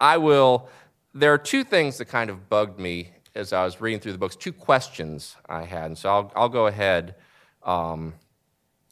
I 0.00 0.16
will. 0.18 0.68
There 1.12 1.32
are 1.32 1.38
two 1.38 1.64
things 1.64 1.98
that 1.98 2.06
kind 2.06 2.30
of 2.30 2.48
bugged 2.48 2.78
me 2.78 3.10
as 3.34 3.52
I 3.52 3.64
was 3.64 3.80
reading 3.80 4.00
through 4.00 4.12
the 4.12 4.18
books, 4.18 4.36
two 4.36 4.52
questions 4.52 5.36
I 5.48 5.62
had, 5.62 5.86
and 5.86 5.98
so 5.98 6.08
I'll, 6.08 6.32
I'll 6.36 6.48
go 6.48 6.66
ahead 6.66 7.16
um, 7.62 8.14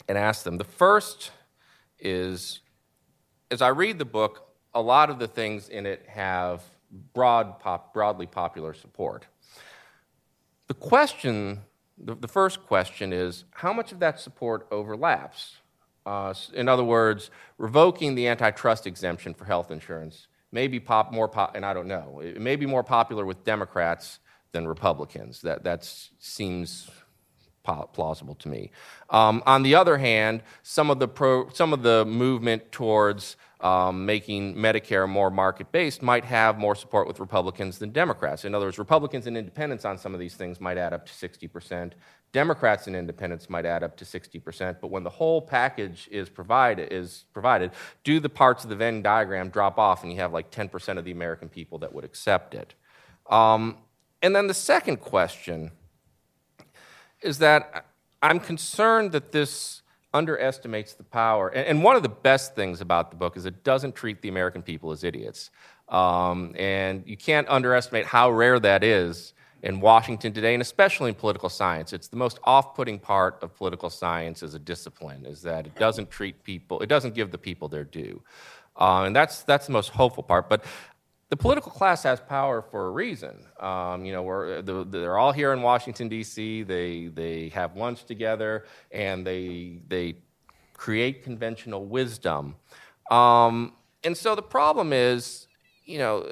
and 0.08 0.18
ask 0.18 0.44
them. 0.44 0.58
The 0.58 0.64
first 0.64 1.30
is 1.98 2.60
as 3.52 3.60
I 3.60 3.68
read 3.68 3.98
the 3.98 4.06
book, 4.06 4.48
a 4.72 4.80
lot 4.80 5.10
of 5.10 5.18
the 5.18 5.28
things 5.28 5.68
in 5.68 5.84
it 5.84 6.06
have 6.08 6.62
broad 7.12 7.60
pop, 7.60 7.92
broadly 7.92 8.26
popular 8.26 8.72
support. 8.72 9.26
The 10.68 10.74
question, 10.74 11.60
the, 11.98 12.14
the, 12.14 12.28
first 12.28 12.64
question 12.66 13.12
is 13.12 13.44
how 13.50 13.74
much 13.74 13.92
of 13.92 13.98
that 14.00 14.18
support 14.18 14.66
overlaps? 14.70 15.56
Uh, 16.06 16.32
in 16.54 16.66
other 16.66 16.82
words, 16.82 17.30
revoking 17.58 18.14
the 18.14 18.26
antitrust 18.26 18.86
exemption 18.86 19.34
for 19.34 19.44
health 19.44 19.70
insurance 19.70 20.28
may 20.50 20.66
be 20.66 20.80
pop, 20.80 21.12
more 21.12 21.28
pop, 21.28 21.54
and 21.54 21.66
I 21.66 21.74
don't 21.74 21.86
know, 21.86 22.20
it 22.24 22.40
may 22.40 22.56
be 22.56 22.64
more 22.64 22.82
popular 22.82 23.26
with 23.26 23.44
Democrats 23.44 24.18
than 24.52 24.66
Republicans. 24.66 25.42
That, 25.42 25.64
that 25.64 25.84
seems 26.18 26.90
plausible 27.62 28.34
to 28.36 28.48
me. 28.48 28.70
Um, 29.10 29.42
on 29.46 29.62
the 29.62 29.74
other 29.74 29.98
hand, 29.98 30.42
some 30.62 30.90
of 30.90 30.98
the, 30.98 31.08
pro, 31.08 31.48
some 31.50 31.72
of 31.72 31.82
the 31.82 32.04
movement 32.04 32.72
towards 32.72 33.36
um, 33.62 34.04
making 34.04 34.56
Medicare 34.56 35.08
more 35.08 35.30
market 35.30 35.70
based 35.70 36.02
might 36.02 36.24
have 36.24 36.58
more 36.58 36.74
support 36.74 37.06
with 37.06 37.20
Republicans 37.20 37.78
than 37.78 37.90
Democrats. 37.90 38.44
In 38.44 38.54
other 38.54 38.66
words, 38.66 38.78
Republicans 38.78 39.26
and 39.26 39.36
independents 39.36 39.84
on 39.84 39.98
some 39.98 40.14
of 40.14 40.20
these 40.20 40.34
things 40.34 40.60
might 40.60 40.76
add 40.76 40.92
up 40.92 41.06
to 41.06 41.12
60%. 41.12 41.92
Democrats 42.32 42.86
and 42.86 42.96
independents 42.96 43.48
might 43.48 43.64
add 43.64 43.84
up 43.84 43.96
to 43.98 44.04
60%, 44.04 44.78
but 44.80 44.90
when 44.90 45.04
the 45.04 45.10
whole 45.10 45.40
package 45.40 46.08
is, 46.10 46.28
provide, 46.28 46.80
is 46.80 47.24
provided, 47.32 47.70
do 48.04 48.18
the 48.18 48.28
parts 48.28 48.64
of 48.64 48.70
the 48.70 48.76
Venn 48.76 49.02
diagram 49.02 49.50
drop 49.50 49.78
off 49.78 50.02
and 50.02 50.10
you 50.10 50.18
have 50.18 50.32
like 50.32 50.50
10% 50.50 50.98
of 50.98 51.04
the 51.04 51.12
American 51.12 51.48
people 51.48 51.78
that 51.78 51.92
would 51.92 52.04
accept 52.04 52.54
it? 52.54 52.74
Um, 53.30 53.76
and 54.22 54.34
then 54.34 54.46
the 54.46 54.54
second 54.54 54.96
question 54.96 55.72
is 57.22 57.38
that 57.38 57.86
I'm 58.22 58.40
concerned 58.40 59.12
that 59.12 59.32
this 59.32 59.82
underestimates 60.14 60.94
the 60.94 61.04
power. 61.04 61.48
And, 61.48 61.82
one 61.82 61.96
of 61.96 62.02
the 62.02 62.08
best 62.08 62.54
things 62.54 62.80
about 62.80 63.10
the 63.10 63.16
book 63.16 63.36
is 63.36 63.46
it 63.46 63.64
doesn't 63.64 63.94
treat 63.94 64.20
the 64.22 64.28
American 64.28 64.62
people 64.62 64.92
as 64.92 65.04
idiots. 65.04 65.50
Um, 65.88 66.54
and 66.56 67.02
you 67.06 67.16
can't 67.16 67.48
underestimate 67.48 68.06
how 68.06 68.30
rare 68.30 68.60
that 68.60 68.84
is 68.84 69.34
in 69.62 69.80
Washington 69.80 70.32
today, 70.32 70.54
and 70.54 70.60
especially 70.60 71.08
in 71.08 71.14
political 71.14 71.48
science. 71.48 71.92
It's 71.92 72.08
the 72.08 72.16
most 72.16 72.38
off-putting 72.44 72.98
part 72.98 73.38
of 73.42 73.56
political 73.56 73.90
science 73.90 74.42
as 74.42 74.54
a 74.54 74.58
discipline 74.58 75.24
is 75.24 75.42
that 75.42 75.66
it 75.66 75.74
doesn't 75.76 76.10
treat 76.10 76.42
people, 76.42 76.80
it 76.80 76.88
doesn't 76.88 77.14
give 77.14 77.30
the 77.30 77.38
people 77.38 77.68
their 77.68 77.84
due. 77.84 78.22
Uh, 78.76 79.04
and 79.04 79.14
that's, 79.14 79.42
that's 79.44 79.66
the 79.66 79.72
most 79.72 79.90
hopeful 79.90 80.22
part. 80.22 80.48
But 80.48 80.64
the 81.32 81.36
political 81.38 81.72
class 81.72 82.02
has 82.02 82.20
power 82.20 82.60
for 82.60 82.88
a 82.88 82.90
reason. 82.90 83.46
Um, 83.58 84.04
you 84.04 84.12
know, 84.12 84.60
the, 84.60 84.84
they're 84.84 85.16
all 85.16 85.32
here 85.32 85.54
in 85.54 85.62
Washington 85.62 86.06
D.C. 86.10 86.62
They 86.62 87.06
they 87.06 87.48
have 87.54 87.74
lunch 87.74 88.04
together 88.04 88.66
and 88.90 89.26
they 89.26 89.78
they 89.88 90.16
create 90.74 91.24
conventional 91.24 91.86
wisdom. 91.86 92.56
Um, 93.10 93.72
and 94.04 94.14
so 94.14 94.34
the 94.34 94.42
problem 94.42 94.92
is, 94.92 95.46
you 95.86 95.96
know, 95.96 96.30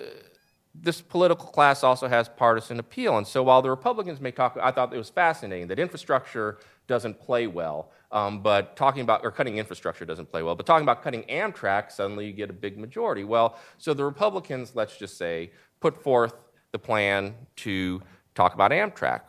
this 0.74 1.00
political 1.00 1.46
class 1.46 1.82
also 1.82 2.06
has 2.06 2.28
partisan 2.28 2.78
appeal. 2.78 3.16
And 3.16 3.26
so 3.26 3.42
while 3.42 3.62
the 3.62 3.70
Republicans 3.70 4.20
may 4.20 4.32
talk, 4.32 4.58
I 4.62 4.70
thought 4.70 4.92
it 4.92 4.98
was 4.98 5.08
fascinating 5.08 5.68
that 5.68 5.78
infrastructure 5.78 6.58
doesn't 6.88 7.18
play 7.18 7.46
well. 7.46 7.90
Um, 8.12 8.42
but 8.42 8.76
talking 8.76 9.02
about, 9.02 9.24
or 9.24 9.30
cutting 9.30 9.58
infrastructure 9.58 10.04
doesn't 10.04 10.30
play 10.30 10.42
well, 10.42 10.56
but 10.56 10.66
talking 10.66 10.82
about 10.82 11.02
cutting 11.02 11.22
Amtrak, 11.24 11.92
suddenly 11.92 12.26
you 12.26 12.32
get 12.32 12.50
a 12.50 12.52
big 12.52 12.76
majority. 12.76 13.22
Well, 13.22 13.56
so 13.78 13.94
the 13.94 14.04
Republicans, 14.04 14.72
let's 14.74 14.96
just 14.96 15.16
say, 15.16 15.52
put 15.80 16.02
forth 16.02 16.34
the 16.72 16.78
plan 16.78 17.34
to 17.56 18.02
talk 18.34 18.54
about 18.54 18.72
Amtrak. 18.72 19.22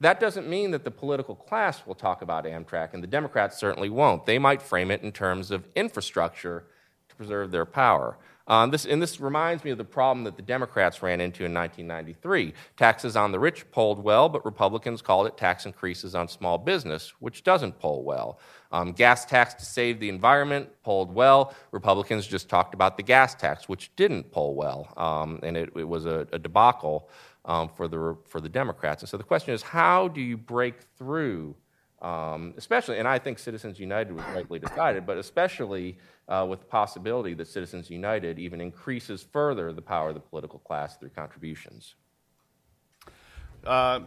That 0.00 0.18
doesn't 0.18 0.48
mean 0.48 0.72
that 0.72 0.82
the 0.82 0.90
political 0.90 1.34
class 1.34 1.86
will 1.86 1.94
talk 1.94 2.22
about 2.22 2.44
Amtrak, 2.44 2.94
and 2.94 3.02
the 3.02 3.06
Democrats 3.06 3.58
certainly 3.58 3.88
won't. 3.88 4.26
They 4.26 4.38
might 4.38 4.62
frame 4.62 4.90
it 4.90 5.02
in 5.02 5.12
terms 5.12 5.50
of 5.50 5.68
infrastructure 5.76 6.64
to 7.08 7.14
preserve 7.14 7.50
their 7.50 7.66
power. 7.66 8.18
Um, 8.46 8.70
this, 8.70 8.84
and 8.84 9.00
this 9.00 9.20
reminds 9.20 9.64
me 9.64 9.70
of 9.70 9.78
the 9.78 9.84
problem 9.84 10.24
that 10.24 10.36
the 10.36 10.42
Democrats 10.42 11.02
ran 11.02 11.20
into 11.20 11.44
in 11.44 11.54
1993. 11.54 12.54
Taxes 12.76 13.16
on 13.16 13.32
the 13.32 13.38
rich 13.38 13.70
polled 13.70 14.02
well, 14.02 14.28
but 14.28 14.44
Republicans 14.44 15.00
called 15.00 15.26
it 15.26 15.36
tax 15.36 15.66
increases 15.66 16.14
on 16.14 16.28
small 16.28 16.58
business, 16.58 17.12
which 17.20 17.44
doesn't 17.44 17.78
poll 17.78 18.02
well. 18.02 18.38
Um, 18.72 18.92
gas 18.92 19.24
tax 19.24 19.54
to 19.54 19.64
save 19.64 20.00
the 20.00 20.08
environment 20.08 20.68
polled 20.82 21.14
well. 21.14 21.54
Republicans 21.70 22.26
just 22.26 22.48
talked 22.48 22.74
about 22.74 22.96
the 22.96 23.02
gas 23.02 23.34
tax, 23.34 23.68
which 23.68 23.94
didn't 23.96 24.30
poll 24.32 24.54
well, 24.54 24.92
um, 24.96 25.38
and 25.42 25.56
it, 25.56 25.70
it, 25.76 25.86
was 25.86 26.06
a, 26.06 26.26
a 26.32 26.38
debacle 26.38 27.08
um, 27.44 27.68
for, 27.68 27.86
the, 27.86 28.16
for 28.26 28.40
the 28.40 28.48
Democrats. 28.48 29.02
And 29.02 29.08
so 29.08 29.16
the 29.16 29.24
question 29.24 29.54
is 29.54 29.62
how 29.62 30.08
do 30.08 30.20
you 30.20 30.36
break 30.36 30.76
through? 30.96 31.54
Um, 32.02 32.54
especially, 32.56 32.98
and 32.98 33.06
I 33.06 33.20
think 33.20 33.38
Citizens 33.38 33.78
United 33.78 34.12
was 34.12 34.24
rightly 34.34 34.58
decided, 34.58 35.06
but 35.06 35.18
especially 35.18 35.98
uh, 36.28 36.44
with 36.48 36.58
the 36.58 36.66
possibility 36.66 37.32
that 37.34 37.46
Citizens 37.46 37.90
United 37.90 38.40
even 38.40 38.60
increases 38.60 39.22
further 39.22 39.72
the 39.72 39.82
power 39.82 40.08
of 40.08 40.14
the 40.14 40.20
political 40.20 40.58
class 40.58 40.96
through 40.96 41.10
contributions. 41.10 41.94
Uh, 43.64 44.00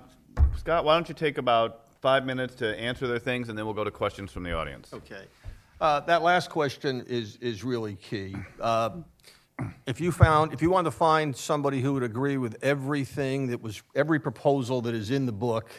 Scott, 0.58 0.84
why 0.84 0.96
don't 0.96 1.08
you 1.08 1.16
take 1.16 1.38
about 1.38 1.86
five 2.02 2.26
minutes 2.26 2.56
to 2.56 2.78
answer 2.78 3.08
their 3.08 3.18
things, 3.18 3.48
and 3.48 3.58
then 3.58 3.66
we'll 3.66 3.74
go 3.74 3.86
to 3.86 3.92
questions 3.92 4.30
from 4.30 4.44
the 4.44 4.52
audience. 4.52 4.94
Okay. 4.94 5.24
Uh, 5.80 6.02
that 6.02 6.22
last 6.22 6.50
question 6.50 7.06
is, 7.08 7.38
is 7.38 7.64
really 7.64 7.96
key. 7.96 8.36
Uh, 8.60 8.90
if 9.86 10.02
you 10.02 10.12
found, 10.12 10.54
if 10.54 10.62
you 10.62 10.70
wanted 10.70 10.92
to 10.92 10.98
find 10.98 11.36
somebody 11.36 11.82
who 11.82 11.94
would 11.94 12.04
agree 12.04 12.38
with 12.38 12.58
everything 12.62 13.48
that 13.48 13.62
was, 13.62 13.82
every 13.96 14.20
proposal 14.20 14.82
that 14.82 14.96
is 14.96 15.12
in 15.12 15.26
the 15.26 15.32
book, 15.32 15.70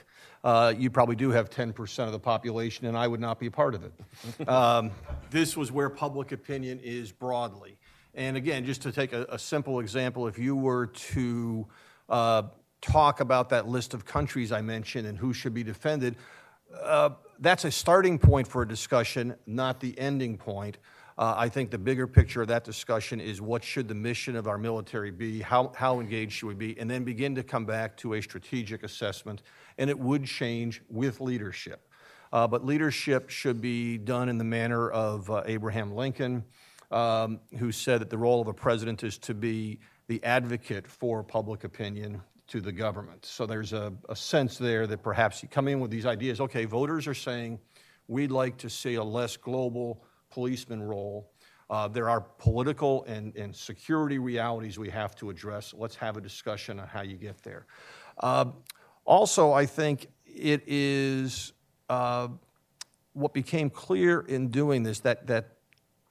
uh, 0.44 0.72
you 0.76 0.90
probably 0.90 1.16
do 1.16 1.30
have 1.30 1.50
10% 1.50 2.06
of 2.06 2.12
the 2.12 2.18
population, 2.18 2.86
and 2.86 2.96
I 2.96 3.08
would 3.08 3.20
not 3.20 3.38
be 3.38 3.46
a 3.46 3.50
part 3.50 3.74
of 3.74 3.84
it. 3.84 4.48
um, 4.48 4.92
this 5.30 5.56
was 5.56 5.72
where 5.72 5.90
public 5.90 6.32
opinion 6.32 6.80
is 6.82 7.10
broadly. 7.12 7.78
And 8.14 8.36
again, 8.36 8.64
just 8.64 8.82
to 8.82 8.92
take 8.92 9.12
a, 9.12 9.26
a 9.28 9.38
simple 9.38 9.80
example, 9.80 10.26
if 10.28 10.38
you 10.38 10.56
were 10.56 10.86
to 10.86 11.66
uh, 12.08 12.42
talk 12.80 13.20
about 13.20 13.50
that 13.50 13.68
list 13.68 13.92
of 13.92 14.04
countries 14.04 14.52
I 14.52 14.62
mentioned 14.62 15.06
and 15.06 15.18
who 15.18 15.34
should 15.34 15.52
be 15.52 15.64
defended, 15.64 16.16
uh, 16.82 17.10
that's 17.40 17.64
a 17.64 17.70
starting 17.70 18.18
point 18.18 18.46
for 18.46 18.62
a 18.62 18.68
discussion, 18.68 19.34
not 19.46 19.80
the 19.80 19.98
ending 19.98 20.38
point. 20.38 20.78
Uh, 21.18 21.34
I 21.36 21.48
think 21.48 21.70
the 21.70 21.78
bigger 21.78 22.06
picture 22.06 22.42
of 22.42 22.48
that 22.48 22.64
discussion 22.64 23.20
is 23.20 23.40
what 23.40 23.64
should 23.64 23.88
the 23.88 23.94
mission 23.94 24.36
of 24.36 24.46
our 24.46 24.58
military 24.58 25.10
be, 25.10 25.40
how, 25.40 25.72
how 25.74 26.00
engaged 26.00 26.32
should 26.32 26.48
we 26.48 26.54
be, 26.54 26.78
and 26.78 26.90
then 26.90 27.04
begin 27.04 27.34
to 27.36 27.42
come 27.42 27.64
back 27.64 27.96
to 27.98 28.14
a 28.14 28.22
strategic 28.22 28.82
assessment 28.82 29.42
and 29.78 29.88
it 29.88 29.98
would 29.98 30.26
change 30.26 30.82
with 30.90 31.20
leadership. 31.20 31.88
Uh, 32.32 32.46
but 32.46 32.66
leadership 32.66 33.30
should 33.30 33.62
be 33.62 33.96
done 33.96 34.28
in 34.28 34.36
the 34.36 34.44
manner 34.44 34.90
of 34.90 35.30
uh, 35.30 35.42
Abraham 35.46 35.94
Lincoln, 35.94 36.44
um, 36.90 37.40
who 37.58 37.72
said 37.72 38.02
that 38.02 38.10
the 38.10 38.18
role 38.18 38.42
of 38.42 38.48
a 38.48 38.54
president 38.54 39.02
is 39.02 39.16
to 39.18 39.32
be 39.32 39.80
the 40.08 40.22
advocate 40.22 40.86
for 40.86 41.22
public 41.22 41.64
opinion 41.64 42.20
to 42.48 42.60
the 42.60 42.72
government. 42.72 43.24
So 43.24 43.46
there's 43.46 43.72
a, 43.72 43.92
a 44.08 44.14
sense 44.14 44.58
there 44.58 44.86
that 44.86 45.02
perhaps 45.02 45.42
you 45.42 45.48
come 45.48 45.66
in 45.66 45.80
with 45.80 45.90
these 45.90 46.06
ideas 46.06 46.40
okay, 46.40 46.66
voters 46.66 47.06
are 47.06 47.14
saying 47.14 47.58
we'd 48.06 48.30
like 48.30 48.58
to 48.58 48.70
see 48.70 48.96
a 48.96 49.02
less 49.02 49.36
global 49.36 50.04
policeman 50.30 50.82
role. 50.82 51.30
Uh, 51.68 51.88
there 51.88 52.08
are 52.08 52.20
political 52.20 53.04
and, 53.04 53.34
and 53.36 53.54
security 53.54 54.18
realities 54.18 54.78
we 54.78 54.88
have 54.88 55.16
to 55.16 55.30
address. 55.30 55.74
Let's 55.76 55.96
have 55.96 56.16
a 56.16 56.20
discussion 56.20 56.78
on 56.78 56.86
how 56.86 57.02
you 57.02 57.16
get 57.16 57.42
there. 57.42 57.66
Uh, 58.18 58.46
also, 59.04 59.52
I 59.52 59.66
think 59.66 60.08
it 60.24 60.62
is 60.66 61.52
uh, 61.88 62.28
what 63.14 63.32
became 63.32 63.70
clear 63.70 64.20
in 64.20 64.48
doing 64.48 64.82
this 64.82 65.00
that, 65.00 65.26
that 65.26 65.56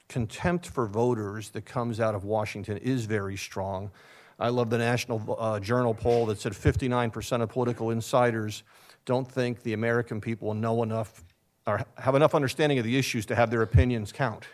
contempt 0.10 0.68
for 0.68 0.88
voters 0.88 1.50
that 1.52 1.66
comes 1.66 2.00
out 2.00 2.16
of 2.16 2.24
Washington 2.24 2.78
is 2.78 3.06
very 3.06 3.38
strong. 3.38 3.92
I 4.38 4.50
love 4.50 4.70
the 4.70 4.78
National 4.78 5.38
uh, 5.40 5.60
Journal 5.60 5.94
poll 5.94 6.26
that 6.26 6.40
said 6.40 6.52
59% 6.52 7.42
of 7.42 7.50
political 7.50 7.92
insiders 7.92 8.64
don't 9.06 9.30
think 9.30 9.64
the 9.64 9.74
American 9.74 10.20
people 10.20 10.54
know 10.54 10.84
enough 10.84 11.24
or 11.68 11.86
have 11.98 12.16
enough 12.16 12.36
understanding 12.36 12.78
of 12.78 12.86
the 12.86 12.98
issues 12.98 13.26
to 13.28 13.36
have 13.36 13.50
their 13.50 13.62
opinions 13.62 14.12
count. 14.12 14.46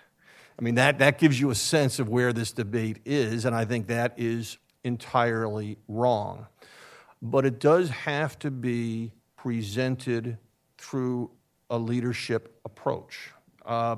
I 0.57 0.63
mean, 0.63 0.75
that, 0.75 0.99
that 0.99 1.17
gives 1.17 1.39
you 1.39 1.49
a 1.49 1.55
sense 1.55 1.99
of 1.99 2.09
where 2.09 2.33
this 2.33 2.51
debate 2.51 2.99
is, 3.05 3.45
and 3.45 3.55
I 3.55 3.65
think 3.65 3.87
that 3.87 4.13
is 4.17 4.57
entirely 4.83 5.77
wrong. 5.87 6.47
But 7.21 7.45
it 7.45 7.59
does 7.59 7.89
have 7.89 8.37
to 8.39 8.51
be 8.51 9.11
presented 9.35 10.37
through 10.77 11.31
a 11.69 11.77
leadership 11.77 12.59
approach. 12.65 13.31
Uh, 13.65 13.97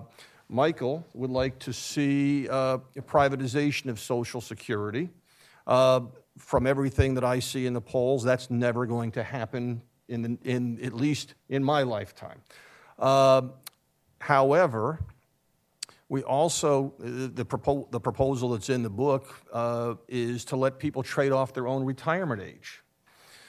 Michael 0.49 1.05
would 1.13 1.29
like 1.29 1.57
to 1.59 1.73
see 1.73 2.47
uh, 2.47 2.77
a 2.95 3.01
privatization 3.01 3.87
of 3.87 3.99
Social 3.99 4.41
Security. 4.41 5.09
Uh, 5.65 6.01
from 6.37 6.67
everything 6.67 7.13
that 7.13 7.23
I 7.23 7.39
see 7.39 7.65
in 7.65 7.73
the 7.73 7.81
polls, 7.81 8.23
that's 8.23 8.49
never 8.49 8.85
going 8.85 9.11
to 9.11 9.23
happen 9.23 9.81
in, 10.07 10.37
in 10.43 10.83
at 10.83 10.93
least 10.93 11.35
in 11.49 11.63
my 11.63 11.83
lifetime. 11.83 12.41
Uh, 12.99 13.43
however, 14.19 14.99
we 16.09 16.21
also, 16.21 16.93
the, 16.99 17.45
propo- 17.45 17.89
the 17.89 17.99
proposal 17.99 18.49
that's 18.49 18.69
in 18.69 18.83
the 18.83 18.89
book 18.89 19.33
uh, 19.51 19.95
is 20.07 20.45
to 20.45 20.55
let 20.55 20.77
people 20.77 21.01
trade 21.01 21.31
off 21.31 21.53
their 21.53 21.67
own 21.67 21.83
retirement 21.83 22.41
age. 22.41 22.83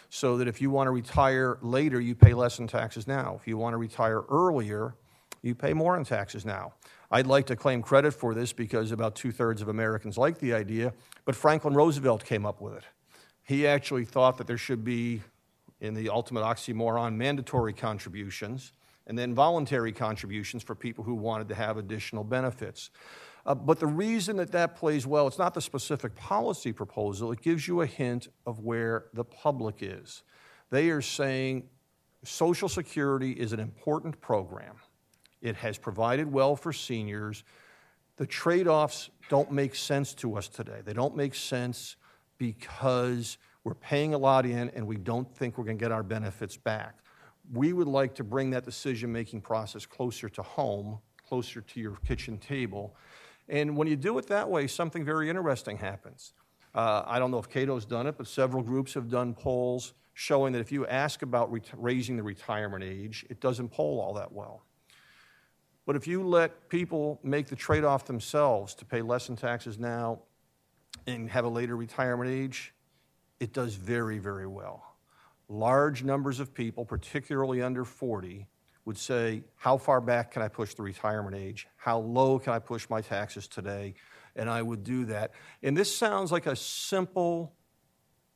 So 0.08 0.38
that 0.38 0.48
if 0.48 0.62
you 0.62 0.70
want 0.70 0.86
to 0.86 0.92
retire 0.92 1.58
later, 1.60 2.00
you 2.00 2.14
pay 2.14 2.34
less 2.34 2.60
in 2.60 2.68
taxes 2.68 3.06
now. 3.06 3.36
If 3.38 3.48
you 3.48 3.58
want 3.58 3.74
to 3.74 3.78
retire 3.78 4.22
earlier, 4.30 4.94
you 5.42 5.54
pay 5.54 5.74
more 5.74 5.96
in 5.96 6.04
taxes 6.04 6.46
now. 6.46 6.72
I'd 7.10 7.26
like 7.26 7.46
to 7.46 7.56
claim 7.56 7.82
credit 7.82 8.12
for 8.12 8.32
this 8.32 8.52
because 8.52 8.92
about 8.92 9.14
two 9.14 9.30
thirds 9.30 9.60
of 9.60 9.68
Americans 9.68 10.16
like 10.16 10.38
the 10.38 10.54
idea, 10.54 10.94
but 11.24 11.34
Franklin 11.34 11.74
Roosevelt 11.74 12.24
came 12.24 12.46
up 12.46 12.60
with 12.60 12.74
it. 12.74 12.84
He 13.42 13.66
actually 13.66 14.04
thought 14.04 14.38
that 14.38 14.46
there 14.46 14.56
should 14.56 14.84
be, 14.84 15.22
in 15.80 15.92
the 15.92 16.08
ultimate 16.08 16.44
oxymoron, 16.44 17.16
mandatory 17.16 17.74
contributions 17.74 18.72
and 19.06 19.18
then 19.18 19.34
voluntary 19.34 19.92
contributions 19.92 20.62
for 20.62 20.74
people 20.74 21.04
who 21.04 21.14
wanted 21.14 21.48
to 21.48 21.54
have 21.54 21.76
additional 21.76 22.24
benefits. 22.24 22.90
Uh, 23.46 23.54
but 23.54 23.78
the 23.78 23.86
reason 23.86 24.36
that 24.38 24.52
that 24.52 24.76
plays 24.76 25.06
well, 25.06 25.26
it's 25.26 25.38
not 25.38 25.52
the 25.52 25.60
specific 25.60 26.14
policy 26.14 26.72
proposal, 26.72 27.30
it 27.30 27.42
gives 27.42 27.68
you 27.68 27.82
a 27.82 27.86
hint 27.86 28.28
of 28.46 28.60
where 28.60 29.06
the 29.12 29.24
public 29.24 29.76
is. 29.80 30.22
They 30.70 30.88
are 30.90 31.02
saying 31.02 31.64
Social 32.24 32.70
Security 32.70 33.32
is 33.32 33.52
an 33.52 33.60
important 33.60 34.18
program, 34.20 34.76
it 35.42 35.56
has 35.56 35.76
provided 35.76 36.32
well 36.32 36.56
for 36.56 36.72
seniors. 36.72 37.44
The 38.16 38.26
trade 38.26 38.68
offs 38.68 39.10
don't 39.28 39.50
make 39.50 39.74
sense 39.74 40.14
to 40.14 40.36
us 40.36 40.46
today. 40.46 40.82
They 40.84 40.92
don't 40.92 41.16
make 41.16 41.34
sense 41.34 41.96
because 42.38 43.38
we're 43.64 43.74
paying 43.74 44.14
a 44.14 44.18
lot 44.18 44.46
in 44.46 44.70
and 44.70 44.86
we 44.86 44.96
don't 44.96 45.28
think 45.36 45.58
we're 45.58 45.64
going 45.64 45.78
to 45.78 45.82
get 45.82 45.90
our 45.90 46.04
benefits 46.04 46.56
back. 46.56 46.98
We 47.52 47.72
would 47.72 47.88
like 47.88 48.14
to 48.16 48.24
bring 48.24 48.50
that 48.50 48.64
decision 48.64 49.12
making 49.12 49.42
process 49.42 49.86
closer 49.86 50.28
to 50.30 50.42
home, 50.42 50.98
closer 51.26 51.60
to 51.60 51.80
your 51.80 51.96
kitchen 52.06 52.38
table. 52.38 52.96
And 53.48 53.76
when 53.76 53.88
you 53.88 53.96
do 53.96 54.16
it 54.18 54.26
that 54.28 54.48
way, 54.48 54.66
something 54.66 55.04
very 55.04 55.28
interesting 55.28 55.76
happens. 55.76 56.32
Uh, 56.74 57.02
I 57.06 57.18
don't 57.18 57.30
know 57.30 57.38
if 57.38 57.48
Cato's 57.48 57.84
done 57.84 58.06
it, 58.06 58.16
but 58.16 58.26
several 58.26 58.62
groups 58.62 58.94
have 58.94 59.10
done 59.10 59.34
polls 59.34 59.92
showing 60.14 60.52
that 60.52 60.60
if 60.60 60.72
you 60.72 60.86
ask 60.86 61.22
about 61.22 61.50
ret- 61.52 61.70
raising 61.76 62.16
the 62.16 62.22
retirement 62.22 62.82
age, 62.82 63.26
it 63.28 63.40
doesn't 63.40 63.68
poll 63.68 64.00
all 64.00 64.14
that 64.14 64.32
well. 64.32 64.62
But 65.86 65.96
if 65.96 66.06
you 66.06 66.26
let 66.26 66.68
people 66.68 67.20
make 67.22 67.46
the 67.46 67.56
trade 67.56 67.84
off 67.84 68.06
themselves 68.06 68.74
to 68.76 68.84
pay 68.84 69.02
less 69.02 69.28
in 69.28 69.36
taxes 69.36 69.78
now 69.78 70.20
and 71.06 71.28
have 71.28 71.44
a 71.44 71.48
later 71.48 71.76
retirement 71.76 72.30
age, 72.30 72.72
it 73.38 73.52
does 73.52 73.74
very, 73.74 74.18
very 74.18 74.46
well 74.46 74.93
large 75.48 76.02
numbers 76.02 76.40
of 76.40 76.54
people, 76.54 76.84
particularly 76.84 77.62
under 77.62 77.84
40, 77.84 78.46
would 78.84 78.98
say, 78.98 79.42
How 79.56 79.76
far 79.76 80.00
back 80.00 80.32
can 80.32 80.42
I 80.42 80.48
push 80.48 80.74
the 80.74 80.82
retirement 80.82 81.36
age? 81.36 81.66
How 81.76 81.98
low 81.98 82.38
can 82.38 82.52
I 82.52 82.58
push 82.58 82.88
my 82.88 83.00
taxes 83.00 83.48
today? 83.48 83.94
And 84.36 84.50
I 84.50 84.62
would 84.62 84.84
do 84.84 85.04
that. 85.06 85.32
And 85.62 85.76
this 85.76 85.94
sounds 85.96 86.32
like 86.32 86.46
a 86.46 86.56
simple 86.56 87.54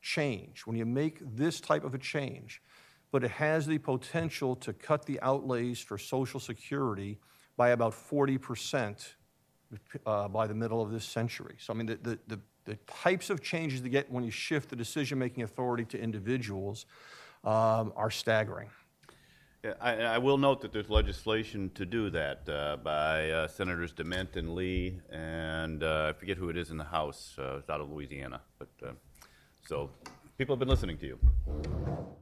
change 0.00 0.60
when 0.64 0.76
you 0.76 0.86
make 0.86 1.18
this 1.36 1.60
type 1.60 1.84
of 1.84 1.94
a 1.94 1.98
change, 1.98 2.62
but 3.10 3.24
it 3.24 3.32
has 3.32 3.66
the 3.66 3.78
potential 3.78 4.54
to 4.56 4.72
cut 4.72 5.06
the 5.06 5.20
outlays 5.20 5.80
for 5.80 5.98
Social 5.98 6.38
Security 6.38 7.18
by 7.56 7.70
about 7.70 7.92
40% 7.92 9.14
uh, 10.06 10.28
by 10.28 10.46
the 10.46 10.54
middle 10.54 10.80
of 10.80 10.90
this 10.90 11.04
century. 11.04 11.56
So, 11.58 11.72
I 11.72 11.76
mean, 11.76 11.86
the, 11.86 11.96
the, 11.96 12.18
the 12.28 12.40
the 12.68 12.76
types 12.86 13.30
of 13.30 13.42
changes 13.42 13.80
to 13.80 13.88
get 13.88 14.10
when 14.12 14.22
you 14.22 14.30
shift 14.30 14.68
the 14.68 14.76
decision 14.76 15.18
making 15.18 15.42
authority 15.42 15.84
to 15.86 15.98
individuals 15.98 16.84
um, 17.44 17.92
are 17.96 18.10
staggering. 18.10 18.68
I, 19.80 19.94
I, 19.96 20.18
will 20.18 20.38
note 20.38 20.60
that 20.60 20.72
there's 20.72 20.88
legislation 20.88 21.70
to 21.74 21.84
do 21.84 22.10
that 22.10 22.48
uh, 22.48 22.76
by 22.76 23.30
uh, 23.30 23.48
Senators 23.48 23.92
DeMint 23.92 24.36
and 24.36 24.54
Lee, 24.54 25.00
and 25.10 25.82
uh, 25.82 26.12
I 26.14 26.18
forget 26.18 26.36
who 26.36 26.48
it 26.48 26.56
is 26.56 26.70
in 26.70 26.76
the 26.76 26.84
House. 26.84 27.34
Uh, 27.36 27.56
it's 27.58 27.68
out 27.68 27.80
of 27.80 27.90
Louisiana, 27.90 28.40
but 28.58 28.68
uh, 28.86 28.92
so 29.66 29.90
people 30.36 30.54
have 30.54 30.60
been 30.60 30.68
listening 30.68 30.96
to 30.98 31.06
you. 31.06 32.18